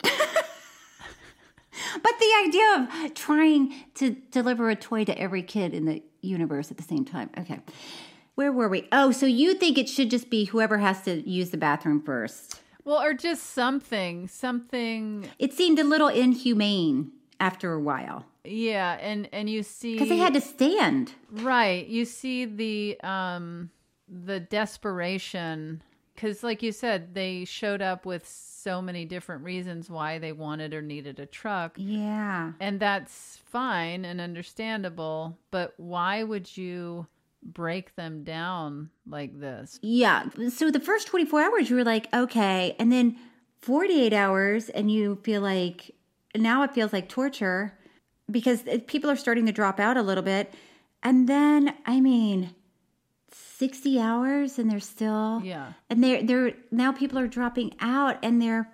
But 1.94 2.14
the 2.20 2.32
idea 2.48 2.90
of 3.06 3.14
trying 3.14 3.74
to 3.96 4.12
deliver 4.32 4.70
a 4.70 4.76
toy 4.76 5.04
to 5.06 5.18
every 5.18 5.44
kid 5.44 5.74
in 5.74 5.86
the 5.86 6.04
universe 6.22 6.72
at 6.72 6.78
the 6.78 6.84
same 6.84 7.06
time. 7.06 7.30
Okay. 7.38 7.60
Where 8.36 8.52
were 8.52 8.70
we? 8.70 8.88
Oh, 8.92 9.12
so 9.12 9.26
you 9.26 9.54
think 9.54 9.78
it 9.78 9.90
should 9.90 10.10
just 10.10 10.30
be 10.30 10.46
whoever 10.46 10.78
has 10.78 11.02
to 11.04 11.28
use 11.30 11.50
the 11.50 11.58
bathroom 11.58 12.02
first? 12.02 12.62
Well, 12.86 13.02
or 13.02 13.14
just 13.14 13.44
something, 13.54 14.28
something. 14.28 15.28
It 15.38 15.54
seemed 15.54 15.78
a 15.80 15.84
little 15.84 16.08
inhumane 16.08 17.12
after 17.40 17.74
a 17.74 17.80
while 17.80 18.26
Yeah, 18.44 18.98
and 19.00 19.30
and 19.32 19.50
you 19.50 19.64
see 19.64 19.94
because 19.94 20.10
they 20.10 20.18
had 20.18 20.34
to 20.34 20.42
stand. 20.42 21.14
right. 21.32 21.86
You 21.88 22.06
see 22.06 22.46
the 22.46 23.00
um 23.02 23.70
the 24.08 24.40
desperation 24.40 25.82
because, 26.20 26.44
like 26.44 26.62
you 26.62 26.74
said, 26.74 27.14
they 27.14 27.46
showed 27.46 27.82
up 27.82 28.06
with 28.06 28.28
so 28.28 28.82
many 28.82 29.06
different 29.06 29.46
reasons 29.46 29.90
why 29.90 30.18
they 30.18 30.34
wanted 30.34 30.74
or 30.74 30.82
needed 30.82 31.18
a 31.18 31.26
truck. 31.26 31.76
Yeah. 31.78 32.52
And 32.60 32.78
that's 32.78 33.40
fine 33.46 34.04
and 34.04 34.20
understandable. 34.20 35.38
But 35.50 35.76
why 35.78 36.24
would 36.24 36.58
you 36.58 37.08
break 37.42 37.96
them 37.96 38.26
down 38.26 38.90
like 39.08 39.40
this? 39.40 39.80
Yeah. 39.82 40.26
So 40.50 40.72
the 40.72 40.82
first 40.82 41.08
24 41.08 41.42
hours, 41.42 41.70
you 41.70 41.78
were 41.78 41.86
like, 41.86 42.14
okay. 42.14 42.76
And 42.78 42.92
then 42.92 43.16
48 43.62 44.12
hours, 44.12 44.68
and 44.68 44.92
you 44.92 45.20
feel 45.24 45.40
like 45.40 45.96
now 46.36 46.64
it 46.64 46.74
feels 46.74 46.92
like 46.92 47.08
torture 47.08 47.78
because 48.30 48.64
people 48.88 49.10
are 49.10 49.16
starting 49.16 49.46
to 49.46 49.54
drop 49.54 49.80
out 49.80 49.96
a 49.96 50.02
little 50.02 50.24
bit. 50.24 50.54
And 51.02 51.30
then, 51.30 51.76
I 51.86 52.02
mean, 52.02 52.54
60 53.60 54.00
hours 54.00 54.58
and 54.58 54.72
they're 54.72 54.80
still 54.80 55.42
Yeah. 55.44 55.74
and 55.90 56.04
they're 56.04 56.24
they're 56.24 56.54
now 56.72 56.92
people 56.92 57.20
are 57.20 57.28
dropping 57.28 57.76
out 57.82 58.18
and 58.24 58.42
they're 58.42 58.70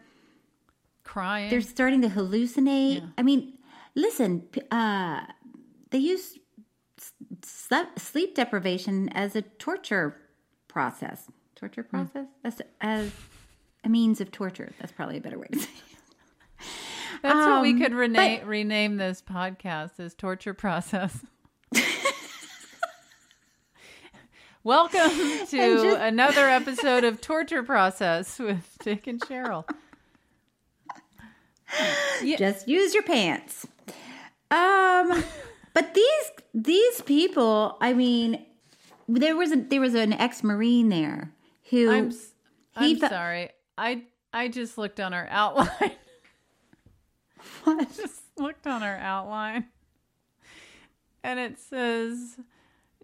Crying. 1.03 1.49
they're 1.49 1.61
starting 1.61 2.01
to 2.03 2.07
hallucinate 2.09 3.03
i 3.17 3.21
mean 3.23 3.53
listen 3.95 4.43
uh 4.71 5.21
they 5.89 5.97
use 5.99 6.37
sleep, 7.97 8.35
deprivation 8.35 9.09
as 9.09 9.35
a 9.35 9.41
torture 9.41 10.17
process 10.67 11.27
torture 11.55 11.83
Hmm. 11.89 12.03
process 12.05 12.27
as, 12.43 12.61
as 12.81 13.11
a 13.83 13.89
means 13.89 14.21
of 14.21 14.31
torture 14.31 14.71
that's 14.79 14.91
probably 14.91 15.17
a 15.17 15.21
better 15.21 15.39
way 15.39 15.47
to 15.51 15.59
say 15.59 15.69
it 15.69 16.65
That's 17.21 17.35
what 17.35 17.61
we 17.63 17.71
Um, 17.71 17.79
could 17.81 17.93
rename, 17.93 18.39
but- 18.41 18.47
rename 18.47 18.97
this 18.97 19.21
podcast 19.21 19.99
as 19.99 20.13
torture 20.13 20.53
process. 20.53 21.25
Welcome 24.65 25.11
to 25.11 25.45
just- 25.45 26.01
another 26.01 26.49
episode 26.49 27.03
of 27.03 27.21
Torture 27.21 27.61
Process 27.61 28.39
with 28.39 28.75
Tig 28.81 29.07
and 29.07 29.21
Cheryl. 29.21 29.63
just 32.37 32.67
use 32.67 32.93
your 32.93 33.03
pants 33.03 33.67
um 34.51 35.23
but 35.73 35.93
these 35.93 36.31
these 36.53 37.01
people 37.01 37.75
i 37.81 37.91
mean 37.93 38.45
there 39.07 39.35
was 39.35 39.51
a 39.51 39.57
there 39.57 39.81
was 39.81 39.93
an 39.93 40.13
ex-marine 40.13 40.89
there 40.89 41.31
who 41.69 41.91
I'm 41.91 42.11
I'm 42.75 42.99
sorry. 42.99 43.49
I 43.77 44.03
I 44.33 44.47
just 44.47 44.77
looked 44.77 44.99
on 44.99 45.13
our 45.13 45.27
outline. 45.29 45.91
I 47.65 47.83
just 47.85 48.21
looked 48.37 48.67
on 48.67 48.83
our 48.83 48.97
outline. 48.97 49.65
And 51.23 51.39
it 51.39 51.57
says 51.57 52.37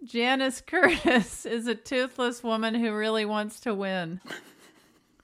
Janice 0.04 0.60
Curtis 0.60 1.46
is 1.46 1.66
a 1.66 1.74
toothless 1.74 2.42
woman 2.42 2.74
who 2.74 2.92
really 2.92 3.24
wants 3.24 3.60
to 3.60 3.74
win. 3.74 4.20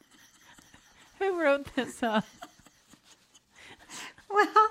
who 1.18 1.40
wrote 1.40 1.74
this 1.74 2.02
up? 2.02 2.24
Well, 4.30 4.68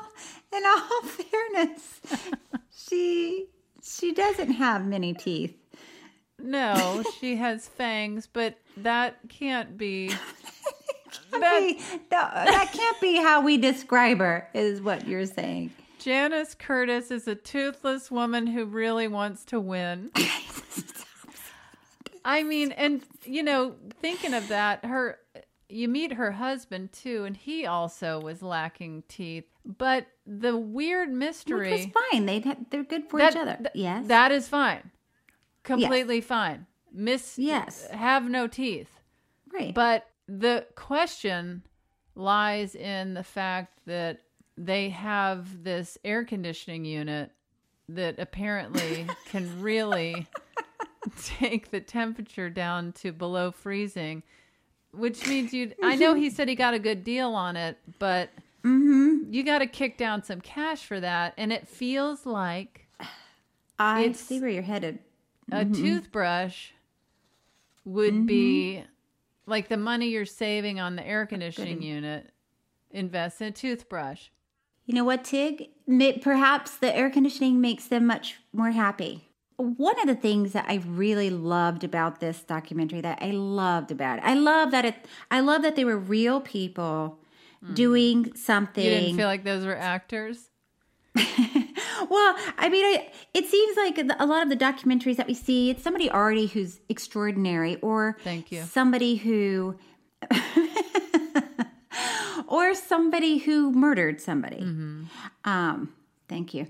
in 0.53 0.61
all 0.67 1.01
fairness, 1.01 1.99
she 2.71 3.47
she 3.83 4.13
doesn't 4.13 4.51
have 4.51 4.85
many 4.85 5.15
teeth. 5.15 5.55
No, 6.37 7.03
she 7.19 7.37
has 7.37 7.67
fangs, 7.67 8.29
but 8.31 8.59
that 8.77 9.17
can't 9.29 9.75
be. 9.79 10.13
That, 11.31 11.77
that 12.11 12.69
can't 12.71 13.01
be 13.01 13.17
how 13.17 13.41
we 13.41 13.57
describe 13.57 14.19
her, 14.19 14.47
is 14.53 14.79
what 14.79 15.07
you're 15.07 15.25
saying. 15.25 15.71
Janice 15.99 16.55
Curtis 16.55 17.11
is 17.11 17.27
a 17.27 17.35
toothless 17.35 18.09
woman 18.11 18.47
who 18.47 18.65
really 18.65 19.07
wants 19.07 19.43
to 19.45 19.59
win. 19.59 20.11
I 22.25 22.43
mean, 22.43 22.71
and 22.73 23.03
you 23.23 23.43
know, 23.43 23.75
thinking 24.01 24.33
of 24.33 24.47
that, 24.49 24.83
her 24.85 25.17
you 25.69 25.87
meet 25.87 26.13
her 26.13 26.31
husband 26.31 26.91
too, 26.93 27.23
and 27.25 27.35
he 27.35 27.65
also 27.65 28.19
was 28.21 28.41
lacking 28.41 29.03
teeth. 29.07 29.45
But 29.65 30.07
the 30.25 30.55
weird 30.57 31.09
mystery 31.11 31.71
Which 31.71 31.87
was 31.87 32.03
fine. 32.11 32.25
They 32.25 32.39
they're 32.69 32.83
good 32.83 33.09
for 33.09 33.19
that- 33.19 33.33
each 33.33 33.37
other. 33.39 33.55
th- 33.57 33.69
yes. 33.73 34.07
that 34.07 34.31
is 34.31 34.47
fine, 34.47 34.91
completely 35.63 36.21
fine. 36.21 36.67
Miss 36.91 37.37
Yes. 37.37 37.87
have 37.91 38.29
no 38.29 38.47
teeth. 38.47 38.89
Right. 39.53 39.73
But 39.73 40.07
the 40.27 40.65
question 40.75 41.63
lies 42.15 42.75
in 42.75 43.13
the 43.13 43.23
fact 43.23 43.79
that 43.85 44.19
they 44.57 44.89
have 44.89 45.63
this 45.63 45.97
air 46.03 46.23
conditioning 46.25 46.83
unit 46.85 47.31
that 47.89 48.19
apparently 48.19 49.05
can 49.25 49.61
really 49.61 50.27
take 51.23 51.71
the 51.71 51.79
temperature 51.79 52.49
down 52.49 52.91
to 52.93 53.11
below 53.11 53.51
freezing, 53.51 54.23
which 54.91 55.27
means 55.27 55.53
you. 55.53 55.73
I 55.83 55.95
know 55.95 56.13
he 56.15 56.29
said 56.29 56.47
he 56.49 56.55
got 56.55 56.73
a 56.73 56.79
good 56.79 57.03
deal 57.03 57.33
on 57.33 57.55
it, 57.55 57.77
but 57.99 58.29
Mm-hmm. 58.63 59.31
you 59.31 59.43
got 59.43 59.59
to 59.59 59.67
kick 59.67 59.97
down 59.97 60.23
some 60.23 60.41
cash 60.41 60.83
for 60.85 60.99
that, 60.99 61.33
and 61.37 61.53
it 61.53 61.67
feels 61.69 62.25
like 62.25 62.87
I 63.79 64.11
see 64.11 64.41
where 64.41 64.49
you're 64.49 64.63
headed. 64.63 64.99
a 65.49 65.63
Mhm. 65.63 65.73
toothbrush 65.79 66.71
would 67.85 68.13
Mm-hmm. 68.13 68.25
be 68.25 68.83
like 69.45 69.69
the 69.69 69.77
money 69.77 70.09
you're 70.09 70.25
saving 70.25 70.79
on 70.81 70.97
the 70.97 71.07
air 71.07 71.25
conditioning 71.25 71.81
unit 71.81 72.31
invest 72.91 73.39
in 73.41 73.47
a 73.47 73.51
toothbrush 73.51 74.27
You 74.88 74.95
know 74.95 75.03
what, 75.03 75.23
Tig? 75.23 75.69
Perhaps 76.21 76.77
the 76.77 76.95
air 76.95 77.11
conditioning 77.11 77.61
makes 77.61 77.85
them 77.85 78.07
much 78.07 78.38
more 78.51 78.71
happy. 78.71 79.29
One 79.57 79.99
of 79.99 80.07
the 80.07 80.15
things 80.15 80.53
that 80.53 80.65
I 80.67 80.81
really 80.88 81.29
loved 81.29 81.83
about 81.83 82.19
this 82.19 82.41
documentary 82.43 83.01
that 83.01 83.19
I 83.21 83.31
loved 83.31 83.91
about 83.91 84.19
it, 84.19 84.23
I 84.25 84.33
love 84.33 84.71
that 84.71 84.85
it, 84.85 84.95
I 85.29 85.41
love 85.41 85.61
that 85.61 85.75
they 85.75 85.85
were 85.85 85.97
real 85.97 86.41
people 86.41 87.19
hmm. 87.63 87.73
doing 87.73 88.33
something. 88.35 88.83
you 88.83 88.89
didn't 88.89 89.17
feel 89.17 89.27
like 89.27 89.43
those 89.43 89.65
were 89.65 89.77
actors 89.77 90.49
well, 92.09 92.35
I 92.57 92.69
mean, 92.69 92.85
I, 92.85 93.09
it 93.33 93.47
seems 93.47 93.77
like 93.77 93.97
a 94.19 94.25
lot 94.25 94.43
of 94.43 94.49
the 94.49 94.57
documentaries 94.57 95.15
that 95.17 95.27
we 95.27 95.33
see, 95.33 95.69
it's 95.69 95.83
somebody 95.83 96.11
already 96.11 96.47
who's 96.47 96.79
extraordinary, 96.89 97.77
or 97.77 98.17
Thank 98.23 98.51
you. 98.51 98.63
somebody 98.63 99.15
who, 99.15 99.77
or 102.47 102.73
somebody 102.73 103.39
who 103.39 103.71
murdered 103.71 104.21
somebody. 104.21 104.61
Mm-hmm. 104.61 105.03
Um, 105.45 105.93
thank 106.27 106.53
you. 106.53 106.67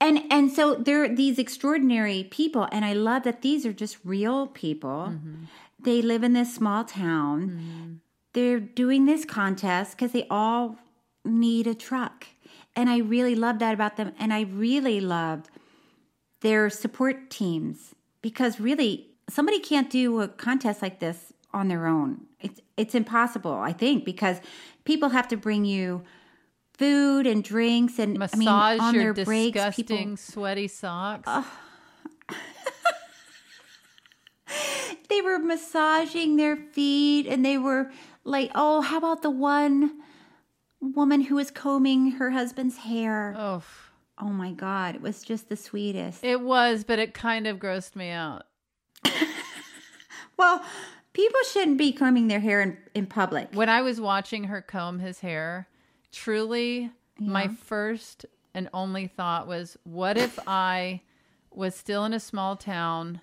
And 0.00 0.22
and 0.30 0.50
so 0.50 0.74
they're 0.74 1.14
these 1.14 1.38
extraordinary 1.38 2.24
people, 2.24 2.66
and 2.72 2.84
I 2.84 2.94
love 2.94 3.24
that 3.24 3.42
these 3.42 3.66
are 3.66 3.72
just 3.72 3.98
real 4.04 4.46
people. 4.46 5.10
Mm-hmm. 5.10 5.44
They 5.78 6.02
live 6.02 6.24
in 6.24 6.32
this 6.32 6.54
small 6.54 6.84
town. 6.84 7.48
Mm-hmm. 7.48 7.92
They're 8.32 8.60
doing 8.60 9.06
this 9.06 9.24
contest 9.24 9.92
because 9.92 10.12
they 10.12 10.26
all 10.30 10.76
need 11.24 11.66
a 11.66 11.74
truck. 11.74 12.26
And 12.76 12.88
I 12.88 12.98
really 12.98 13.34
love 13.34 13.58
that 13.58 13.74
about 13.74 13.96
them. 13.96 14.12
And 14.18 14.32
I 14.32 14.42
really 14.42 15.00
loved 15.00 15.50
their 16.40 16.70
support 16.70 17.30
teams 17.30 17.94
because 18.22 18.60
really 18.60 19.08
somebody 19.28 19.58
can't 19.58 19.90
do 19.90 20.20
a 20.20 20.28
contest 20.28 20.80
like 20.82 21.00
this 21.00 21.32
on 21.52 21.68
their 21.68 21.86
own. 21.86 22.26
It's 22.40 22.60
it's 22.76 22.94
impossible, 22.94 23.52
I 23.54 23.72
think, 23.72 24.04
because 24.04 24.40
people 24.84 25.10
have 25.10 25.28
to 25.28 25.36
bring 25.36 25.64
you 25.64 26.02
food 26.74 27.26
and 27.26 27.44
drinks 27.44 27.98
and 27.98 28.22
I 28.22 28.36
mean 28.36 28.48
on 28.48 28.94
your 28.94 29.12
their 29.12 29.24
breaks 29.24 29.76
people 29.76 30.16
sweaty 30.16 30.66
socks 30.66 31.28
they 35.10 35.20
were 35.20 35.38
massaging 35.38 36.36
their 36.36 36.56
feet 36.56 37.26
and 37.26 37.44
they 37.44 37.58
were 37.58 37.90
like, 38.24 38.50
"Oh, 38.54 38.80
how 38.80 38.96
about 38.98 39.20
the 39.22 39.30
one 39.30 40.00
woman 40.80 41.20
who 41.22 41.34
was 41.34 41.50
combing 41.50 42.12
her 42.12 42.30
husband's 42.30 42.78
hair?" 42.78 43.34
Oh. 43.36 43.62
Oh 44.22 44.28
my 44.28 44.52
god, 44.52 44.94
it 44.96 45.00
was 45.00 45.22
just 45.22 45.48
the 45.48 45.56
sweetest. 45.56 46.22
it 46.24 46.40
was 46.42 46.84
but 46.84 46.98
it 46.98 47.14
kind 47.14 47.46
of 47.46 47.58
grossed 47.58 47.96
me 47.96 48.10
out 48.10 48.44
Well, 50.36 50.62
people 51.12 51.40
shouldn't 51.50 51.78
be 51.78 51.92
combing 51.92 52.28
their 52.28 52.40
hair 52.40 52.60
in, 52.60 52.76
in 52.94 53.06
public. 53.06 53.48
when 53.52 53.68
i 53.68 53.80
was 53.82 54.00
watching 54.00 54.44
her 54.44 54.60
comb 54.60 54.98
his 54.98 55.20
hair 55.20 55.68
truly 56.12 56.90
my 57.18 57.48
first 57.48 58.24
and 58.54 58.68
only 58.72 59.06
thought 59.06 59.46
was 59.46 59.76
what 59.84 60.16
if 60.16 60.38
i 60.46 61.00
was 61.50 61.74
still 61.74 62.04
in 62.04 62.12
a 62.12 62.20
small 62.20 62.56
town 62.56 63.20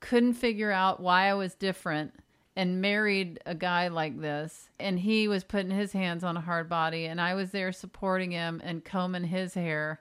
couldn't 0.00 0.34
figure 0.34 0.72
out 0.72 1.00
why 1.00 1.26
i 1.26 1.34
was 1.34 1.54
different 1.54 2.12
and 2.56 2.80
married 2.80 3.38
a 3.46 3.54
guy 3.54 3.86
like 3.86 4.20
this 4.20 4.68
and 4.80 4.98
he 4.98 5.28
was 5.28 5.44
putting 5.44 5.70
his 5.70 5.92
hands 5.92 6.24
on 6.24 6.36
a 6.36 6.40
hard 6.40 6.68
body 6.68 7.06
and 7.06 7.20
i 7.20 7.34
was 7.34 7.52
there 7.52 7.72
supporting 7.72 8.32
him 8.32 8.60
and 8.64 8.84
combing 8.84 9.24
his 9.24 9.54
hair 9.54 10.00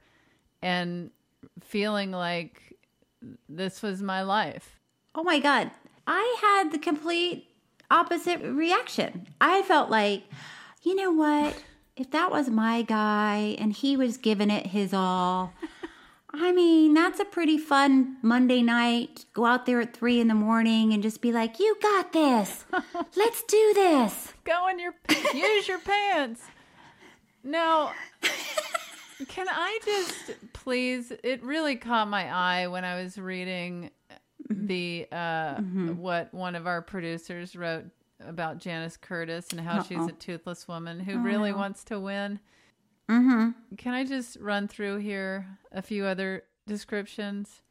and 0.62 1.12
feeling 1.62 2.12
like 2.12 2.78
this 3.50 3.82
was 3.82 4.02
my 4.02 4.22
life. 4.22 4.80
Oh 5.16 5.24
my 5.24 5.40
god, 5.40 5.72
I 6.08 6.38
had 6.42 6.72
the 6.72 6.80
complete 6.80 7.50
opposite 7.92 8.42
reaction. 8.42 9.28
I 9.40 9.62
felt 9.62 9.90
like, 9.90 10.24
you 10.84 10.96
know 10.96 11.12
what? 11.12 11.56
If 11.98 12.12
that 12.12 12.30
was 12.30 12.48
my 12.48 12.84
guy 12.84 13.56
and 13.58 13.74
he 13.74 13.98
was 13.98 14.18
giving 14.18 14.52
it 14.52 14.68
his 14.68 14.94
all, 14.94 15.52
I 16.30 16.52
mean, 16.52 16.94
that's 16.94 17.20
a 17.20 17.26
pretty 17.26 17.58
fun 17.58 18.18
Monday 18.22 18.62
night. 18.62 19.26
Go 19.34 19.46
out 19.48 19.66
there 19.66 19.82
at 19.82 19.96
three 19.98 20.20
in 20.20 20.28
the 20.28 20.36
morning 20.36 20.94
and 20.94 21.02
just 21.02 21.22
be 21.22 21.32
like, 21.32 21.60
"You 21.60 21.76
got 21.82 22.14
this. 22.14 22.66
Let's 23.16 23.42
do 23.42 23.72
this." 23.74 24.32
Go 24.44 24.68
in 24.68 24.78
your 24.78 24.94
use 25.34 25.68
your 25.68 25.80
pants. 25.80 26.44
Now, 27.44 27.94
can 29.28 29.48
I 29.50 29.80
just 29.84 30.54
please? 30.54 31.12
It 31.24 31.42
really 31.42 31.78
caught 31.78 32.08
my 32.08 32.32
eye 32.32 32.68
when 32.68 32.86
I 32.86 33.02
was 33.02 33.18
reading 33.18 33.90
the 34.50 35.08
uh, 35.12 35.56
what 35.56 36.34
one 36.34 36.56
of 36.56 36.68
our 36.68 36.82
producers 36.82 37.56
wrote 37.56 37.86
about 38.26 38.58
Janice 38.58 38.98
Curtis 38.98 39.48
and 39.52 39.60
how 39.62 39.84
she's 39.84 39.98
Uh-oh. 40.00 40.08
a 40.08 40.12
toothless 40.14 40.68
woman 40.68 41.00
who 41.00 41.14
Oh, 41.16 41.22
really 41.22 41.52
no. 41.52 41.58
wants 41.58 41.84
to 41.86 42.00
win. 42.00 42.40
Mm-hmm. 43.10 43.76
Can 43.78 43.94
I 43.94 44.04
just 44.06 44.38
run 44.42 44.68
through 44.68 44.98
here 44.98 45.46
a 45.72 45.82
few 45.82 46.06
other 46.06 46.44
descriptions? 46.66 47.62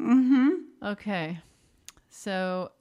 Mm-hmm. 0.00 0.50
Okay. 0.86 1.38
So 2.10 2.72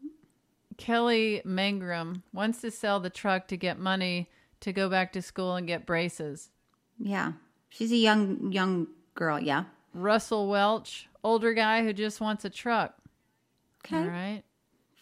Kelly 0.77 1.41
Mangrum 1.45 2.23
wants 2.33 2.61
to 2.61 2.71
sell 2.71 2.99
the 2.99 3.09
truck 3.09 3.47
to 3.49 3.57
get 3.57 3.77
money 3.79 4.29
to 4.61 4.73
go 4.73 4.89
back 4.89 5.13
to 5.13 5.21
school 5.21 5.55
and 5.55 5.67
get 5.67 5.85
braces. 5.85 6.49
Yeah. 6.97 7.33
She's 7.69 7.91
a 7.91 7.95
young 7.97 8.51
young 8.51 8.87
girl, 9.15 9.39
yeah. 9.39 9.65
Russell 9.93 10.47
Welch, 10.49 11.07
older 11.23 11.53
guy 11.53 11.83
who 11.83 11.93
just 11.93 12.19
wants 12.19 12.43
a 12.45 12.49
truck. 12.49 12.95
Okay. 13.85 13.97
All 13.97 14.05
right. 14.05 14.43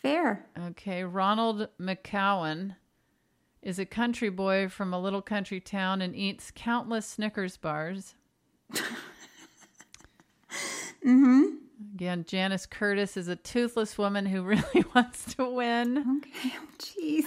Fair. 0.02 0.46
Okay. 0.70 1.04
Ronald 1.04 1.68
McCowan 1.80 2.76
is 3.62 3.78
a 3.78 3.86
country 3.86 4.30
boy 4.30 4.68
from 4.68 4.94
a 4.94 5.00
little 5.00 5.22
country 5.22 5.60
town 5.60 6.02
and 6.02 6.16
eats 6.16 6.52
countless 6.54 7.06
Snickers 7.06 7.58
bars. 7.58 8.16
Mm-hmm. 11.06 11.56
Again, 11.96 12.26
Janice 12.28 12.66
Curtis 12.66 13.18
is 13.18 13.28
a 13.28 13.36
toothless 13.36 13.98
woman 13.98 14.26
who 14.26 14.44
really 14.44 14.86
wants 14.96 15.34
to 15.36 15.50
win. 15.50 16.20
Okay. 16.20 16.56
Jeez. 16.78 17.26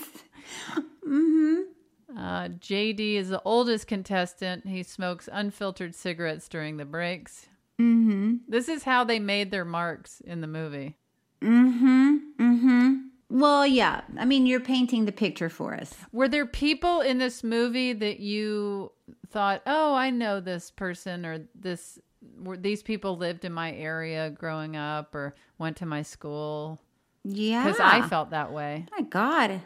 Mm-hmm. 1.07 2.17
Uh, 2.17 2.49
JD 2.49 3.17
is 3.17 3.31
the 3.31 3.43
oldest 3.45 3.87
contestant. 3.89 4.67
He 4.67 4.83
smokes 4.83 5.29
unfiltered 5.33 5.95
cigarettes 5.95 6.49
during 6.49 6.77
the 6.77 6.85
breaks. 6.85 7.47
Mm-hmm. 7.81 8.37
This 8.49 8.69
is 8.69 8.85
how 8.85 9.03
they 9.03 9.19
made 9.19 9.51
their 9.51 9.65
marks 9.65 10.21
in 10.21 10.41
the 10.41 10.47
movie. 10.47 10.97
Mm-hmm. 11.43 12.17
Mm-hmm. 12.39 12.95
Well, 13.31 13.67
yeah. 13.67 14.03
I 14.19 14.25
mean, 14.25 14.47
you're 14.47 14.61
painting 14.61 15.07
the 15.07 15.13
picture 15.13 15.49
for 15.49 15.75
us. 15.75 15.95
Were 16.13 16.29
there 16.29 16.47
people 16.47 17.01
in 17.01 17.19
this 17.19 17.43
movie 17.43 17.93
that 17.93 18.21
you 18.21 18.93
thought, 19.31 19.63
"Oh, 19.67 19.95
I 19.95 20.11
know 20.11 20.41
this 20.41 20.71
person," 20.71 21.27
or 21.27 21.49
"This, 21.55 21.99
were 22.39 22.57
these 22.57 22.83
people 22.83 23.17
lived 23.17 23.45
in 23.45 23.53
my 23.53 23.73
area 23.73 24.31
growing 24.31 24.77
up, 24.77 25.15
or 25.15 25.35
went 25.59 25.77
to 25.79 25.87
my 25.87 26.03
school"? 26.03 26.81
Yeah. 27.25 27.65
Because 27.65 27.81
I 27.81 28.07
felt 28.09 28.31
that 28.31 28.53
way. 28.53 28.87
My 28.97 29.03
God. 29.05 29.63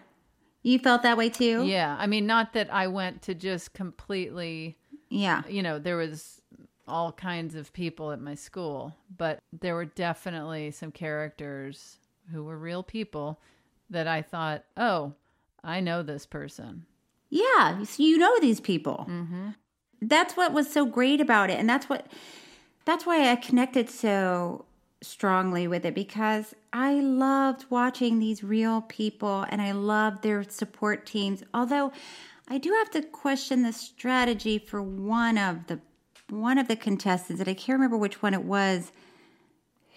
You 0.62 0.78
felt 0.78 1.02
that 1.02 1.16
way 1.16 1.28
too? 1.28 1.64
Yeah, 1.64 1.96
I 1.98 2.06
mean, 2.06 2.26
not 2.26 2.52
that 2.54 2.72
I 2.72 2.88
went 2.88 3.22
to 3.22 3.34
just 3.34 3.74
completely. 3.74 4.76
Yeah. 5.08 5.42
You 5.48 5.62
know, 5.62 5.78
there 5.78 5.96
was 5.96 6.37
all 6.88 7.12
kinds 7.12 7.54
of 7.54 7.72
people 7.72 8.12
at 8.12 8.20
my 8.20 8.34
school, 8.34 8.94
but 9.16 9.38
there 9.52 9.74
were 9.74 9.84
definitely 9.84 10.70
some 10.70 10.90
characters 10.90 11.98
who 12.32 12.44
were 12.44 12.58
real 12.58 12.82
people 12.82 13.40
that 13.90 14.06
I 14.06 14.22
thought, 14.22 14.64
"Oh, 14.76 15.14
I 15.62 15.80
know 15.80 16.02
this 16.02 16.26
person." 16.26 16.86
Yeah. 17.30 17.82
So 17.84 18.02
you 18.02 18.18
know 18.18 18.38
these 18.40 18.60
people. 18.60 19.06
Mm-hmm. 19.08 19.50
That's 20.00 20.36
what 20.36 20.52
was 20.52 20.72
so 20.72 20.86
great 20.86 21.20
about 21.20 21.50
it. 21.50 21.58
And 21.58 21.68
that's 21.68 21.88
what 21.88 22.06
that's 22.84 23.04
why 23.04 23.30
I 23.30 23.36
connected 23.36 23.90
so 23.90 24.64
strongly 25.02 25.68
with 25.68 25.84
it 25.84 25.94
because 25.94 26.54
I 26.72 26.94
loved 26.94 27.66
watching 27.70 28.18
these 28.18 28.42
real 28.42 28.82
people 28.82 29.44
and 29.48 29.60
I 29.62 29.72
loved 29.72 30.22
their 30.22 30.42
support 30.42 31.06
teams. 31.06 31.42
Although 31.52 31.92
I 32.48 32.58
do 32.58 32.72
have 32.72 32.90
to 32.92 33.02
question 33.02 33.62
the 33.62 33.72
strategy 33.72 34.58
for 34.58 34.82
one 34.82 35.36
of 35.36 35.66
the 35.66 35.80
one 36.30 36.58
of 36.58 36.68
the 36.68 36.76
contestants, 36.76 37.40
and 37.40 37.48
I 37.48 37.54
can't 37.54 37.78
remember 37.78 37.96
which 37.96 38.22
one 38.22 38.34
it 38.34 38.44
was, 38.44 38.92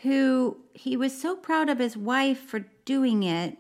who 0.02 0.58
he 0.74 0.98
was 0.98 1.20
so 1.20 1.36
proud 1.36 1.70
of 1.70 1.80
his 1.80 1.96
wife 1.96 2.40
for 2.40 2.66
doing 2.86 3.24
it 3.24 3.58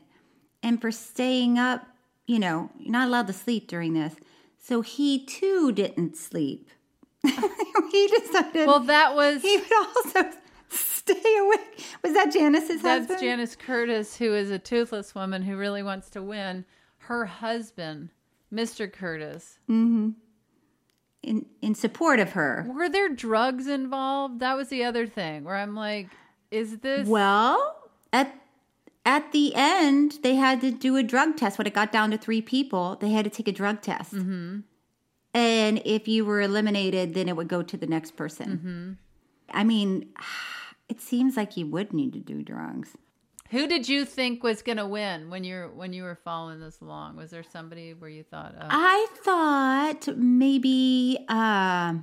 and 0.63 0.81
for 0.81 0.91
staying 0.91 1.59
up, 1.59 1.85
you 2.25 2.39
know, 2.39 2.69
you're 2.79 2.91
not 2.91 3.07
allowed 3.07 3.27
to 3.27 3.33
sleep 3.33 3.67
during 3.67 3.93
this. 3.93 4.15
So 4.57 4.81
he 4.81 5.25
too 5.25 5.71
didn't 5.71 6.15
sleep. 6.15 6.69
he 7.23 8.07
decided 8.07 8.67
Well, 8.67 8.79
that 8.81 9.15
was 9.15 9.41
he 9.41 9.57
would 9.57 9.73
also 9.73 10.31
stay 10.69 11.37
awake. 11.39 11.85
Was 12.03 12.13
that 12.13 12.31
Janice's 12.31 12.81
husband? 12.81 12.83
That's 12.83 13.07
husband? 13.07 13.19
Janice 13.19 13.55
Curtis, 13.55 14.17
who 14.17 14.33
is 14.33 14.49
a 14.49 14.59
toothless 14.59 15.13
woman 15.13 15.43
who 15.43 15.57
really 15.57 15.83
wants 15.83 16.09
to 16.11 16.21
win. 16.21 16.65
Her 17.05 17.25
husband, 17.25 18.09
Mr. 18.53 18.91
Curtis. 18.91 19.59
hmm 19.67 20.11
In 21.23 21.45
in 21.61 21.75
support 21.75 22.19
of 22.19 22.31
her. 22.31 22.65
Were 22.67 22.89
there 22.89 23.07
drugs 23.07 23.67
involved? 23.67 24.39
That 24.39 24.57
was 24.57 24.69
the 24.69 24.83
other 24.83 25.05
thing 25.05 25.43
where 25.43 25.55
I'm 25.55 25.75
like, 25.75 26.07
is 26.49 26.79
this. 26.79 27.07
Well, 27.07 27.75
at 28.11 28.35
at 29.05 29.31
the 29.31 29.53
end, 29.55 30.19
they 30.23 30.35
had 30.35 30.61
to 30.61 30.71
do 30.71 30.97
a 30.97 31.03
drug 31.03 31.37
test. 31.37 31.57
When 31.57 31.67
it 31.67 31.73
got 31.73 31.91
down 31.91 32.11
to 32.11 32.17
three 32.17 32.41
people, 32.41 32.97
they 32.99 33.11
had 33.11 33.23
to 33.25 33.31
take 33.31 33.47
a 33.47 33.51
drug 33.51 33.81
test. 33.81 34.13
Mm-hmm. 34.13 34.59
And 35.33 35.81
if 35.85 36.07
you 36.07 36.25
were 36.25 36.41
eliminated, 36.41 37.13
then 37.13 37.29
it 37.29 37.35
would 37.35 37.47
go 37.47 37.63
to 37.63 37.77
the 37.77 37.87
next 37.87 38.15
person. 38.15 38.57
Mm-hmm. 38.57 39.57
I 39.57 39.63
mean, 39.63 40.09
it 40.89 41.01
seems 41.01 41.37
like 41.37 41.57
you 41.57 41.67
would 41.67 41.93
need 41.93 42.13
to 42.13 42.19
do 42.19 42.43
drugs. 42.43 42.97
Who 43.51 43.67
did 43.67 43.87
you 43.89 44.05
think 44.05 44.43
was 44.43 44.61
going 44.61 44.77
to 44.77 44.87
win 44.87 45.29
when 45.29 45.43
you're 45.43 45.67
when 45.69 45.91
you 45.93 46.03
were 46.03 46.15
following 46.15 46.59
this 46.61 46.79
along? 46.81 47.17
Was 47.17 47.31
there 47.31 47.43
somebody 47.43 47.93
where 47.93 48.09
you 48.09 48.23
thought, 48.23 48.55
oh, 48.59 48.67
I 48.69 49.07
thought 49.23 50.15
maybe 50.17 51.25
uh, 51.27 51.95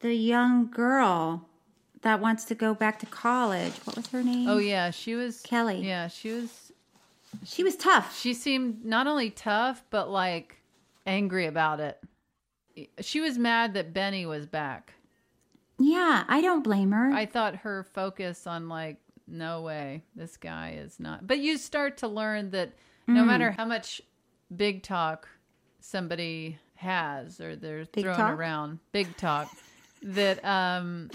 the 0.00 0.14
young 0.14 0.68
girl 0.70 1.46
that 2.02 2.20
wants 2.20 2.44
to 2.46 2.54
go 2.54 2.74
back 2.74 2.98
to 3.00 3.06
college. 3.06 3.72
What 3.84 3.96
was 3.96 4.06
her 4.08 4.22
name? 4.22 4.48
oh 4.48 4.58
yeah, 4.58 4.90
she 4.90 5.14
was 5.14 5.40
Kelly. 5.42 5.86
Yeah, 5.86 6.08
she 6.08 6.30
was. 6.30 6.72
She 7.44 7.62
was 7.62 7.76
tough. 7.76 8.18
She 8.18 8.34
seemed 8.34 8.84
not 8.84 9.06
only 9.06 9.30
tough 9.30 9.84
but 9.90 10.10
like 10.10 10.56
angry 11.06 11.46
about 11.46 11.78
it. 11.78 12.02
She 13.00 13.20
was 13.20 13.38
mad 13.38 13.74
that 13.74 13.92
Benny 13.92 14.26
was 14.26 14.46
back. 14.46 14.94
Yeah, 15.78 16.24
I 16.28 16.40
don't 16.40 16.62
blame 16.62 16.90
her. 16.92 17.12
I 17.12 17.26
thought 17.26 17.56
her 17.56 17.84
focus 17.94 18.46
on 18.46 18.68
like, 18.68 18.98
no 19.30 19.62
way, 19.62 20.02
this 20.14 20.36
guy 20.36 20.76
is 20.78 20.98
not. 21.00 21.26
But 21.26 21.38
you 21.38 21.56
start 21.58 21.98
to 21.98 22.08
learn 22.08 22.50
that 22.50 22.72
no 23.06 23.22
Mm. 23.22 23.26
matter 23.26 23.50
how 23.52 23.64
much 23.64 24.00
big 24.54 24.82
talk 24.82 25.28
somebody 25.80 26.58
has 26.76 27.40
or 27.40 27.56
they're 27.56 27.84
Big 27.86 28.04
thrown 28.04 28.16
talk? 28.16 28.32
around, 28.38 28.78
big 28.92 29.16
talk, 29.18 29.48
that 30.02 30.44
um, 30.44 31.10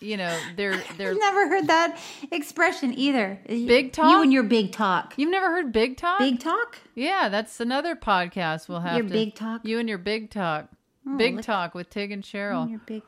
you 0.00 0.16
know, 0.16 0.36
they're 0.56 0.76
they're 0.98 1.12
I've 1.12 1.18
never 1.18 1.48
heard 1.48 1.66
that 1.68 1.98
expression 2.30 2.92
either. 2.98 3.38
Big 3.46 3.92
talk? 3.92 4.10
You 4.10 4.22
and 4.22 4.32
your 4.32 4.42
big 4.42 4.72
talk. 4.72 5.14
You've 5.16 5.30
never 5.30 5.46
heard 5.50 5.72
big 5.72 5.96
talk? 5.96 6.18
Big 6.18 6.40
talk? 6.40 6.78
Yeah, 6.94 7.28
that's 7.28 7.60
another 7.60 7.96
podcast 7.96 8.68
we'll 8.68 8.80
have 8.80 8.96
Your 8.96 9.04
to 9.06 9.12
big 9.12 9.34
talk? 9.34 9.62
You 9.64 9.78
and 9.78 9.88
your 9.88 9.98
big 9.98 10.30
talk. 10.30 10.68
Oh, 11.06 11.16
big 11.16 11.42
talk 11.42 11.74
with 11.74 11.90
Tig 11.90 12.12
and 12.12 12.22
Cheryl. 12.22 12.68
Your 12.70 12.80
big 12.80 13.02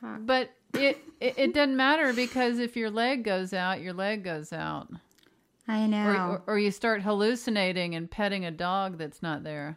talk. 0.00 0.20
But 0.20 0.50
it, 0.74 0.98
it 1.20 1.34
it 1.38 1.54
doesn't 1.54 1.76
matter 1.76 2.12
because 2.12 2.58
if 2.58 2.76
your 2.76 2.90
leg 2.90 3.24
goes 3.24 3.52
out, 3.52 3.80
your 3.80 3.92
leg 3.92 4.22
goes 4.24 4.52
out. 4.52 4.88
I 5.68 5.86
know. 5.86 6.06
Or, 6.06 6.14
or, 6.16 6.42
or 6.46 6.58
you 6.58 6.70
start 6.70 7.02
hallucinating 7.02 7.94
and 7.94 8.10
petting 8.10 8.44
a 8.44 8.50
dog 8.50 8.98
that's 8.98 9.22
not 9.22 9.42
there. 9.42 9.76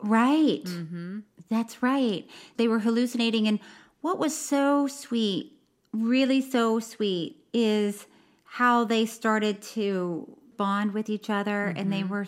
Right. 0.00 0.62
Mm-hmm. 0.64 1.20
That's 1.48 1.82
right. 1.82 2.28
They 2.56 2.68
were 2.68 2.80
hallucinating. 2.80 3.48
And 3.48 3.58
what 4.02 4.18
was 4.18 4.36
so 4.36 4.86
sweet, 4.86 5.52
really 5.92 6.40
so 6.42 6.78
sweet, 6.78 7.36
is 7.54 8.06
how 8.44 8.84
they 8.84 9.06
started 9.06 9.62
to 9.62 10.36
bond 10.56 10.92
with 10.92 11.08
each 11.08 11.30
other 11.30 11.66
and 11.66 11.92
they 11.92 12.02
Mhm. 12.02 12.08
were 12.08 12.26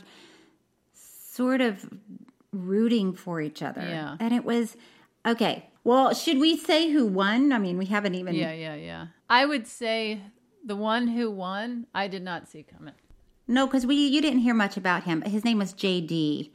sort 0.95 1.61
of 1.61 1.89
rooting 2.53 3.13
for 3.13 3.41
each 3.41 3.63
other. 3.63 3.83
Yeah. 3.83 4.17
And 4.19 4.33
it 4.35 4.45
was 4.45 4.77
okay. 5.27 5.67
Well, 5.83 6.13
should 6.15 6.39
we 6.39 6.57
say 6.57 6.91
who 6.91 7.07
won? 7.07 7.53
I 7.53 7.59
mean, 7.59 7.79
we 7.79 7.87
haven't 7.87 8.15
even. 8.15 8.35
Yeah, 8.35 8.53
yeah, 8.53 8.75
yeah. 8.75 9.07
I 9.29 9.47
would 9.47 9.67
say 9.67 10.21
the 10.65 10.77
one 10.77 11.09
who 11.09 11.31
won, 11.31 11.87
I 11.95 12.07
did 12.09 12.23
not 12.23 12.49
see 12.49 12.63
coming. 12.63 12.95
No, 13.49 13.67
because 13.67 13.87
we 13.87 13.97
you 13.97 14.21
didn't 14.21 14.41
hear 14.41 14.55
much 14.55 14.77
about 14.77 15.05
him. 15.05 15.23
His 15.23 15.45
name 15.45 15.59
was 15.59 15.73
JD, 15.73 16.51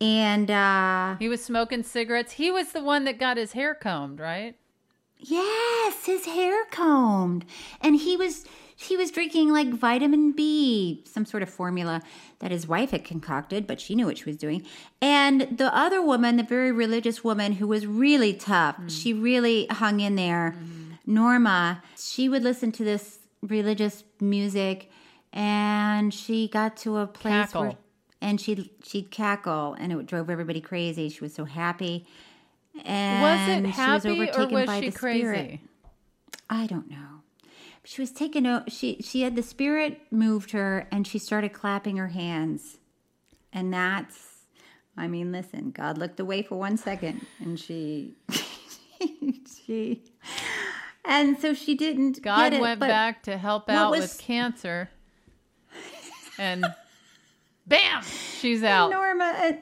and 0.00 0.50
uh, 0.50 1.16
He 1.18 1.28
was 1.28 1.44
smoking 1.44 1.82
cigarettes. 1.82 2.32
He 2.32 2.50
was 2.50 2.72
the 2.72 2.82
one 2.82 3.04
that 3.04 3.18
got 3.18 3.36
his 3.36 3.52
hair 3.52 3.74
combed, 3.74 4.18
right? 4.18 4.56
Yes, 5.26 6.04
his 6.04 6.26
hair 6.26 6.64
combed. 6.70 7.44
And 7.80 7.96
he 7.96 8.16
was 8.16 8.44
he 8.76 8.96
was 8.96 9.10
drinking 9.10 9.50
like 9.50 9.68
vitamin 9.68 10.32
B, 10.32 11.04
some 11.06 11.24
sort 11.24 11.42
of 11.42 11.48
formula 11.48 12.02
that 12.40 12.50
his 12.50 12.66
wife 12.66 12.90
had 12.90 13.04
concocted, 13.04 13.66
but 13.66 13.80
she 13.80 13.94
knew 13.94 14.06
what 14.06 14.18
she 14.18 14.24
was 14.24 14.36
doing. 14.36 14.66
And 15.00 15.42
the 15.56 15.74
other 15.74 16.02
woman, 16.02 16.36
the 16.36 16.42
very 16.42 16.72
religious 16.72 17.22
woman 17.22 17.52
who 17.52 17.68
was 17.68 17.86
really 17.86 18.34
tough, 18.34 18.76
mm. 18.76 18.90
she 18.90 19.12
really 19.12 19.66
hung 19.70 20.00
in 20.00 20.16
there. 20.16 20.56
Mm-hmm. 20.56 20.92
Norma, 21.06 21.82
she 21.96 22.28
would 22.28 22.42
listen 22.42 22.72
to 22.72 22.84
this 22.84 23.20
religious 23.42 24.04
music 24.20 24.90
and 25.32 26.12
she 26.12 26.48
got 26.48 26.76
to 26.78 26.98
a 26.98 27.06
place 27.06 27.54
where 27.54 27.76
and 28.20 28.40
she'd 28.40 28.70
she'd 28.82 29.10
cackle 29.10 29.74
and 29.78 29.92
it 29.92 30.06
drove 30.06 30.30
everybody 30.30 30.60
crazy. 30.60 31.08
She 31.08 31.20
was 31.20 31.34
so 31.34 31.44
happy. 31.44 32.06
Was 32.74 32.84
And 32.86 33.50
it 33.50 33.62
she 33.62 33.66
was 33.68 33.76
happy 33.76 34.30
or 34.30 34.46
was 34.48 34.66
by 34.66 34.80
she 34.80 34.90
the 34.90 34.96
spirit. 34.96 35.36
crazy? 35.36 35.60
I 36.50 36.66
don't 36.66 36.90
know. 36.90 36.96
She 37.84 38.00
was 38.00 38.10
taken 38.12 38.46
out. 38.46 38.72
She 38.72 39.00
she 39.02 39.22
had 39.22 39.36
the 39.36 39.42
spirit 39.42 40.00
moved 40.10 40.52
her, 40.52 40.88
and 40.90 41.06
she 41.06 41.18
started 41.18 41.52
clapping 41.52 41.96
her 41.98 42.08
hands, 42.08 42.78
and 43.52 43.72
that's. 43.72 44.30
I 44.96 45.06
mean, 45.08 45.32
listen. 45.32 45.70
God 45.70 45.98
looked 45.98 46.18
away 46.20 46.42
for 46.42 46.56
one 46.58 46.76
second, 46.76 47.26
and 47.40 47.58
she, 47.60 48.14
she, 49.66 50.02
and 51.04 51.38
so 51.38 51.52
she 51.52 51.74
didn't. 51.74 52.22
God 52.22 52.50
get 52.52 52.52
it, 52.54 52.60
went 52.62 52.80
back 52.80 53.22
to 53.24 53.36
help 53.36 53.68
out 53.68 53.90
was- 53.90 54.00
with 54.00 54.18
cancer. 54.18 54.88
And 56.38 56.64
bam, 57.66 58.02
she's 58.02 58.62
out. 58.64 58.90
Norma. 58.90 59.58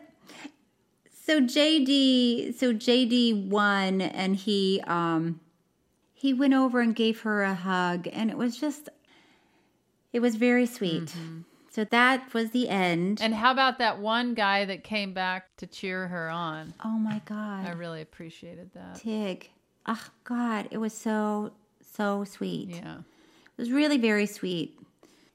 So 1.24 1.40
JD, 1.40 2.58
so 2.58 2.72
JD 2.74 3.48
won, 3.48 4.00
and 4.00 4.34
he 4.34 4.82
um 4.88 5.38
he 6.12 6.34
went 6.34 6.52
over 6.54 6.80
and 6.80 6.94
gave 6.96 7.20
her 7.20 7.42
a 7.42 7.54
hug, 7.54 8.08
and 8.12 8.28
it 8.30 8.36
was 8.36 8.56
just, 8.56 8.88
it 10.12 10.20
was 10.20 10.36
very 10.36 10.66
sweet. 10.66 11.12
So 11.70 11.84
that 11.84 12.32
was 12.34 12.50
the 12.50 12.68
end. 12.68 13.20
And 13.20 13.34
how 13.34 13.50
about 13.50 13.78
that 13.78 13.98
one 13.98 14.34
guy 14.34 14.64
that 14.64 14.84
came 14.84 15.14
back 15.14 15.56
to 15.56 15.66
cheer 15.66 16.06
her 16.08 16.28
on? 16.28 16.74
oh 16.84 16.98
my 16.98 17.20
God, 17.24 17.66
I 17.66 17.70
really 17.70 18.02
appreciated 18.02 18.70
that. 18.74 18.96
Tig, 18.96 19.50
oh 19.86 20.06
God, 20.24 20.68
it 20.72 20.78
was 20.78 20.92
so 20.92 21.52
so 21.94 22.24
sweet. 22.24 22.70
Yeah. 22.70 22.98
It 22.98 23.60
was 23.60 23.70
really 23.70 23.98
very 23.98 24.26
sweet. 24.26 24.76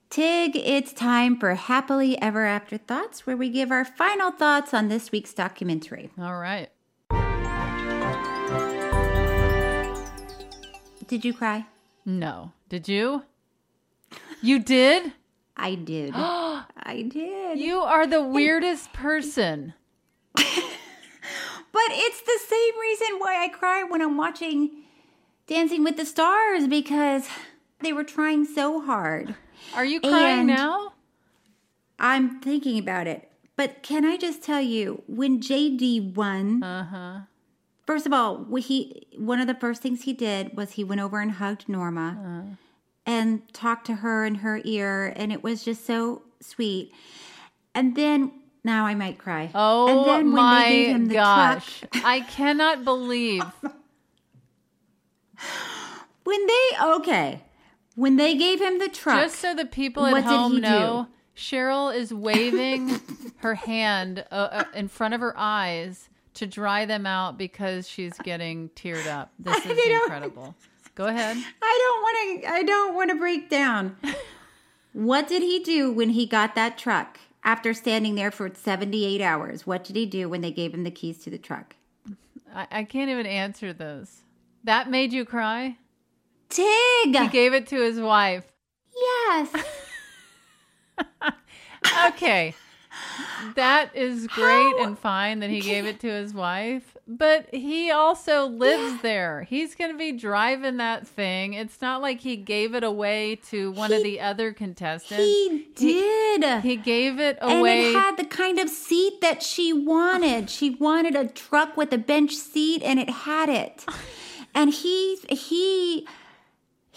Tig, 0.10 0.56
it's 0.56 0.94
time 0.94 1.38
for 1.38 1.54
Happily 1.56 2.20
Ever 2.22 2.46
After 2.46 2.78
Thoughts, 2.78 3.28
where 3.28 3.36
we 3.36 3.50
give 3.50 3.72
our 3.72 3.84
final 3.84 4.32
thoughts 4.32 4.74
on 4.74 4.88
this 4.88 5.12
week's 5.12 5.34
documentary. 5.34 6.10
All 6.18 6.38
right. 6.38 6.70
Did 11.08 11.26
you 11.26 11.34
cry? 11.34 11.66
No. 12.06 12.54
Did 12.70 12.88
you? 12.88 13.24
You 14.42 14.60
did? 14.60 15.12
I 15.56 15.76
did. 15.76 16.14
I 16.16 17.06
did. 17.08 17.60
You 17.60 17.80
are 17.80 18.08
the 18.08 18.22
weirdest 18.22 18.94
person. 18.94 19.74
But 21.74 21.92
it's 21.92 22.22
the 22.22 22.40
same 22.48 22.80
reason 22.80 23.20
why 23.20 23.44
I 23.44 23.50
cry 23.50 23.84
when 23.84 24.02
I'm 24.02 24.18
watching 24.18 24.84
Dancing 25.46 25.84
with 25.84 25.96
the 25.96 26.06
Stars 26.06 26.68
because 26.68 27.28
they 27.82 27.94
were 27.94 28.04
trying 28.04 28.46
so 28.46 28.82
hard. 28.82 29.36
Are 29.76 29.86
you 29.86 30.00
crying 30.02 30.40
And 30.40 30.48
now? 30.48 30.94
I'm 32.00 32.40
thinking 32.42 32.78
about 32.80 33.08
it. 33.08 33.30
But 33.56 33.82
can 33.84 34.06
I 34.06 34.18
just 34.18 34.44
tell 34.44 34.62
you, 34.62 35.04
when 35.08 35.40
JD 35.40 36.14
won, 36.16 36.62
Uh-huh. 36.64 37.20
first 37.86 38.06
of 38.06 38.14
all, 38.14 38.46
he 38.58 39.08
one 39.18 39.40
of 39.40 39.48
the 39.48 39.56
first 39.56 39.82
things 39.82 40.04
he 40.04 40.14
did 40.14 40.56
was 40.56 40.74
he 40.74 40.84
went 40.84 41.02
over 41.02 41.20
and 41.20 41.32
hugged 41.34 41.68
Norma 41.68 42.18
Uh-huh. 42.20 42.42
and 43.06 43.42
talked 43.54 43.86
to 43.88 43.96
her 43.96 44.26
in 44.26 44.36
her 44.36 44.62
ear, 44.64 45.12
and 45.16 45.32
it 45.34 45.44
was 45.44 45.64
just 45.64 45.86
so 45.86 46.22
sweet. 46.40 46.92
And 47.74 47.96
then 47.96 48.32
now 48.64 48.86
I 48.86 48.94
might 48.96 49.18
cry. 49.18 49.50
Oh 49.56 49.88
and 49.88 50.06
then 50.08 50.32
when 50.34 50.60
they 50.60 50.70
gave 50.70 50.88
my 50.88 50.94
him 50.94 51.06
the 51.08 51.14
gosh. 51.16 51.80
truck- 51.80 52.06
I 52.06 52.20
cannot 52.22 52.84
believe. 52.84 53.44
when 56.24 56.46
they 56.48 56.64
okay, 56.84 57.42
when 57.98 58.16
they 58.16 58.36
gave 58.36 58.62
him 58.62 58.78
the 58.78 58.90
truck, 58.90 59.24
Just 59.24 59.40
so 59.40 59.56
the 59.56 59.66
people 59.66 60.06
at 60.06 60.12
what 60.12 60.22
did 60.22 60.28
home 60.28 60.52
he 60.54 60.60
know, 60.60 61.08
Cheryl 61.36 61.94
is 61.94 62.14
waving 62.14 63.02
her 63.38 63.56
hand 63.56 64.24
uh, 64.32 64.36
uh, 64.36 64.64
in 64.76 64.88
front 64.88 65.16
of 65.16 65.20
her 65.20 65.34
eyes 65.36 66.08
to 66.36 66.46
dry 66.46 66.86
them 66.86 67.08
out 67.08 67.40
because 67.40 67.90
she's 67.90 68.14
getting 68.20 68.70
teared 68.70 69.08
up. 69.08 69.32
This 69.40 69.66
is 69.66 69.80
incredible. 69.88 70.56
Go 70.94 71.06
ahead. 71.06 71.38
I 71.62 71.80
don't 71.82 72.02
want 72.04 72.44
to. 72.44 72.50
I 72.52 72.64
don't 72.64 72.96
want 72.96 73.10
to 73.10 73.16
break 73.16 73.50
down. 73.50 73.98
what 74.94 75.28
did 75.28 75.42
he 75.42 75.60
do 75.60 75.92
when 75.92 76.12
he 76.12 76.28
got 76.28 76.54
that 76.54 76.78
truck 76.78 77.20
after 77.44 77.74
standing 77.74 78.14
there 78.14 78.30
for 78.30 78.54
seventy-eight 78.54 79.22
hours? 79.22 79.66
What 79.66 79.84
did 79.84 79.96
he 79.96 80.06
do 80.06 80.30
when 80.30 80.42
they 80.42 80.52
gave 80.52 80.72
him 80.72 80.84
the 80.84 80.92
keys 80.92 81.18
to 81.24 81.32
the 81.32 81.40
truck? 81.40 81.76
I, 82.54 82.68
I 82.72 82.84
can't 82.84 83.10
even 83.10 83.26
answer 83.26 83.74
those. 83.74 84.22
That 84.64 84.88
made 84.88 85.14
you 85.14 85.26
cry? 85.26 85.78
Tig. 86.50 87.16
He 87.16 87.28
gave 87.30 87.54
it 87.54 87.68
to 87.68 87.82
his 87.82 88.00
wife. 88.00 88.46
Yes. 88.96 89.56
Okay. 92.08 92.54
That 93.56 93.96
is 93.96 94.28
great 94.28 94.76
and 94.80 94.98
fine 94.98 95.40
that 95.40 95.50
he 95.50 95.62
gave 95.62 95.86
it 95.86 96.00
to 96.02 96.08
his 96.10 96.34
wife, 96.34 96.98
but 97.08 97.48
he 97.54 97.92
also 97.92 98.48
lives 98.48 99.02
there. 99.02 99.44
He's 99.44 99.74
going 99.76 99.92
to 99.92 99.98
be 99.98 100.12
driving 100.12 100.78
that 100.78 101.08
thing. 101.08 101.54
It's 101.54 101.80
not 101.82 102.02
like 102.02 102.20
he 102.20 102.36
gave 102.36 102.74
it 102.76 102.84
away 102.84 103.36
to 103.50 103.72
one 103.72 103.94
of 103.94 104.04
the 104.04 104.20
other 104.20 104.52
contestants. 104.54 105.24
He 105.24 105.68
did. 105.76 106.62
He 106.62 106.76
gave 106.76 107.20
it 107.20 107.38
away. 107.42 107.88
and 107.88 107.96
it 107.96 108.00
had 108.00 108.18
the 108.18 108.26
kind 108.26 108.60
of 108.60 108.70
seat 108.70 109.22
that 109.22 109.42
she 109.44 109.72
wanted. 109.72 110.50
She 110.50 110.72
wanted 110.72 111.16
a 111.16 111.28
truck 111.28 111.78
with 111.78 111.94
a 111.94 111.98
bench 111.98 112.34
seat, 112.36 112.82
and 112.84 113.00
it 113.00 113.10
had 113.10 113.50
it. 113.50 113.86
And 114.56 114.74
he 114.74 115.18
he 115.30 116.08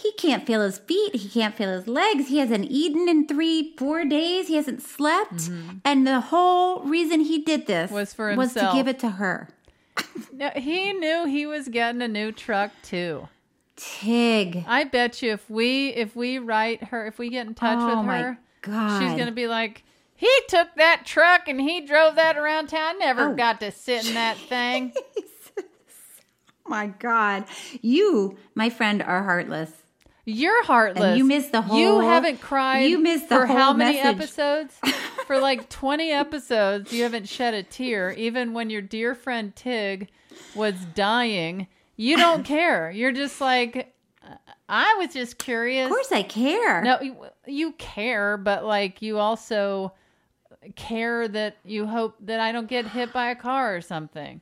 he 0.03 0.12
can't 0.12 0.46
feel 0.46 0.62
his 0.62 0.78
feet. 0.78 1.14
He 1.16 1.28
can't 1.28 1.55
feel 1.55 1.70
his 1.70 1.86
legs. 1.86 2.28
He 2.28 2.38
hasn't 2.38 2.66
eaten 2.70 3.09
in 3.09 3.26
three 3.26 3.74
four 3.76 4.05
days. 4.05 4.48
He 4.48 4.57
hasn't 4.57 4.82
slept. 4.82 5.51
And 5.84 6.07
the 6.07 6.20
whole 6.20 6.82
reason 6.82 7.20
he 7.20 7.38
did 7.42 7.66
this 7.66 7.86
Mm-hmm. 7.90 7.94
Was 7.94 8.14
for 8.14 8.30
himself. 8.30 8.55
was 8.55 8.72
to 8.72 8.76
give 8.78 8.88
it 8.88 8.98
to 9.01 9.11
her. 9.11 9.48
No, 10.32 10.51
he 10.57 10.92
knew 10.92 11.26
he 11.26 11.44
was 11.46 11.68
getting 11.68 12.01
a 12.03 12.09
new 12.09 12.32
truck 12.32 12.70
too. 12.82 13.28
Tig. 13.76 14.64
I 14.66 14.84
bet 14.84 15.22
you 15.22 15.32
if 15.32 15.48
we 15.51 15.88
if 15.90 16.14
we 16.16 16.38
write 16.38 16.84
her 16.84 17.07
if 17.07 17.18
we 17.18 17.28
get 17.30 17.46
in 17.46 17.55
touch 17.55 17.78
Oh 17.80 17.96
with 17.98 18.07
my 18.07 18.18
her, 18.22 18.38
God. 18.62 19.01
she's 19.01 19.18
gonna 19.18 19.32
be 19.32 19.46
like, 19.46 19.82
he 20.16 20.30
took 20.48 20.68
that 20.76 21.03
truck 21.07 21.48
and 21.48 21.61
he 21.61 21.80
drove 21.86 22.14
that 22.16 22.36
around 22.36 22.68
town. 22.68 22.98
Never 22.98 23.30
Oh. 23.30 23.34
got 23.34 23.61
to 23.61 23.70
sit 23.70 24.07
in 24.07 24.14
that 24.14 24.36
thing. 24.36 24.92
My 26.66 26.86
God, 26.86 27.46
you, 27.82 28.38
my 28.55 28.70
friend, 28.70 29.03
are 29.03 29.24
heartless. 29.24 29.72
You're 30.31 30.64
heartless. 30.64 31.05
And 31.05 31.18
you 31.18 31.24
missed 31.24 31.53
the 31.53 31.62
whole. 31.62 31.78
You 31.78 32.01
haven't 32.01 32.41
cried. 32.41 32.85
you 32.91 32.99
missed 32.99 33.28
the 33.28 33.37
for 33.37 33.47
how 33.47 33.72
many 33.72 33.99
message. 33.99 34.16
episodes? 34.16 34.74
for 35.26 35.39
like 35.39 35.68
twenty 35.68 36.11
episodes, 36.12 36.93
you 36.93 37.03
haven't 37.03 37.28
shed 37.28 37.55
a 37.55 37.62
tear, 37.62 38.12
even 38.12 38.53
when 38.53 38.70
your 38.70 38.83
dear 38.83 39.14
friend 39.14 39.55
Tig 39.55 40.09
was 40.55 40.74
dying. 40.95 41.66
You 41.97 42.16
don't 42.16 42.45
care. 42.57 42.91
You're 42.91 43.12
just 43.12 43.41
like, 43.41 43.95
"Uh, 44.26 44.35
I 44.68 44.95
was 44.99 45.12
just 45.12 45.39
curious. 45.39 45.87
Of 45.87 45.91
course, 45.91 46.12
I 46.12 46.22
care. 46.22 46.83
No, 46.83 47.01
you, 47.01 47.16
you 47.47 47.72
care, 47.72 48.37
but 48.37 48.64
like 48.64 49.03
you 49.03 49.18
also 49.18 49.93
care 50.76 51.26
that 51.28 51.57
you 51.64 51.87
hope 51.87 52.16
that 52.20 52.39
I 52.41 52.53
don't 52.53 52.68
get 52.68 52.87
hit 52.87 53.12
by 53.12 53.31
a 53.31 53.35
car 53.37 53.74
or 53.74 53.81
something. 53.81 54.41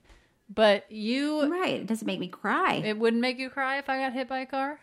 But 0.52 0.90
you 0.90 1.50
right, 1.50 1.74
it 1.80 1.86
doesn't 1.86 2.06
make 2.06 2.18
me 2.20 2.28
cry. 2.28 2.74
It 2.84 2.98
wouldn't 2.98 3.20
make 3.20 3.38
you 3.38 3.50
cry 3.50 3.78
if 3.78 3.88
I 3.88 3.98
got 3.98 4.12
hit 4.14 4.28
by 4.28 4.40
a 4.40 4.46
car. 4.46 4.80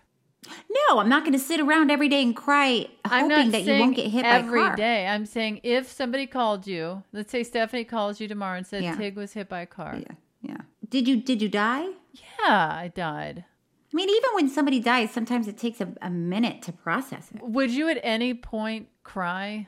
No, 0.89 0.99
I'm 0.99 1.09
not 1.09 1.23
going 1.23 1.33
to 1.33 1.39
sit 1.39 1.59
around 1.59 1.89
every 1.91 2.07
day 2.09 2.21
and 2.21 2.35
cry, 2.35 2.87
I'm 3.03 3.29
hoping 3.29 3.51
that 3.51 3.63
you 3.63 3.73
won't 3.79 3.95
get 3.95 4.07
hit 4.11 4.25
every 4.25 4.59
by 4.59 4.65
a 4.65 4.69
car. 4.69 4.75
day. 4.75 5.07
I'm 5.07 5.25
saying 5.25 5.61
if 5.63 5.91
somebody 5.91 6.27
called 6.27 6.67
you, 6.67 7.03
let's 7.13 7.31
say 7.31 7.43
Stephanie 7.43 7.83
calls 7.83 8.19
you 8.19 8.27
tomorrow 8.27 8.57
and 8.57 8.67
said 8.67 8.83
Yeah. 8.83 8.95
Tig 8.95 9.15
was 9.15 9.33
hit 9.33 9.49
by 9.49 9.61
a 9.61 9.65
car. 9.65 9.95
Yeah, 9.97 10.15
yeah. 10.41 10.57
Did 10.89 11.07
you 11.07 11.15
did 11.17 11.41
you 11.41 11.49
die? 11.49 11.85
Yeah, 12.13 12.69
I 12.73 12.91
died. 12.93 13.45
I 13.91 13.95
mean, 13.95 14.09
even 14.09 14.29
when 14.33 14.49
somebody 14.49 14.79
dies, 14.79 15.11
sometimes 15.11 15.47
it 15.47 15.57
takes 15.57 15.79
a, 15.81 15.87
a 16.01 16.09
minute 16.09 16.61
to 16.63 16.71
process 16.73 17.29
it. 17.33 17.41
Would 17.41 17.71
you 17.71 17.89
at 17.89 17.99
any 18.03 18.33
point 18.33 18.89
cry 19.03 19.67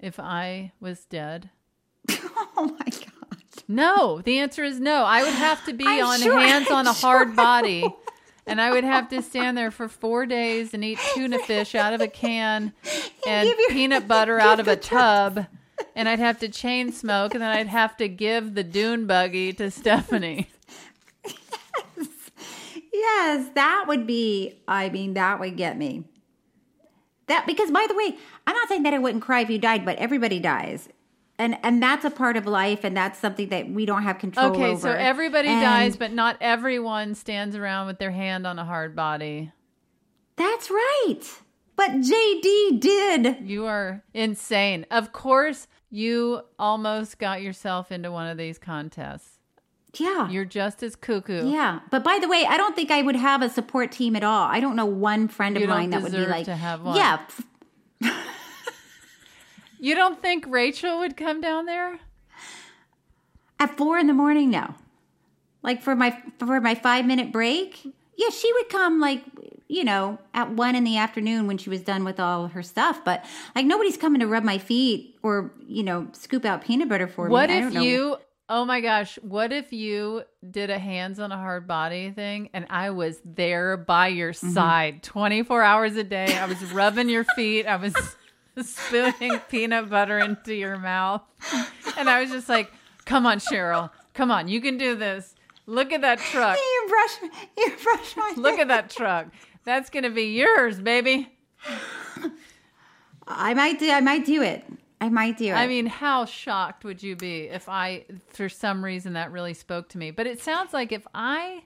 if 0.00 0.18
I 0.18 0.72
was 0.80 1.04
dead? 1.04 1.50
oh 2.10 2.74
my 2.78 2.86
god. 2.86 3.04
No, 3.68 4.20
the 4.22 4.38
answer 4.38 4.64
is 4.64 4.80
no. 4.80 5.04
I 5.04 5.22
would 5.22 5.32
have 5.34 5.64
to 5.66 5.72
be 5.72 5.84
I'm 5.86 6.04
on 6.06 6.20
sure- 6.20 6.38
hands 6.40 6.70
on 6.70 6.86
a 6.86 6.90
I'm 6.90 6.94
hard 6.96 7.28
sure. 7.28 7.34
body. 7.36 7.84
And 8.48 8.60
I 8.60 8.70
would 8.70 8.84
have 8.84 9.08
to 9.10 9.22
stand 9.22 9.56
there 9.56 9.70
for 9.70 9.88
four 9.88 10.26
days 10.26 10.72
and 10.74 10.82
eat 10.84 10.98
tuna 11.14 11.38
fish 11.40 11.74
out 11.74 11.92
of 11.92 12.00
a 12.00 12.08
can 12.08 12.72
and 13.26 13.48
your- 13.48 13.68
peanut 13.68 14.08
butter 14.08 14.40
out 14.40 14.58
of 14.60 14.66
a 14.68 14.76
tub. 14.94 15.46
And 15.94 16.08
I'd 16.08 16.18
have 16.18 16.38
to 16.40 16.48
chain 16.48 16.90
smoke 16.92 17.34
and 17.34 17.42
then 17.42 17.50
I'd 17.50 17.68
have 17.68 17.96
to 17.98 18.08
give 18.08 18.54
the 18.54 18.64
dune 18.64 19.06
buggy 19.06 19.52
to 19.54 19.70
Stephanie. 19.70 20.48
Yes, 21.24 22.08
Yes, 22.92 23.48
that 23.54 23.84
would 23.86 24.06
be. 24.06 24.58
I 24.66 24.88
mean, 24.88 25.14
that 25.14 25.38
would 25.38 25.56
get 25.56 25.78
me. 25.78 26.04
That 27.26 27.46
because, 27.46 27.70
by 27.70 27.86
the 27.88 27.94
way, 27.94 28.16
I'm 28.46 28.56
not 28.56 28.68
saying 28.68 28.82
that 28.84 28.94
I 28.94 28.98
wouldn't 28.98 29.22
cry 29.22 29.40
if 29.42 29.50
you 29.50 29.58
died, 29.58 29.84
but 29.84 29.98
everybody 29.98 30.40
dies, 30.40 30.88
and 31.38 31.56
and 31.62 31.82
that's 31.82 32.04
a 32.04 32.10
part 32.10 32.36
of 32.36 32.46
life, 32.46 32.84
and 32.84 32.96
that's 32.96 33.18
something 33.18 33.48
that 33.50 33.70
we 33.70 33.86
don't 33.86 34.02
have 34.02 34.18
control 34.18 34.46
over. 34.46 34.54
Okay, 34.56 34.70
over. 34.72 34.80
so 34.80 34.90
everybody 34.90 35.48
And- 35.48 35.62
dies, 35.62 35.96
but 35.96 36.12
not 36.12 36.36
everyone 36.40 37.14
stands 37.14 37.54
around 37.56 37.86
with 37.86 37.98
their 37.98 38.10
hand 38.10 38.46
on 38.46 38.58
a 38.58 38.64
hard 38.64 38.94
body. 38.96 39.52
That's 40.36 40.70
right. 40.70 41.20
But 41.76 41.90
JD 42.00 42.80
did. 42.80 43.48
You 43.48 43.66
are 43.66 44.02
insane. 44.12 44.84
Of 44.90 45.12
course, 45.12 45.68
you 45.90 46.42
almost 46.58 47.18
got 47.18 47.40
yourself 47.42 47.92
into 47.92 48.10
one 48.10 48.26
of 48.28 48.36
these 48.36 48.58
contests. 48.58 49.38
Yeah. 49.96 50.28
You're 50.28 50.44
just 50.44 50.82
as 50.82 50.96
cuckoo. 50.96 51.48
Yeah. 51.50 51.80
But 51.90 52.04
by 52.04 52.18
the 52.20 52.28
way, 52.28 52.44
I 52.48 52.56
don't 52.56 52.76
think 52.76 52.90
I 52.90 53.00
would 53.02 53.16
have 53.16 53.42
a 53.42 53.48
support 53.48 53.90
team 53.90 54.16
at 54.16 54.22
all. 54.22 54.42
I 54.48 54.60
don't 54.60 54.76
know 54.76 54.86
one 54.86 55.28
friend 55.28 55.56
of 55.56 55.60
You 55.62 55.66
don't 55.66 55.76
mine 55.76 55.90
that 55.90 56.02
would 56.02 56.12
be 56.12 56.26
like, 56.26 56.44
to 56.46 56.54
have 56.56 56.82
one. 56.82 56.96
yeah, 56.96 57.20
You 59.78 59.94
don't 59.94 60.20
think 60.20 60.44
Rachel 60.48 60.98
would 60.98 61.16
come 61.16 61.40
down 61.40 61.66
there? 61.66 61.98
at 63.60 63.76
four 63.76 63.98
in 63.98 64.06
the 64.06 64.14
morning. 64.14 64.50
No, 64.50 64.74
like 65.62 65.82
for 65.82 65.96
my 65.96 66.16
for 66.38 66.60
my 66.60 66.74
five 66.74 67.04
minute 67.06 67.32
break. 67.32 67.84
Yeah, 68.16 68.30
she 68.30 68.52
would 68.52 68.68
come 68.68 69.00
like 69.00 69.22
you 69.68 69.84
know 69.84 70.18
at 70.32 70.50
one 70.52 70.74
in 70.76 70.84
the 70.84 70.96
afternoon 70.96 71.46
when 71.46 71.58
she 71.58 71.68
was 71.70 71.82
done 71.82 72.04
with 72.04 72.20
all 72.20 72.48
her 72.48 72.62
stuff. 72.62 73.04
But 73.04 73.24
like 73.56 73.66
nobody's 73.66 73.96
coming 73.96 74.20
to 74.20 74.26
rub 74.26 74.44
my 74.44 74.58
feet 74.58 75.18
or 75.22 75.52
you 75.66 75.82
know 75.82 76.08
scoop 76.12 76.44
out 76.44 76.62
peanut 76.62 76.88
butter 76.88 77.08
for 77.08 77.28
What 77.28 77.50
me. 77.50 77.56
I 77.56 77.66
if 77.66 77.74
you? 77.74 78.16
Oh 78.50 78.64
my 78.64 78.80
gosh! 78.80 79.18
What 79.22 79.52
if 79.52 79.72
you 79.74 80.22
did 80.48 80.70
a 80.70 80.78
hands 80.78 81.18
on 81.20 81.32
a 81.32 81.36
hard 81.36 81.66
body 81.66 82.10
thing, 82.12 82.48
and 82.54 82.64
I 82.70 82.90
was 82.90 83.20
there 83.24 83.76
by 83.76 84.08
your 84.08 84.32
Mm-hmm. 84.32 84.52
side, 84.52 85.02
twenty 85.02 85.42
four 85.42 85.62
hours 85.62 85.96
a 85.96 86.04
day? 86.04 86.34
I 86.38 86.46
was 86.46 86.62
rubbing 86.72 87.08
your 87.10 87.24
feet. 87.36 87.66
I 87.66 87.76
was 87.76 87.94
spooning 88.62 89.40
peanut 89.48 89.88
butter 89.90 90.18
into 90.18 90.54
your 90.54 90.78
mouth, 90.78 91.22
and 91.96 92.08
I 92.08 92.20
was 92.22 92.30
just 92.30 92.48
like, 92.48 92.72
"Come 93.04 93.26
on, 93.26 93.38
Cheryl! 93.38 93.90
Come 94.14 94.30
on! 94.30 94.48
You 94.48 94.60
can 94.60 94.78
do 94.78 94.94
this! 94.94 95.34
Look 95.66 95.92
at 95.92 96.00
that 96.00 96.18
truck! 96.18 96.56
You 96.56 96.86
brush, 96.88 97.30
you 97.56 97.72
brush 97.82 98.16
my. 98.16 98.34
Look 98.36 98.58
at 98.58 98.68
that 98.68 98.90
truck! 98.90 99.28
That's 99.64 99.90
gonna 99.90 100.10
be 100.10 100.36
yours, 100.36 100.80
baby!" 100.80 101.32
I 103.26 103.54
might 103.54 103.78
do. 103.78 103.90
I 103.90 104.00
might 104.00 104.24
do 104.24 104.42
it. 104.42 104.64
I 105.00 105.08
might 105.10 105.36
do 105.36 105.46
it. 105.46 105.52
I 105.52 105.66
mean, 105.66 105.86
how 105.86 106.24
shocked 106.24 106.84
would 106.84 107.02
you 107.02 107.14
be 107.14 107.42
if 107.42 107.68
I, 107.68 108.04
for 108.28 108.48
some 108.48 108.84
reason, 108.84 109.12
that 109.12 109.30
really 109.30 109.54
spoke 109.54 109.88
to 109.90 109.98
me? 109.98 110.10
But 110.10 110.26
it 110.26 110.40
sounds 110.40 110.72
like 110.72 110.90
if 110.90 111.06
I 111.14 111.62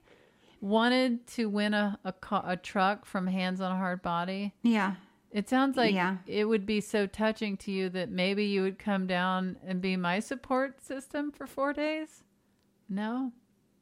wanted 0.60 1.26
to 1.28 1.48
win 1.48 1.72
a 1.72 1.98
a, 2.04 2.12
a 2.44 2.56
truck 2.56 3.06
from 3.06 3.26
Hands 3.26 3.60
on 3.60 3.72
a 3.72 3.76
Hard 3.76 4.02
Body, 4.02 4.52
yeah. 4.62 4.94
It 5.32 5.48
sounds 5.48 5.76
like 5.76 5.94
Yeah. 5.94 6.18
it 6.26 6.44
would 6.44 6.66
be 6.66 6.80
so 6.80 7.06
touching 7.06 7.56
to 7.58 7.70
you 7.72 7.88
that 7.90 8.10
maybe 8.10 8.44
you 8.44 8.62
would 8.62 8.78
come 8.78 9.06
down 9.06 9.56
and 9.66 9.80
be 9.80 9.96
my 9.96 10.20
support 10.20 10.80
system 10.82 11.32
for 11.32 11.46
four 11.46 11.72
days. 11.72 12.22
No, 12.88 13.32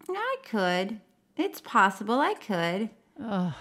I 0.09 0.37
could. 0.45 1.01
It's 1.37 1.61
possible. 1.61 2.21
I 2.21 2.35
could. 2.35 2.91
Ugh. 3.23 3.53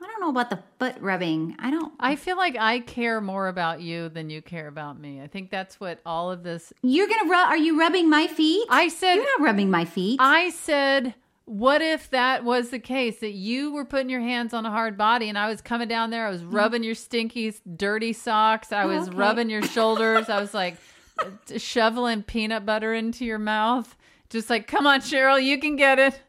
I 0.00 0.06
don't 0.06 0.20
know 0.20 0.28
about 0.30 0.50
the 0.50 0.62
foot 0.78 0.94
rubbing. 1.00 1.56
I 1.58 1.70
don't. 1.72 1.92
I 1.98 2.14
feel 2.14 2.36
like 2.36 2.56
I 2.56 2.78
care 2.80 3.20
more 3.20 3.48
about 3.48 3.80
you 3.80 4.08
than 4.08 4.30
you 4.30 4.40
care 4.40 4.68
about 4.68 5.00
me. 5.00 5.20
I 5.20 5.26
think 5.26 5.50
that's 5.50 5.80
what 5.80 5.98
all 6.06 6.30
of 6.30 6.44
this. 6.44 6.72
You're 6.82 7.08
gonna 7.08 7.28
rub. 7.28 7.48
Are 7.48 7.56
you 7.56 7.78
rubbing 7.80 8.08
my 8.08 8.28
feet? 8.28 8.64
I 8.70 8.88
said 8.88 9.14
You're 9.16 9.38
not 9.38 9.44
rubbing 9.44 9.70
my 9.70 9.84
feet. 9.84 10.20
I 10.22 10.50
said, 10.50 11.14
what 11.48 11.80
if 11.80 12.10
that 12.10 12.44
was 12.44 12.70
the 12.70 12.78
case 12.78 13.20
that 13.20 13.32
you 13.32 13.72
were 13.72 13.84
putting 13.84 14.10
your 14.10 14.20
hands 14.20 14.52
on 14.52 14.66
a 14.66 14.70
hard 14.70 14.98
body 14.98 15.28
and 15.28 15.38
I 15.38 15.48
was 15.48 15.60
coming 15.60 15.88
down 15.88 16.10
there, 16.10 16.26
I 16.26 16.30
was 16.30 16.42
mm-hmm. 16.42 16.54
rubbing 16.54 16.84
your 16.84 16.94
stinky, 16.94 17.54
dirty 17.76 18.12
socks, 18.12 18.72
I 18.72 18.84
Oh, 18.84 18.88
was 18.88 19.08
okay. 19.08 19.16
rubbing 19.16 19.50
your 19.50 19.62
shoulders, 19.62 20.28
I 20.28 20.40
was 20.40 20.52
like 20.52 20.76
shoveling 21.56 22.22
peanut 22.22 22.66
butter 22.66 22.92
into 22.92 23.24
your 23.24 23.38
mouth, 23.38 23.96
just 24.30 24.50
like, 24.50 24.66
come 24.66 24.86
on, 24.86 25.00
Cheryl, 25.00 25.42
you 25.42 25.58
can 25.58 25.76
get 25.76 25.98
it. 25.98 26.20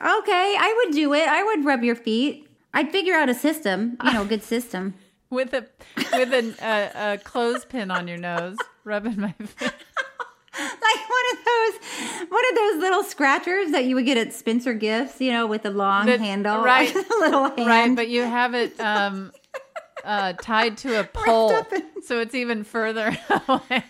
Okay, 0.00 0.56
I 0.58 0.82
would 0.84 0.94
do 0.94 1.12
it. 1.12 1.28
I 1.28 1.42
would 1.42 1.64
rub 1.64 1.82
your 1.82 1.96
feet. 1.96 2.48
I'd 2.72 2.90
figure 2.90 3.14
out 3.14 3.28
a 3.28 3.34
system. 3.34 3.98
You 4.02 4.14
know, 4.14 4.22
a 4.22 4.26
good 4.26 4.42
system. 4.42 4.94
With 5.30 5.54
a 5.54 5.68
with 6.12 6.32
a, 6.32 6.54
a, 6.60 6.66
uh, 6.66 7.14
a 7.14 7.18
clothespin 7.18 7.92
on 7.92 8.08
your 8.08 8.16
nose, 8.16 8.56
rubbing 8.82 9.20
my 9.20 9.30
feet. 9.46 9.72
like 10.82 11.08
one 11.08 11.26
of 11.32 11.44
those, 11.44 12.28
one 12.30 12.44
of 12.50 12.54
those 12.56 12.80
little 12.80 13.02
scratchers 13.02 13.70
that 13.72 13.84
you 13.84 13.94
would 13.94 14.04
get 14.06 14.16
at 14.16 14.32
Spencer 14.32 14.74
Gifts. 14.74 15.20
You 15.20 15.32
know, 15.32 15.46
with 15.46 15.62
the 15.62 15.70
long 15.70 16.06
The- 16.06 16.18
handle, 16.18 16.58
right. 16.62 16.94
a 16.94 16.98
little 17.20 17.44
hand. 17.50 17.66
Right, 17.66 17.94
but 17.96 18.08
you 18.08 18.22
have 18.22 18.54
it 18.54 18.78
um, 18.80 19.32
uh, 20.04 20.32
tied 20.34 20.76
to 20.78 21.00
a 21.00 21.04
pole, 21.12 21.52
in- 21.72 22.02
so 22.02 22.20
it's 22.20 22.34
even 22.34 22.64
further 22.64 23.16
away. 23.48 23.84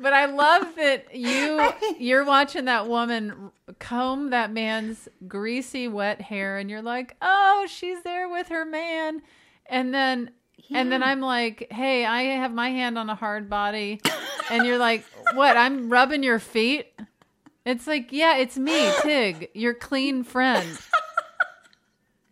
But 0.00 0.12
I 0.12 0.26
love 0.26 0.76
that 0.76 1.14
you 1.16 1.68
you're 1.98 2.24
watching 2.24 2.66
that 2.66 2.86
woman 2.88 3.50
comb 3.80 4.30
that 4.30 4.52
man's 4.52 5.08
greasy 5.26 5.88
wet 5.88 6.20
hair, 6.20 6.58
and 6.58 6.70
you're 6.70 6.82
like, 6.82 7.16
oh, 7.20 7.66
she's 7.68 8.00
there 8.02 8.28
with 8.28 8.48
her 8.48 8.64
man, 8.64 9.20
and 9.66 9.92
then 9.92 10.30
and 10.72 10.90
then 10.90 11.02
I'm 11.02 11.20
like, 11.20 11.68
hey, 11.70 12.04
I 12.04 12.22
have 12.36 12.52
my 12.52 12.70
hand 12.70 12.98
on 12.98 13.10
a 13.10 13.14
hard 13.14 13.48
body, 13.50 14.00
and 14.50 14.66
you're 14.66 14.78
like, 14.78 15.04
what? 15.34 15.56
I'm 15.56 15.90
rubbing 15.90 16.22
your 16.22 16.38
feet. 16.38 16.86
It's 17.64 17.86
like, 17.86 18.12
yeah, 18.12 18.36
it's 18.36 18.58
me, 18.58 18.90
Tig, 19.02 19.50
your 19.54 19.72
clean 19.74 20.22
friend. 20.24 20.78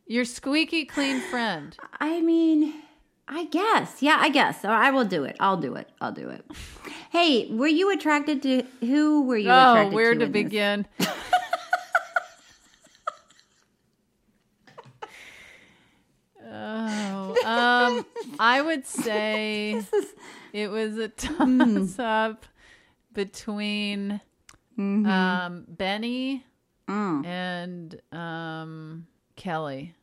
Your 0.07 0.25
squeaky 0.27 0.85
clean 0.85 1.21
friend. 1.21 1.75
I 1.99 2.21
mean, 2.21 2.75
I 3.29 3.45
guess. 3.47 4.03
Yeah, 4.03 4.19
I 4.21 4.29
guess. 4.29 4.61
So 4.61 4.69
I 4.69 4.91
will 4.91 5.07
do 5.07 5.25
it. 5.25 5.37
I'll 5.41 5.57
do 5.57 5.75
it. 5.77 5.89
I'll 6.03 6.13
do 6.13 6.29
it. 6.29 6.45
Hey, 7.11 7.47
were 7.51 7.67
you 7.69 7.91
attracted 7.93 8.43
to 8.43 8.63
who 8.81 9.23
were 9.23 9.37
you 9.39 9.51
Oh, 9.51 9.71
attracted 9.73 9.95
where 9.95 10.13
to? 10.15 10.21
to 10.21 10.27
begin? 10.27 10.87
oh, 11.01 11.07
um, 17.45 18.07
I 18.39 18.63
would 18.63 18.87
say 18.87 19.83
it 20.53 20.69
was 20.69 20.97
a 20.99 21.09
toss 21.09 21.99
up 21.99 22.47
between 23.13 24.21
um, 24.79 25.65
Benny 25.69 26.45
and 26.89 28.01
um, 28.13 29.07
Kelly. 29.37 29.95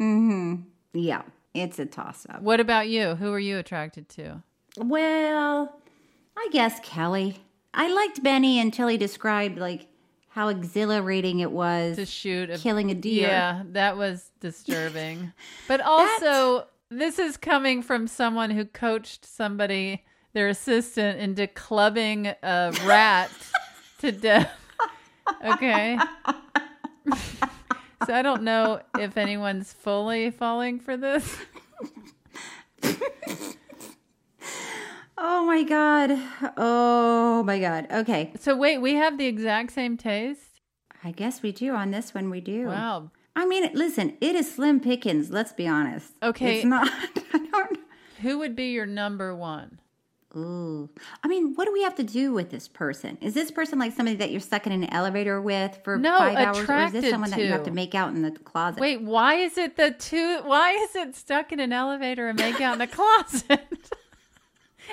Mm-hmm. 0.00 0.62
Yeah, 0.94 1.22
it's 1.54 1.78
a 1.78 1.86
toss 1.86 2.26
up. 2.28 2.42
What 2.42 2.60
about 2.60 2.88
you? 2.88 3.14
Who 3.16 3.32
are 3.32 3.38
you 3.38 3.58
attracted 3.58 4.08
to? 4.10 4.42
Well, 4.76 5.74
I 6.36 6.48
guess 6.52 6.80
Kelly. 6.80 7.38
I 7.74 7.92
liked 7.92 8.22
Benny 8.22 8.58
until 8.60 8.88
he 8.88 8.96
described 8.96 9.58
like 9.58 9.86
how 10.28 10.48
exhilarating 10.48 11.40
it 11.40 11.50
was 11.50 11.96
to 11.96 12.06
shoot 12.06 12.50
a 12.50 12.58
killing 12.58 12.90
a 12.90 12.94
deer. 12.94 13.28
Yeah, 13.28 13.62
that 13.72 13.96
was 13.96 14.30
disturbing. 14.40 15.32
but 15.68 15.80
also, 15.80 16.66
this 16.90 17.18
is 17.18 17.36
coming 17.36 17.82
from 17.82 18.06
someone 18.06 18.50
who 18.50 18.64
coached 18.64 19.24
somebody, 19.24 20.04
their 20.32 20.48
assistant, 20.48 21.18
into 21.18 21.46
clubbing 21.46 22.26
a 22.26 22.72
rat 22.84 23.30
to 23.98 24.12
death. 24.12 24.50
Okay. 25.44 25.98
so 28.06 28.14
I 28.14 28.22
don't 28.22 28.42
know 28.42 28.80
if 28.98 29.16
anyone's 29.16 29.72
fully 29.72 30.30
falling 30.30 30.80
for 30.80 30.96
this. 30.96 31.36
Oh 35.20 35.44
my 35.44 35.64
god. 35.64 36.16
Oh 36.56 37.42
my 37.42 37.58
god. 37.58 37.88
Okay. 37.90 38.32
So 38.38 38.56
wait, 38.56 38.78
we 38.78 38.94
have 38.94 39.18
the 39.18 39.26
exact 39.26 39.72
same 39.72 39.96
taste? 39.96 40.60
I 41.02 41.10
guess 41.10 41.42
we 41.42 41.50
do 41.50 41.74
on 41.74 41.90
this 41.90 42.14
one. 42.14 42.30
We 42.30 42.40
do. 42.40 42.66
Wow. 42.66 43.10
I 43.38 43.46
mean, 43.46 43.70
listen, 43.72 44.16
it 44.20 44.34
is 44.34 44.52
slim 44.52 44.80
pickings. 44.80 45.30
Let's 45.30 45.52
be 45.52 45.68
honest. 45.68 46.12
Okay. 46.24 46.56
It's 46.56 46.64
not. 46.64 46.90
Who 48.22 48.38
would 48.40 48.56
be 48.56 48.72
your 48.72 48.84
number 48.84 49.32
one? 49.32 49.78
Ooh. 50.36 50.90
I 51.22 51.28
mean, 51.28 51.54
what 51.54 51.66
do 51.66 51.72
we 51.72 51.84
have 51.84 51.94
to 51.94 52.02
do 52.02 52.32
with 52.32 52.50
this 52.50 52.66
person? 52.66 53.16
Is 53.20 53.34
this 53.34 53.52
person 53.52 53.78
like 53.78 53.92
somebody 53.92 54.16
that 54.16 54.32
you're 54.32 54.40
stuck 54.40 54.66
in 54.66 54.72
an 54.72 54.92
elevator 54.92 55.40
with 55.40 55.78
for 55.84 55.96
No, 55.96 56.18
five 56.18 56.36
hours, 56.36 56.68
or 56.68 56.78
is 56.86 56.92
this 56.92 57.10
someone 57.10 57.30
that 57.30 57.38
you 57.38 57.46
have 57.46 57.62
to. 57.62 57.70
to 57.70 57.74
make 57.74 57.94
out 57.94 58.08
in 58.12 58.22
the 58.22 58.32
closet? 58.32 58.80
Wait, 58.80 59.02
why 59.02 59.34
is 59.34 59.56
it 59.56 59.76
the 59.76 59.92
two? 59.92 60.40
Why 60.42 60.72
is 60.72 60.96
it 60.96 61.14
stuck 61.14 61.52
in 61.52 61.60
an 61.60 61.72
elevator 61.72 62.28
and 62.28 62.38
make 62.38 62.60
out 62.60 62.72
in 62.72 62.78
the 62.80 62.86
closet? 62.88 63.90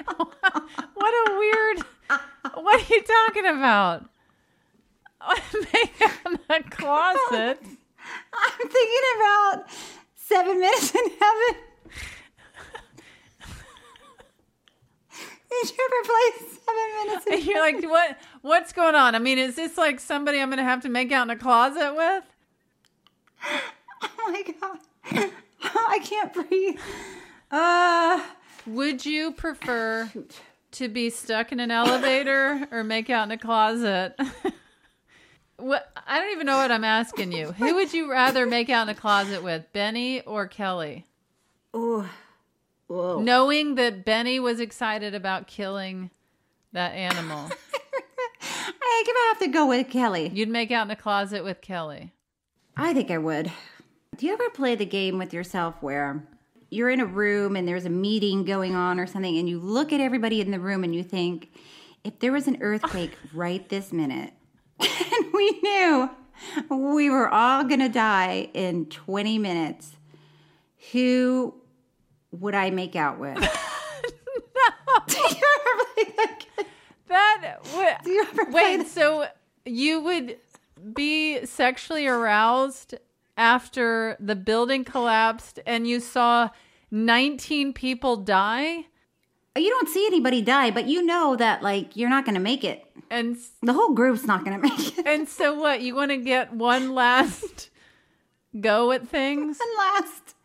what 0.15 1.29
a 1.29 1.37
weird. 1.37 1.79
What 2.53 2.81
are 2.81 2.93
you 2.93 3.01
talking 3.01 3.45
about? 3.47 4.05
make 5.73 6.01
out 6.01 6.25
in 6.27 6.39
the 6.47 6.63
closet. 6.69 7.59
I'm 8.33 8.67
thinking 8.69 9.03
about 9.17 9.65
seven 10.15 10.59
minutes 10.59 10.93
in 10.93 11.09
heaven. 11.09 11.61
Did 15.49 15.69
you 15.71 15.89
ever 15.89 16.01
play 16.03 16.47
seven 16.65 16.87
minutes 17.05 17.25
in 17.27 17.49
you're 17.49 17.61
like, 17.61 17.81
what? 17.89 18.17
What's 18.41 18.73
going 18.73 18.95
on? 18.95 19.15
I 19.15 19.19
mean, 19.19 19.37
is 19.37 19.55
this 19.55 19.77
like 19.77 19.99
somebody 19.99 20.39
I'm 20.39 20.49
going 20.49 20.57
to 20.57 20.63
have 20.63 20.81
to 20.81 20.89
make 20.89 21.11
out 21.11 21.23
in 21.23 21.29
a 21.29 21.37
closet 21.37 21.95
with? 21.95 22.23
Oh 24.01 24.31
my 24.31 24.43
god. 24.61 25.29
I 25.63 25.99
can't 26.03 26.33
breathe. 26.33 26.79
Uh 27.49 28.21
Would 28.67 29.05
you 29.05 29.31
prefer 29.31 30.11
to 30.71 30.87
be 30.89 31.09
stuck 31.09 31.51
in 31.51 31.59
an 31.59 31.71
elevator 31.71 32.67
or 32.71 32.83
make 32.83 33.09
out 33.09 33.23
in 33.27 33.31
a 33.31 33.37
closet? 33.37 34.19
What 35.57 35.91
I 36.07 36.19
don't 36.19 36.31
even 36.31 36.45
know 36.45 36.57
what 36.57 36.71
I'm 36.71 36.83
asking 36.83 37.31
you. 37.31 37.51
Who 37.53 37.75
would 37.75 37.93
you 37.93 38.11
rather 38.11 38.45
make 38.45 38.69
out 38.69 38.87
in 38.87 38.95
a 38.95 38.99
closet 38.99 39.43
with, 39.43 39.71
Benny 39.73 40.21
or 40.21 40.47
Kelly? 40.47 41.05
Oh, 41.73 42.09
whoa. 42.87 43.21
Knowing 43.21 43.75
that 43.75 44.05
Benny 44.05 44.39
was 44.39 44.59
excited 44.59 45.15
about 45.15 45.47
killing 45.47 46.11
that 46.71 46.93
animal. 46.93 47.49
I 48.41 49.03
think 49.05 49.17
I 49.17 49.33
have 49.33 49.39
to 49.39 49.47
go 49.47 49.67
with 49.67 49.89
Kelly. 49.89 50.29
You'd 50.33 50.49
make 50.49 50.71
out 50.71 50.85
in 50.85 50.91
a 50.91 50.95
closet 50.95 51.43
with 51.43 51.61
Kelly. 51.61 52.13
I 52.77 52.93
think 52.93 53.09
I 53.09 53.17
would. 53.17 53.51
Do 54.17 54.25
you 54.25 54.33
ever 54.33 54.49
play 54.49 54.75
the 54.75 54.85
game 54.85 55.17
with 55.17 55.33
yourself 55.33 55.75
where 55.81 56.25
you're 56.69 56.89
in 56.89 56.99
a 56.99 57.05
room 57.05 57.55
and 57.55 57.67
there's 57.67 57.85
a 57.85 57.89
meeting 57.89 58.45
going 58.45 58.75
on 58.75 58.99
or 58.99 59.07
something, 59.07 59.37
and 59.37 59.49
you 59.49 59.59
look 59.59 59.91
at 59.91 59.99
everybody 59.99 60.41
in 60.41 60.51
the 60.51 60.59
room 60.59 60.83
and 60.83 60.93
you 60.93 61.03
think, 61.03 61.51
if 62.03 62.19
there 62.19 62.31
was 62.31 62.47
an 62.47 62.57
earthquake 62.61 63.17
right 63.33 63.67
this 63.69 63.91
minute, 63.91 64.33
we 65.37 65.59
knew 65.61 66.09
we 66.69 67.09
were 67.09 67.29
all 67.29 67.63
going 67.63 67.79
to 67.79 67.89
die 67.89 68.49
in 68.53 68.85
20 68.85 69.37
minutes, 69.37 69.95
who 70.91 71.53
would 72.31 72.55
I 72.55 72.69
make 72.69 72.95
out 72.95 73.19
with? 73.19 73.37
Do 75.07 75.17
you 75.17 75.27
ever 75.27 76.07
like 76.17 76.47
that 77.07 77.57
would 77.75 78.53
wait. 78.53 78.87
So 78.87 79.27
you 79.65 79.99
would 80.01 80.37
be 80.93 81.45
sexually 81.45 82.07
aroused 82.07 82.95
after 83.37 84.15
the 84.19 84.35
building 84.35 84.83
collapsed 84.83 85.59
and 85.65 85.87
you 85.87 85.99
saw 85.99 86.49
19 86.91 87.73
people 87.73 88.17
die? 88.17 88.85
You 89.57 89.69
don't 89.69 89.87
see 89.89 90.05
anybody 90.05 90.41
die, 90.41 90.71
but 90.71 90.87
you 90.87 91.03
know 91.03 91.35
that 91.37 91.63
like 91.63 91.95
you're 91.95 92.09
not 92.09 92.25
going 92.25 92.35
to 92.35 92.41
make 92.41 92.63
it. 92.63 92.85
And 93.09 93.37
the 93.61 93.73
whole 93.73 93.93
group's 93.93 94.25
not 94.25 94.43
going 94.43 94.59
to 94.61 94.67
make 94.67 94.97
it. 94.97 95.05
And 95.07 95.29
so 95.29 95.53
what? 95.53 95.81
You 95.81 95.95
want 95.95 96.11
to 96.11 96.17
get 96.17 96.51
one 96.53 96.93
last 96.93 97.69
go 98.59 98.91
at 98.91 99.07
things? 99.07 99.57
One 99.59 99.77
last. 99.77 100.35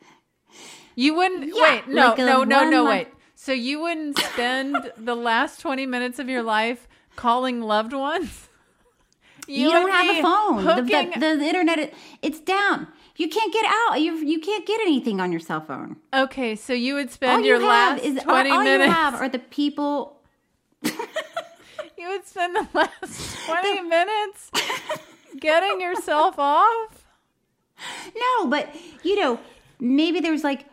You 0.95 1.15
wouldn't 1.15 1.45
Yeah, 1.55 1.63
wait. 1.63 1.89
No, 1.89 2.09
like 2.09 2.19
no, 2.19 2.45
no, 2.45 2.69
no. 2.69 2.85
la- 2.85 2.91
Wait. 2.91 3.09
So 3.35 3.53
you 3.53 3.81
wouldn't 3.81 4.19
spend 4.19 4.77
the 4.99 5.15
last 5.17 5.61
20 5.61 5.87
minutes 5.87 6.19
of 6.19 6.29
your 6.29 6.43
life 6.43 6.87
calling 7.17 7.63
loved 7.63 7.95
ones? 7.95 8.49
You, 9.49 9.69
would 9.69 9.73
don't 9.73 9.91
have 9.91 10.17
a 10.19 10.23
phone. 10.23 10.65
The, 10.65 10.83
the, 11.19 11.37
the 11.39 11.45
internet, 11.45 11.95
it's 12.23 12.39
down. 12.41 12.87
You 13.21 13.29
can't 13.29 13.53
get 13.53 13.66
out. 13.68 14.01
You 14.01 14.16
you 14.16 14.41
can't 14.41 14.64
get 14.66 14.81
anything 14.81 15.21
on 15.21 15.31
your 15.31 15.41
cell 15.41 15.61
phone. 15.61 15.97
Okay, 16.12 16.57
so 16.57 16.73
you 16.73 16.95
would 16.95 17.11
spend 17.11 17.33
all 17.33 17.41
you 17.41 17.47
your 17.47 17.61
have 17.61 17.99
last 17.99 18.05
is 18.05 18.18
all, 18.18 18.25
20 18.25 18.51
all 18.51 18.64
minutes. 18.64 18.87
you 18.87 18.93
have 18.93 19.14
are 19.14 19.29
the 19.29 19.39
people. 19.39 20.16
You 22.01 22.09
would 22.09 22.27
spend 22.27 22.57
the 22.57 22.66
last 22.73 23.47
20 23.47 23.83
minutes 23.83 24.51
getting 25.39 25.83
yourself 25.83 26.39
off? 26.39 27.05
No, 28.16 28.47
but 28.47 28.75
you 29.03 29.21
know, 29.21 29.39
maybe 29.79 30.21
there's 30.21 30.43
like, 30.43 30.64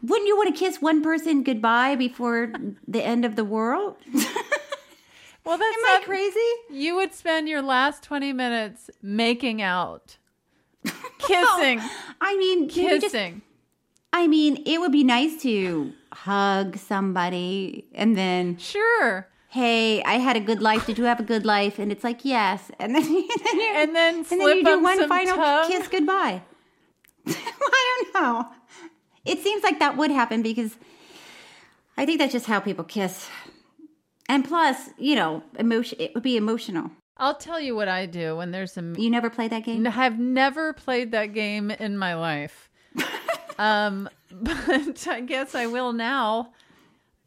wouldn't 0.00 0.28
you 0.28 0.36
want 0.36 0.54
to 0.54 0.58
kiss 0.58 0.80
one 0.80 1.02
person 1.02 1.42
goodbye 1.42 1.96
before 1.96 2.52
the 2.86 3.02
end 3.02 3.24
of 3.24 3.34
the 3.34 3.44
world? 3.44 3.96
Well, 4.14 4.24
that's 5.58 5.76
Am 5.76 5.82
not 5.82 6.02
crazy? 6.04 6.50
You 6.70 6.94
would 6.94 7.12
spend 7.12 7.48
your 7.48 7.62
last 7.62 8.04
20 8.04 8.32
minutes 8.32 8.88
making 9.02 9.60
out, 9.60 10.18
kissing, 11.26 11.80
I 12.20 12.36
mean, 12.36 12.68
just- 12.68 13.02
kissing. 13.02 13.42
I 14.12 14.28
mean, 14.28 14.62
it 14.64 14.80
would 14.80 14.92
be 14.92 15.04
nice 15.04 15.42
to 15.42 15.92
hug 16.12 16.78
somebody 16.78 17.84
and 17.94 18.16
then 18.16 18.56
Sure. 18.56 19.28
hey, 19.48 20.02
I 20.04 20.14
had 20.14 20.36
a 20.36 20.40
good 20.40 20.62
life. 20.62 20.86
Did 20.86 20.96
you 20.96 21.04
have 21.04 21.20
a 21.20 21.22
good 21.22 21.44
life? 21.44 21.78
And 21.78 21.92
it's 21.92 22.02
like, 22.02 22.24
yes. 22.24 22.70
And 22.78 22.94
then, 22.94 23.02
and 23.04 23.14
then, 23.44 23.60
you, 23.60 23.72
And 23.74 23.94
then 23.96 24.14
and 24.30 24.40
then 24.40 24.56
you 24.56 24.64
do 24.64 24.80
one 24.82 25.06
final 25.06 25.36
tongue. 25.36 25.70
kiss 25.70 25.88
goodbye. 25.88 26.40
I 27.26 28.10
don't 28.12 28.22
know. 28.22 28.48
It 29.26 29.40
seems 29.42 29.62
like 29.62 29.80
that 29.80 29.96
would 29.98 30.10
happen 30.10 30.40
because 30.42 30.76
I 31.98 32.06
think 32.06 32.18
that's 32.18 32.32
just 32.32 32.46
how 32.46 32.60
people 32.60 32.84
kiss. 32.84 33.28
And 34.28 34.44
plus, 34.46 34.90
you 34.98 35.14
know, 35.14 35.42
emotion. 35.58 35.98
It 36.00 36.14
would 36.14 36.22
be 36.22 36.36
emotional. 36.38 36.90
I'll 37.18 37.34
tell 37.36 37.58
you 37.60 37.74
what 37.74 37.88
I 37.88 38.06
do 38.06 38.36
when 38.36 38.50
there's 38.50 38.76
a. 38.76 38.82
You 38.96 39.10
never 39.10 39.30
played 39.30 39.50
that 39.52 39.64
game? 39.64 39.86
I've 39.86 40.18
never 40.18 40.72
played 40.72 41.12
that 41.12 41.32
game 41.32 41.70
in 41.70 41.96
my 41.96 42.14
life. 42.14 42.68
um, 43.58 44.08
but 44.30 45.06
I 45.08 45.20
guess 45.20 45.54
I 45.54 45.66
will 45.66 45.92
now. 45.92 46.52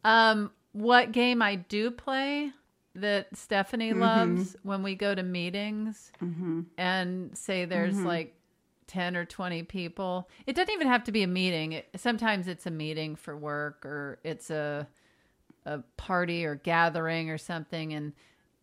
Um, 0.04 0.50
what 0.72 1.12
game 1.12 1.42
I 1.42 1.56
do 1.56 1.90
play 1.90 2.52
that 2.94 3.36
Stephanie 3.36 3.92
Mhm. 3.92 4.00
loves 4.00 4.56
when 4.62 4.82
we 4.82 4.94
go 4.94 5.14
to 5.14 5.22
meetings 5.22 6.10
Mm-hmm. 6.22 6.62
and 6.78 7.36
say 7.36 7.64
there's 7.64 7.96
Mhm. 7.96 8.04
like 8.04 8.34
10 8.86 9.16
or 9.16 9.24
20 9.24 9.62
people. 9.64 10.28
It 10.46 10.56
doesn't 10.56 10.72
even 10.72 10.88
have 10.88 11.04
to 11.04 11.12
be 11.12 11.22
a 11.22 11.26
meeting. 11.28 11.72
It, 11.72 11.88
sometimes 11.96 12.48
it's 12.48 12.66
a 12.66 12.70
meeting 12.70 13.14
for 13.16 13.36
work 13.36 13.84
or 13.86 14.18
it's 14.24 14.50
a 14.50 14.86
a 15.66 15.78
party 15.98 16.44
or 16.46 16.54
gathering 16.54 17.28
or 17.30 17.36
something 17.38 17.92
and 17.92 18.12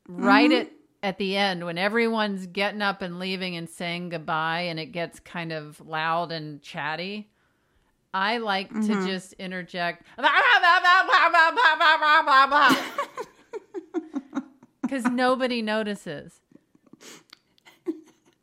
right 0.08 0.50
Mhm. 0.50 0.68
At 1.04 1.18
the 1.18 1.38
end 1.38 1.64
when 1.66 1.78
everyone's 1.78 2.48
getting 2.48 2.82
up 2.82 3.02
and 3.02 3.20
leaving 3.20 3.56
and 3.56 3.70
saying 3.70 4.10
goodbye 4.10 4.62
and 4.62 4.80
it 4.80 4.88
gets 4.88 5.20
kind 5.20 5.52
of 5.52 5.80
loud 5.86 6.32
and 6.32 6.62
chatty. 6.62 7.30
I 8.14 8.38
like 8.38 8.70
to 8.70 8.76
Mhm. 8.80 9.06
just 9.08 9.34
interject 9.34 10.04
because 14.82 15.06
nobody 15.06 15.62
notices. 15.62 16.40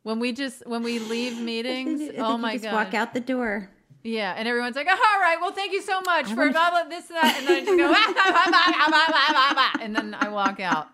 When 0.03 0.19
we 0.19 0.33
just 0.33 0.65
when 0.67 0.83
we 0.83 0.99
leave 0.99 1.39
meetings, 1.41 1.99
I 1.99 2.05
think 2.09 2.19
oh 2.19 2.37
my 2.37 2.57
god! 2.57 2.73
Walk 2.73 2.93
out 2.93 3.13
the 3.15 3.19
door. 3.19 3.71
Yeah, 4.03 4.35
and 4.37 4.47
everyone's 4.47 4.75
like, 4.75 4.85
"All 4.87 4.93
right, 5.19 5.37
well, 5.41 5.51
thank 5.51 5.71
you 5.73 5.81
so 5.81 5.99
much 6.01 6.27
for 6.27 6.35
wanna- 6.35 6.51
blah, 6.51 6.69
blah, 6.69 6.83
this 6.83 7.09
and 7.09 7.17
that," 7.17 7.35
and 7.39 7.47
then 7.47 7.55
I 7.57 7.65
just 7.65 7.77
go, 7.77 7.91
"Ah, 7.91 8.11
blah, 8.13 8.31
blah, 8.31 8.51
blah, 8.51 8.87
blah, 8.87 9.07
blah, 9.07 9.31
blah, 9.33 9.53
blah," 9.73 9.83
and 9.83 9.95
then 9.95 10.13
I 10.13 10.29
walk 10.29 10.59
out. 10.59 10.89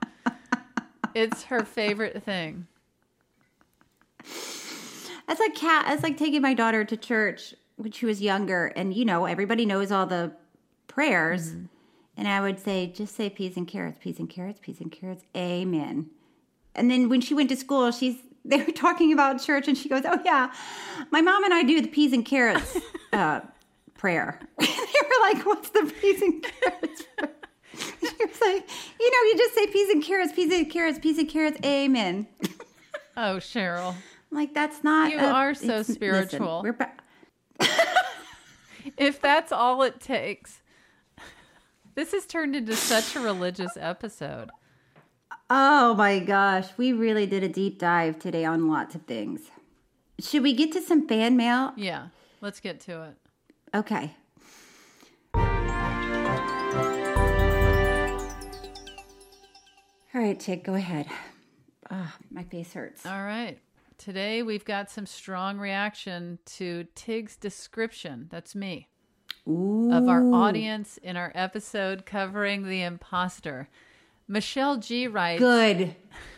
It's 1.13 1.43
her 1.43 1.63
favorite 1.63 2.23
thing. 2.23 2.67
That's 5.27 5.39
like 5.39 5.55
cat. 5.55 5.85
That's 5.87 6.03
like 6.03 6.17
taking 6.17 6.41
my 6.41 6.53
daughter 6.53 6.83
to 6.83 6.97
church 6.97 7.53
when 7.77 7.91
she 7.91 8.05
was 8.05 8.21
younger, 8.21 8.67
and 8.75 8.93
you 8.93 9.05
know 9.05 9.25
everybody 9.25 9.65
knows 9.65 9.91
all 9.91 10.05
the 10.05 10.33
prayers, 10.87 11.53
and 12.17 12.27
I 12.27 12.41
would 12.41 12.59
say, 12.59 12.87
just 12.87 13.15
say 13.15 13.29
peas 13.29 13.57
and 13.57 13.67
carrots, 13.67 13.97
peas 14.01 14.19
and 14.19 14.29
carrots, 14.29 14.59
peas 14.61 14.81
and 14.81 14.91
carrots, 14.91 15.23
amen. 15.35 16.09
And 16.75 16.91
then 16.91 17.09
when 17.09 17.21
she 17.21 17.33
went 17.33 17.49
to 17.49 17.55
school, 17.55 17.91
she's 17.91 18.17
they 18.45 18.57
were 18.57 18.71
talking 18.71 19.13
about 19.13 19.41
church, 19.41 19.67
and 19.67 19.77
she 19.77 19.89
goes, 19.89 20.03
"Oh 20.05 20.19
yeah, 20.25 20.51
my 21.11 21.21
mom 21.21 21.43
and 21.43 21.53
I 21.53 21.63
do 21.63 21.81
the 21.81 21.87
peas 21.87 22.13
and 22.13 22.25
carrots 22.25 22.77
uh, 23.13 23.41
prayer." 23.95 24.39
they 24.59 24.65
were 24.67 25.33
like, 25.33 25.45
"What's 25.45 25.69
the 25.69 25.91
peas 26.01 26.21
and 26.21 26.43
carrots?" 26.43 27.03
Prayer?" 27.81 28.11
she 28.17 28.25
was 28.25 28.41
like, 28.41 28.69
"You 28.99 29.11
know, 29.11 29.17
you 29.31 29.37
just 29.37 29.55
say 29.55 29.67
peas 29.67 29.89
and 29.89 30.03
carrots, 30.03 30.33
peas 30.33 30.51
and 30.53 30.69
carrots, 30.69 30.99
peas 30.99 31.17
and 31.17 31.29
carrots, 31.29 31.57
amen." 31.65 32.27
Oh, 33.17 33.35
Cheryl, 33.37 33.93
like 34.31 34.53
that's 34.53 34.85
not. 34.85 35.11
You 35.11 35.19
a- 35.19 35.23
are 35.31 35.53
so 35.53 35.67
listen, 35.77 35.95
spiritual. 35.95 36.61
we're 36.63 36.71
ba- 36.71 36.93
if 38.97 39.21
that's 39.21 39.51
all 39.51 39.83
it 39.83 39.99
takes, 39.99 40.61
this 41.95 42.13
has 42.13 42.25
turned 42.25 42.55
into 42.55 42.73
such 42.75 43.15
a 43.15 43.19
religious 43.19 43.73
episode. 43.79 44.49
Oh 45.49 45.93
my 45.95 46.19
gosh, 46.19 46.69
we 46.77 46.93
really 46.93 47.25
did 47.25 47.43
a 47.43 47.49
deep 47.49 47.79
dive 47.79 48.17
today 48.17 48.45
on 48.45 48.69
lots 48.69 48.95
of 48.95 49.01
things. 49.03 49.41
Should 50.19 50.43
we 50.43 50.53
get 50.53 50.71
to 50.71 50.81
some 50.81 51.07
fan 51.07 51.35
mail? 51.35 51.73
Yeah, 51.75 52.07
let's 52.39 52.61
get 52.61 52.79
to 52.81 53.03
it. 53.03 53.15
Okay. 53.75 54.15
All 60.13 60.21
right, 60.21 60.37
Tig, 60.39 60.63
go 60.63 60.73
ahead. 60.73 61.07
Ah, 61.89 62.15
my 62.29 62.43
face 62.43 62.73
hurts. 62.73 63.05
All 63.05 63.23
right. 63.23 63.59
Today 63.97 64.43
we've 64.43 64.65
got 64.65 64.89
some 64.89 65.05
strong 65.05 65.57
reaction 65.57 66.39
to 66.57 66.85
Tig's 66.95 67.37
description. 67.37 68.27
That's 68.29 68.55
me. 68.55 68.89
Of 69.47 70.07
our 70.07 70.23
audience 70.33 70.97
in 70.97 71.17
our 71.17 71.31
episode 71.33 72.05
covering 72.05 72.67
the 72.67 72.81
imposter. 72.81 73.69
Michelle 74.27 74.77
G 74.77 75.07
writes 75.07 75.39
Good. 75.39 75.95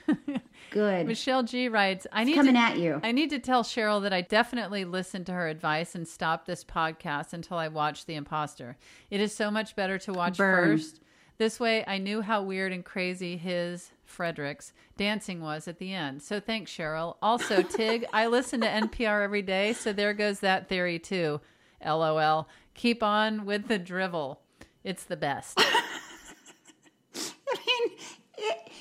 Good. 0.72 1.06
Michelle 1.06 1.44
G 1.44 1.68
writes, 1.68 2.08
I 2.12 2.22
It's 2.22 2.30
need 2.30 2.36
coming 2.36 2.54
to, 2.56 2.60
at 2.60 2.78
you. 2.78 3.00
I 3.04 3.12
need 3.12 3.30
to 3.32 3.40
tell 3.40 3.64
Cheryl 3.64 4.02
that 4.04 4.14
I 4.14 4.22
definitely 4.22 4.86
listened 4.86 5.26
to 5.28 5.34
her 5.34 5.48
advice 5.48 5.94
and 5.94 6.08
stopped 6.08 6.48
this 6.48 6.64
podcast 6.64 7.34
until 7.34 7.58
I 7.58 7.68
watched 7.68 8.08
The 8.08 8.16
Imposter. 8.16 8.78
It 9.12 9.20
is 9.22 9.36
so 9.36 9.52
much 9.52 9.76
better 9.76 9.98
to 10.00 10.14
watch 10.14 10.38
Burn. 10.38 10.78
first. 10.78 11.00
This 11.38 11.60
way 11.60 11.84
I 11.88 11.98
knew 11.98 12.22
how 12.22 12.44
weird 12.44 12.72
and 12.72 12.86
crazy 12.86 13.38
his 13.38 13.92
Frederick's 14.06 14.74
dancing 14.98 15.42
was 15.42 15.68
at 15.68 15.80
the 15.80 15.94
end. 15.94 16.22
So 16.22 16.40
thanks, 16.40 16.72
Cheryl. 16.72 17.18
Also, 17.22 17.62
Tig, 17.64 18.06
I 18.14 18.28
listen 18.28 18.62
to 18.62 18.68
NPR 18.68 19.24
every 19.24 19.42
day, 19.42 19.74
so 19.74 19.92
there 19.92 20.14
goes 20.14 20.40
that 20.42 20.70
theory 20.70 21.00
too. 21.00 21.42
LOL. 21.84 22.48
Keep 22.76 23.04
on 23.04 23.46
with 23.46 23.68
the 23.68 23.80
drivel. 23.80 24.42
It's 24.84 25.04
the 25.04 25.18
best. 25.18 25.58
I 25.60 25.82
mean, 27.56 27.98
it, 28.38 28.72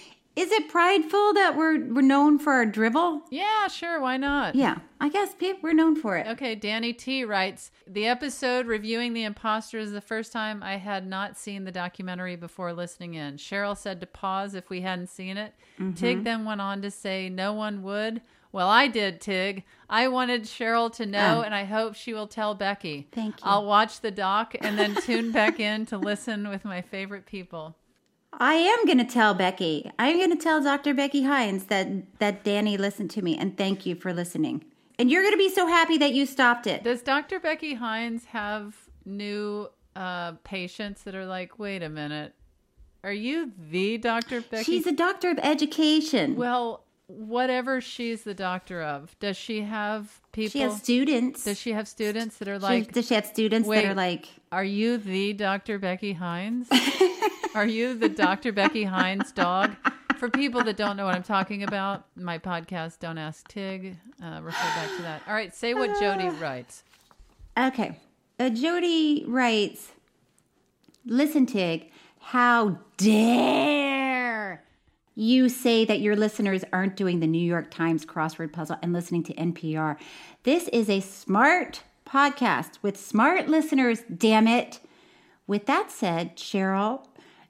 is 0.42 0.50
it 0.52 0.68
prideful 0.68 1.34
that 1.34 1.56
we're 1.56 1.78
we're 1.92 2.00
known 2.02 2.38
for 2.38 2.52
our 2.52 2.66
drivel? 2.66 3.22
Yeah, 3.30 3.68
sure. 3.68 4.00
Why 4.00 4.16
not? 4.16 4.54
Yeah, 4.54 4.78
I 5.00 5.08
guess 5.08 5.34
we're 5.62 5.72
known 5.72 5.94
for 5.96 6.16
it. 6.16 6.26
Okay, 6.26 6.54
Danny 6.54 6.92
T 6.92 7.24
writes 7.24 7.70
The 7.86 8.06
episode 8.06 8.66
reviewing 8.66 9.12
The 9.14 9.24
Imposter 9.24 9.78
is 9.78 9.92
the 9.92 10.00
first 10.00 10.32
time 10.32 10.62
I 10.62 10.76
had 10.78 11.06
not 11.06 11.38
seen 11.38 11.64
the 11.64 11.72
documentary 11.72 12.36
before 12.36 12.72
listening 12.72 13.14
in. 13.14 13.36
Cheryl 13.36 13.76
said 13.76 14.00
to 14.00 14.06
pause 14.06 14.54
if 14.54 14.68
we 14.68 14.80
hadn't 14.80 15.08
seen 15.08 15.36
it. 15.36 15.54
Mhm. 15.78 15.96
Tig 15.96 16.24
then 16.24 16.44
went 16.44 16.60
on 16.60 16.82
to 16.82 16.90
say 16.90 17.28
no 17.28 17.52
one 17.52 17.82
would. 17.82 18.20
Well, 18.50 18.68
I 18.68 18.86
did, 18.88 19.20
Tig. 19.22 19.64
I 19.88 20.08
wanted 20.08 20.42
Cheryl 20.42 20.92
to 20.96 21.06
know, 21.06 21.38
Oh. 21.38 21.42
and 21.42 21.54
I 21.54 21.64
hope 21.64 21.94
she 21.94 22.12
will 22.12 22.26
tell 22.26 22.54
Becky. 22.54 23.08
Thank 23.10 23.36
you. 23.36 23.44
I'll 23.44 23.64
watch 23.64 24.00
the 24.02 24.10
doc 24.10 24.54
and 24.60 24.78
then 24.78 24.94
tune 24.94 25.32
back 25.32 25.58
in 25.58 25.86
to 25.86 25.96
listen 25.96 26.48
with 26.50 26.62
my 26.64 26.82
favorite 26.82 27.24
people. 27.24 27.76
I 28.32 28.54
am 28.54 28.86
going 28.86 28.98
to 28.98 29.04
tell 29.04 29.34
Becky. 29.34 29.90
I'm 29.98 30.16
going 30.16 30.30
to 30.30 30.42
tell 30.42 30.62
Dr. 30.62 30.94
Becky 30.94 31.22
Hines 31.24 31.64
that 31.66 32.18
that 32.18 32.44
Danny 32.44 32.76
listened 32.76 33.10
to 33.12 33.22
me 33.22 33.36
and 33.36 33.56
thank 33.56 33.86
you 33.86 33.94
for 33.94 34.12
listening. 34.12 34.64
And 34.98 35.10
you're 35.10 35.22
going 35.22 35.34
to 35.34 35.38
be 35.38 35.50
so 35.50 35.66
happy 35.66 35.98
that 35.98 36.12
you 36.12 36.26
stopped 36.26 36.66
it. 36.66 36.82
Does 36.84 37.02
Dr. 37.02 37.40
Becky 37.40 37.74
Hines 37.74 38.26
have 38.26 38.76
new 39.04 39.68
uh, 39.96 40.32
patients 40.44 41.02
that 41.02 41.14
are 41.14 41.26
like, 41.26 41.58
wait 41.58 41.82
a 41.82 41.88
minute, 41.88 42.34
are 43.04 43.12
you 43.12 43.52
the 43.58 43.98
Dr. 43.98 44.42
Becky? 44.42 44.64
She's 44.64 44.86
a 44.86 44.92
doctor 44.92 45.30
of 45.30 45.38
education. 45.42 46.36
Well, 46.36 46.84
whatever 47.16 47.80
she's 47.80 48.22
the 48.22 48.34
doctor 48.34 48.82
of, 48.82 49.16
does 49.20 49.36
she 49.36 49.62
have 49.62 50.20
people? 50.32 50.50
She 50.50 50.60
has 50.60 50.76
students. 50.82 51.44
Does 51.44 51.58
she 51.58 51.72
have 51.72 51.86
students 51.88 52.38
that 52.38 52.48
are 52.48 52.58
She- 52.58 52.62
like? 52.62 52.92
does 52.92 53.06
she 53.08 53.14
have 53.14 53.26
students 53.26 53.68
that 53.68 53.84
are 53.84 53.94
like? 53.94 54.28
Are 54.50 54.64
you 54.64 54.98
the 54.98 55.32
Dr. 55.32 55.78
Becky 55.78 56.12
Hines? 56.12 56.68
are 57.54 57.66
you 57.66 57.94
the 57.94 58.08
Dr. 58.08 58.52
Becky 58.52 58.84
Hines 58.84 59.32
dog? 59.32 59.72
For 60.18 60.28
people 60.30 60.62
that 60.64 60.76
don't 60.76 60.96
know 60.96 61.04
what 61.04 61.16
I'm 61.16 61.22
talking 61.24 61.64
about, 61.64 62.04
my 62.14 62.38
podcast, 62.38 63.00
Don't 63.00 63.18
Ask 63.18 63.48
Tig, 63.48 63.96
uh, 64.22 64.40
refer 64.40 64.62
back 64.76 64.88
to 64.96 65.02
that. 65.02 65.22
All 65.26 65.34
right, 65.34 65.52
say 65.52 65.74
what 65.74 65.98
Jody 65.98 66.28
writes. 66.28 66.84
Okay. 67.58 67.98
Uh, 68.38 68.48
Jody 68.50 69.24
writes, 69.26 69.88
Listen, 71.04 71.44
Tig, 71.46 71.90
how 72.20 72.78
dare 72.98 74.01
you 75.14 75.48
say 75.48 75.84
that 75.84 76.00
your 76.00 76.16
listeners 76.16 76.64
aren't 76.72 76.96
doing 76.96 77.20
the 77.20 77.26
New 77.26 77.44
York 77.44 77.70
Times 77.70 78.06
crossword 78.06 78.52
puzzle 78.52 78.78
and 78.82 78.92
listening 78.92 79.22
to 79.24 79.34
NPR? 79.34 79.96
This 80.44 80.68
is 80.68 80.88
a 80.88 81.00
smart 81.00 81.82
podcast 82.06 82.78
with 82.82 82.96
smart 82.96 83.48
listeners, 83.48 84.02
damn 84.14 84.48
it. 84.48 84.80
With 85.46 85.66
that 85.66 85.90
said, 85.90 86.36
Cheryl, 86.36 87.04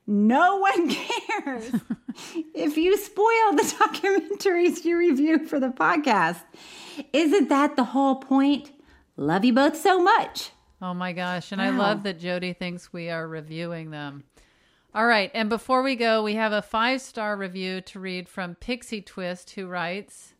no 0.07 0.57
one 0.59 0.91
cares 0.91 1.71
if 2.55 2.77
you 2.77 2.97
spoil 2.97 3.53
the 3.53 3.63
documentaries 3.79 4.85
you 4.85 4.97
review 4.97 5.47
for 5.47 5.61
the 5.61 5.69
podcast. 5.69 6.43
Isn't 7.13 7.49
that 7.49 7.77
the 7.77 7.85
whole 7.85 8.17
point? 8.17 8.73
Love 9.17 9.45
you 9.45 9.53
both 9.53 9.77
so 9.77 10.03
much. 10.03 10.51
Oh 10.81 10.95
my 10.95 11.13
gosh. 11.13 11.53
And 11.53 11.63
I 11.63 11.71
love 11.71 12.03
that 12.03 12.19
Jody 12.19 12.55
thinks 12.55 12.93
we 12.93 13.09
are 13.09 13.29
reviewing 13.29 13.91
them. 13.91 14.25
All 14.95 15.07
right. 15.07 15.31
And 15.33 15.49
before 15.49 15.83
we 15.83 15.97
go, 15.97 16.23
we 16.23 16.35
have 16.35 16.53
a 16.53 16.61
five 16.61 17.01
star 17.01 17.35
review 17.37 17.81
to 17.83 17.99
read 17.99 18.29
from 18.29 18.57
Pixie 18.57 19.01
Twist, 19.01 19.53
who 19.53 19.67
writes 19.67 20.35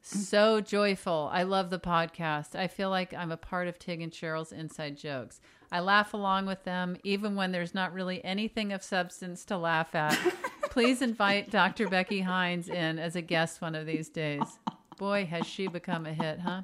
So 0.00 0.60
joyful. 0.60 1.28
I 1.32 1.42
love 1.42 1.70
the 1.70 1.80
podcast. 1.80 2.54
I 2.54 2.68
feel 2.68 2.88
like 2.88 3.12
I'm 3.12 3.32
a 3.32 3.36
part 3.36 3.66
of 3.66 3.80
Tig 3.80 4.00
and 4.00 4.12
Cheryl's 4.12 4.52
inside 4.52 4.96
jokes. 4.96 5.40
I 5.72 5.80
laugh 5.80 6.14
along 6.14 6.46
with 6.46 6.62
them, 6.62 6.96
even 7.02 7.34
when 7.34 7.50
there's 7.50 7.74
not 7.74 7.92
really 7.92 8.24
anything 8.24 8.72
of 8.72 8.84
substance 8.84 9.44
to 9.46 9.58
laugh 9.58 9.92
at. 9.96 10.16
Please 10.70 11.02
invite 11.02 11.50
Dr. 11.50 11.88
Becky 11.88 12.20
Hines 12.20 12.68
in 12.68 13.00
as 13.00 13.16
a 13.16 13.22
guest 13.22 13.60
one 13.60 13.74
of 13.74 13.86
these 13.86 14.08
days. 14.08 14.60
Boy, 14.98 15.26
has 15.26 15.46
she 15.46 15.66
become 15.66 16.06
a 16.06 16.12
hit, 16.12 16.38
huh? 16.38 16.62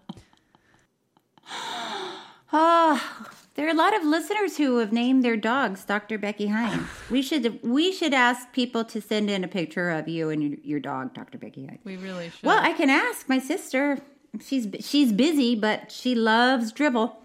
Ah, 2.52 3.28
there 3.54 3.61
are 3.61 3.61
a 3.72 3.74
lot 3.74 3.96
of 3.96 4.04
listeners 4.04 4.58
who 4.58 4.76
have 4.78 4.92
named 4.92 5.24
their 5.24 5.36
dogs 5.36 5.84
Dr. 5.84 6.18
Becky 6.18 6.48
Hines. 6.48 6.86
We 7.10 7.22
should 7.22 7.58
we 7.62 7.90
should 7.90 8.12
ask 8.12 8.52
people 8.52 8.84
to 8.84 9.00
send 9.00 9.30
in 9.30 9.44
a 9.44 9.48
picture 9.48 9.90
of 9.90 10.08
you 10.08 10.28
and 10.28 10.42
your, 10.42 10.58
your 10.62 10.80
dog, 10.80 11.14
Dr. 11.14 11.38
Becky 11.38 11.66
Hines. 11.66 11.80
We 11.82 11.96
really 11.96 12.28
should. 12.28 12.42
Well, 12.42 12.62
I 12.62 12.74
can 12.74 12.90
ask 12.90 13.28
my 13.28 13.38
sister. 13.38 13.98
She's 14.40 14.68
she's 14.80 15.12
busy, 15.12 15.54
but 15.56 15.90
she 15.90 16.14
loves 16.14 16.70
dribble. 16.72 17.16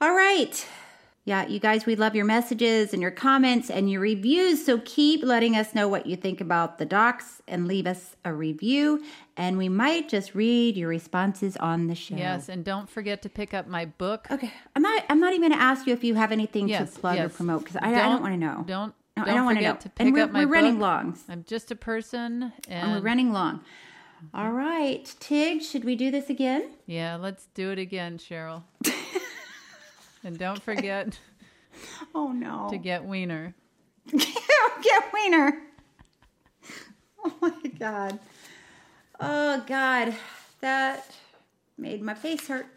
All 0.00 0.14
right. 0.14 0.66
Yeah, 1.26 1.46
you 1.46 1.58
guys, 1.58 1.86
we 1.86 1.96
love 1.96 2.14
your 2.14 2.26
messages 2.26 2.92
and 2.92 3.00
your 3.00 3.10
comments 3.10 3.70
and 3.70 3.90
your 3.90 4.02
reviews. 4.02 4.64
So 4.64 4.78
keep 4.84 5.22
letting 5.24 5.56
us 5.56 5.74
know 5.74 5.88
what 5.88 6.04
you 6.04 6.16
think 6.16 6.42
about 6.42 6.76
the 6.76 6.84
docs 6.84 7.40
and 7.48 7.66
leave 7.66 7.86
us 7.86 8.14
a 8.26 8.34
review. 8.34 9.02
And 9.36 9.56
we 9.56 9.70
might 9.70 10.10
just 10.10 10.34
read 10.34 10.76
your 10.76 10.88
responses 10.90 11.56
on 11.56 11.86
the 11.86 11.94
show. 11.94 12.16
Yes, 12.16 12.50
and 12.50 12.62
don't 12.62 12.90
forget 12.90 13.22
to 13.22 13.30
pick 13.30 13.54
up 13.54 13.66
my 13.66 13.86
book. 13.86 14.26
Okay, 14.30 14.52
I'm 14.76 14.82
not. 14.82 15.02
I'm 15.08 15.18
not 15.18 15.32
even 15.32 15.48
going 15.48 15.58
to 15.58 15.64
ask 15.64 15.86
you 15.86 15.94
if 15.94 16.04
you 16.04 16.14
have 16.14 16.30
anything 16.30 16.68
Yes, 16.68 16.92
to 16.92 17.00
plug 17.00 17.18
or 17.18 17.30
promote 17.30 17.60
because 17.64 17.76
I, 17.76 17.88
I 17.94 18.08
don't 18.10 18.20
want 18.22 18.34
to 18.34 18.38
know. 18.38 18.62
Don't. 18.66 18.94
No, 19.16 19.22
I 19.22 19.26
don't 19.26 19.36
don't 19.36 19.44
wanna 19.46 19.60
know. 19.60 19.76
to 19.76 19.90
And 19.98 20.12
we're- 20.12 20.24
up 20.24 20.32
my 20.32 20.44
we're 20.44 20.50
running 20.52 20.74
book. 20.74 20.80
long. 20.82 21.18
I'm 21.28 21.44
just 21.44 21.70
a 21.70 21.76
person, 21.76 22.42
and, 22.42 22.52
And 22.68 22.92
we're 22.92 23.00
running 23.00 23.32
long. 23.32 23.60
All 24.34 24.50
right, 24.50 25.04
Tig, 25.20 25.62
should 25.62 25.84
we 25.84 25.94
do 25.96 26.10
this 26.10 26.28
again? 26.30 26.70
Yeah, 26.86 27.14
let's 27.16 27.46
do 27.54 27.70
it 27.70 27.78
again, 27.78 28.18
Cheryl. 28.18 28.64
and 30.24 30.38
don't 30.38 30.62
forget. 30.62 31.18
Oh 32.14 32.30
no. 32.30 32.68
To 32.70 32.78
get 32.78 33.04
wiener. 33.04 33.52
Get 34.06 35.12
wiener. 35.12 35.60
Oh 37.24 37.34
my 37.40 37.70
god. 37.76 38.20
Oh 39.18 39.64
god, 39.66 40.14
that 40.60 41.16
made 41.76 42.00
my 42.00 42.14
face 42.14 42.46
hurt. 42.46 42.68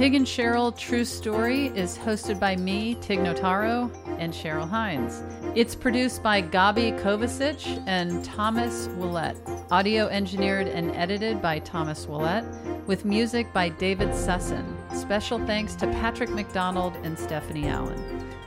Tig 0.00 0.14
and 0.14 0.24
Cheryl 0.24 0.74
True 0.74 1.04
Story 1.04 1.66
is 1.76 1.98
hosted 1.98 2.40
by 2.40 2.56
me, 2.56 2.96
Tig 3.02 3.18
Notaro, 3.18 3.90
and 4.18 4.32
Cheryl 4.32 4.66
Hines. 4.66 5.22
It's 5.54 5.74
produced 5.74 6.22
by 6.22 6.40
Gabi 6.40 6.98
Kovacic 7.02 7.84
and 7.86 8.24
Thomas 8.24 8.88
Willett. 8.96 9.36
Audio 9.70 10.06
engineered 10.06 10.68
and 10.68 10.90
edited 10.96 11.42
by 11.42 11.58
Thomas 11.58 12.06
Willett, 12.06 12.46
with 12.86 13.04
music 13.04 13.52
by 13.52 13.68
David 13.68 14.08
Sussin. 14.08 14.64
Special 14.96 15.38
thanks 15.44 15.74
to 15.74 15.86
Patrick 15.88 16.30
McDonald 16.30 16.96
and 17.02 17.18
Stephanie 17.18 17.68
Allen. 17.68 18.02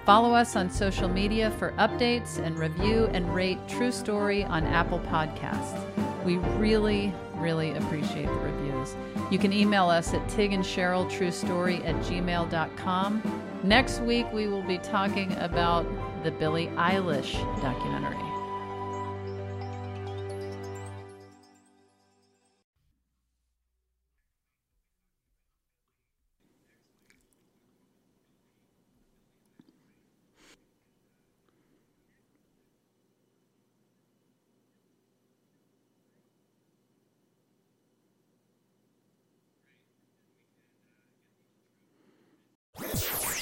Follow 0.07 0.33
us 0.33 0.55
on 0.55 0.71
social 0.71 1.07
media 1.07 1.51
for 1.59 1.73
updates 1.73 2.39
and 2.39 2.57
review 2.57 3.05
and 3.13 3.31
rate 3.31 3.59
True 3.67 3.91
Story 3.91 4.43
on 4.43 4.65
Apple 4.65 5.01
Podcasts. 5.01 5.79
We 6.25 6.37
really, 6.57 7.13
really 7.35 7.73
appreciate 7.73 8.25
the 8.25 8.33
You 9.31 9.39
can 9.39 9.53
email 9.53 9.89
us 9.89 10.13
at 10.13 10.27
Tig 10.29 10.53
and 10.53 10.63
Cheryl 10.63 11.09
True 11.09 11.31
Story 11.31 11.77
at 11.83 11.95
gmail.com. 12.03 13.43
Next 13.63 14.01
week, 14.01 14.31
we 14.33 14.47
will 14.47 14.63
be 14.63 14.77
talking 14.77 15.31
about 15.37 15.85
the 16.23 16.31
Billie 16.31 16.67
Eilish 16.75 17.33
documentary. 17.61 18.32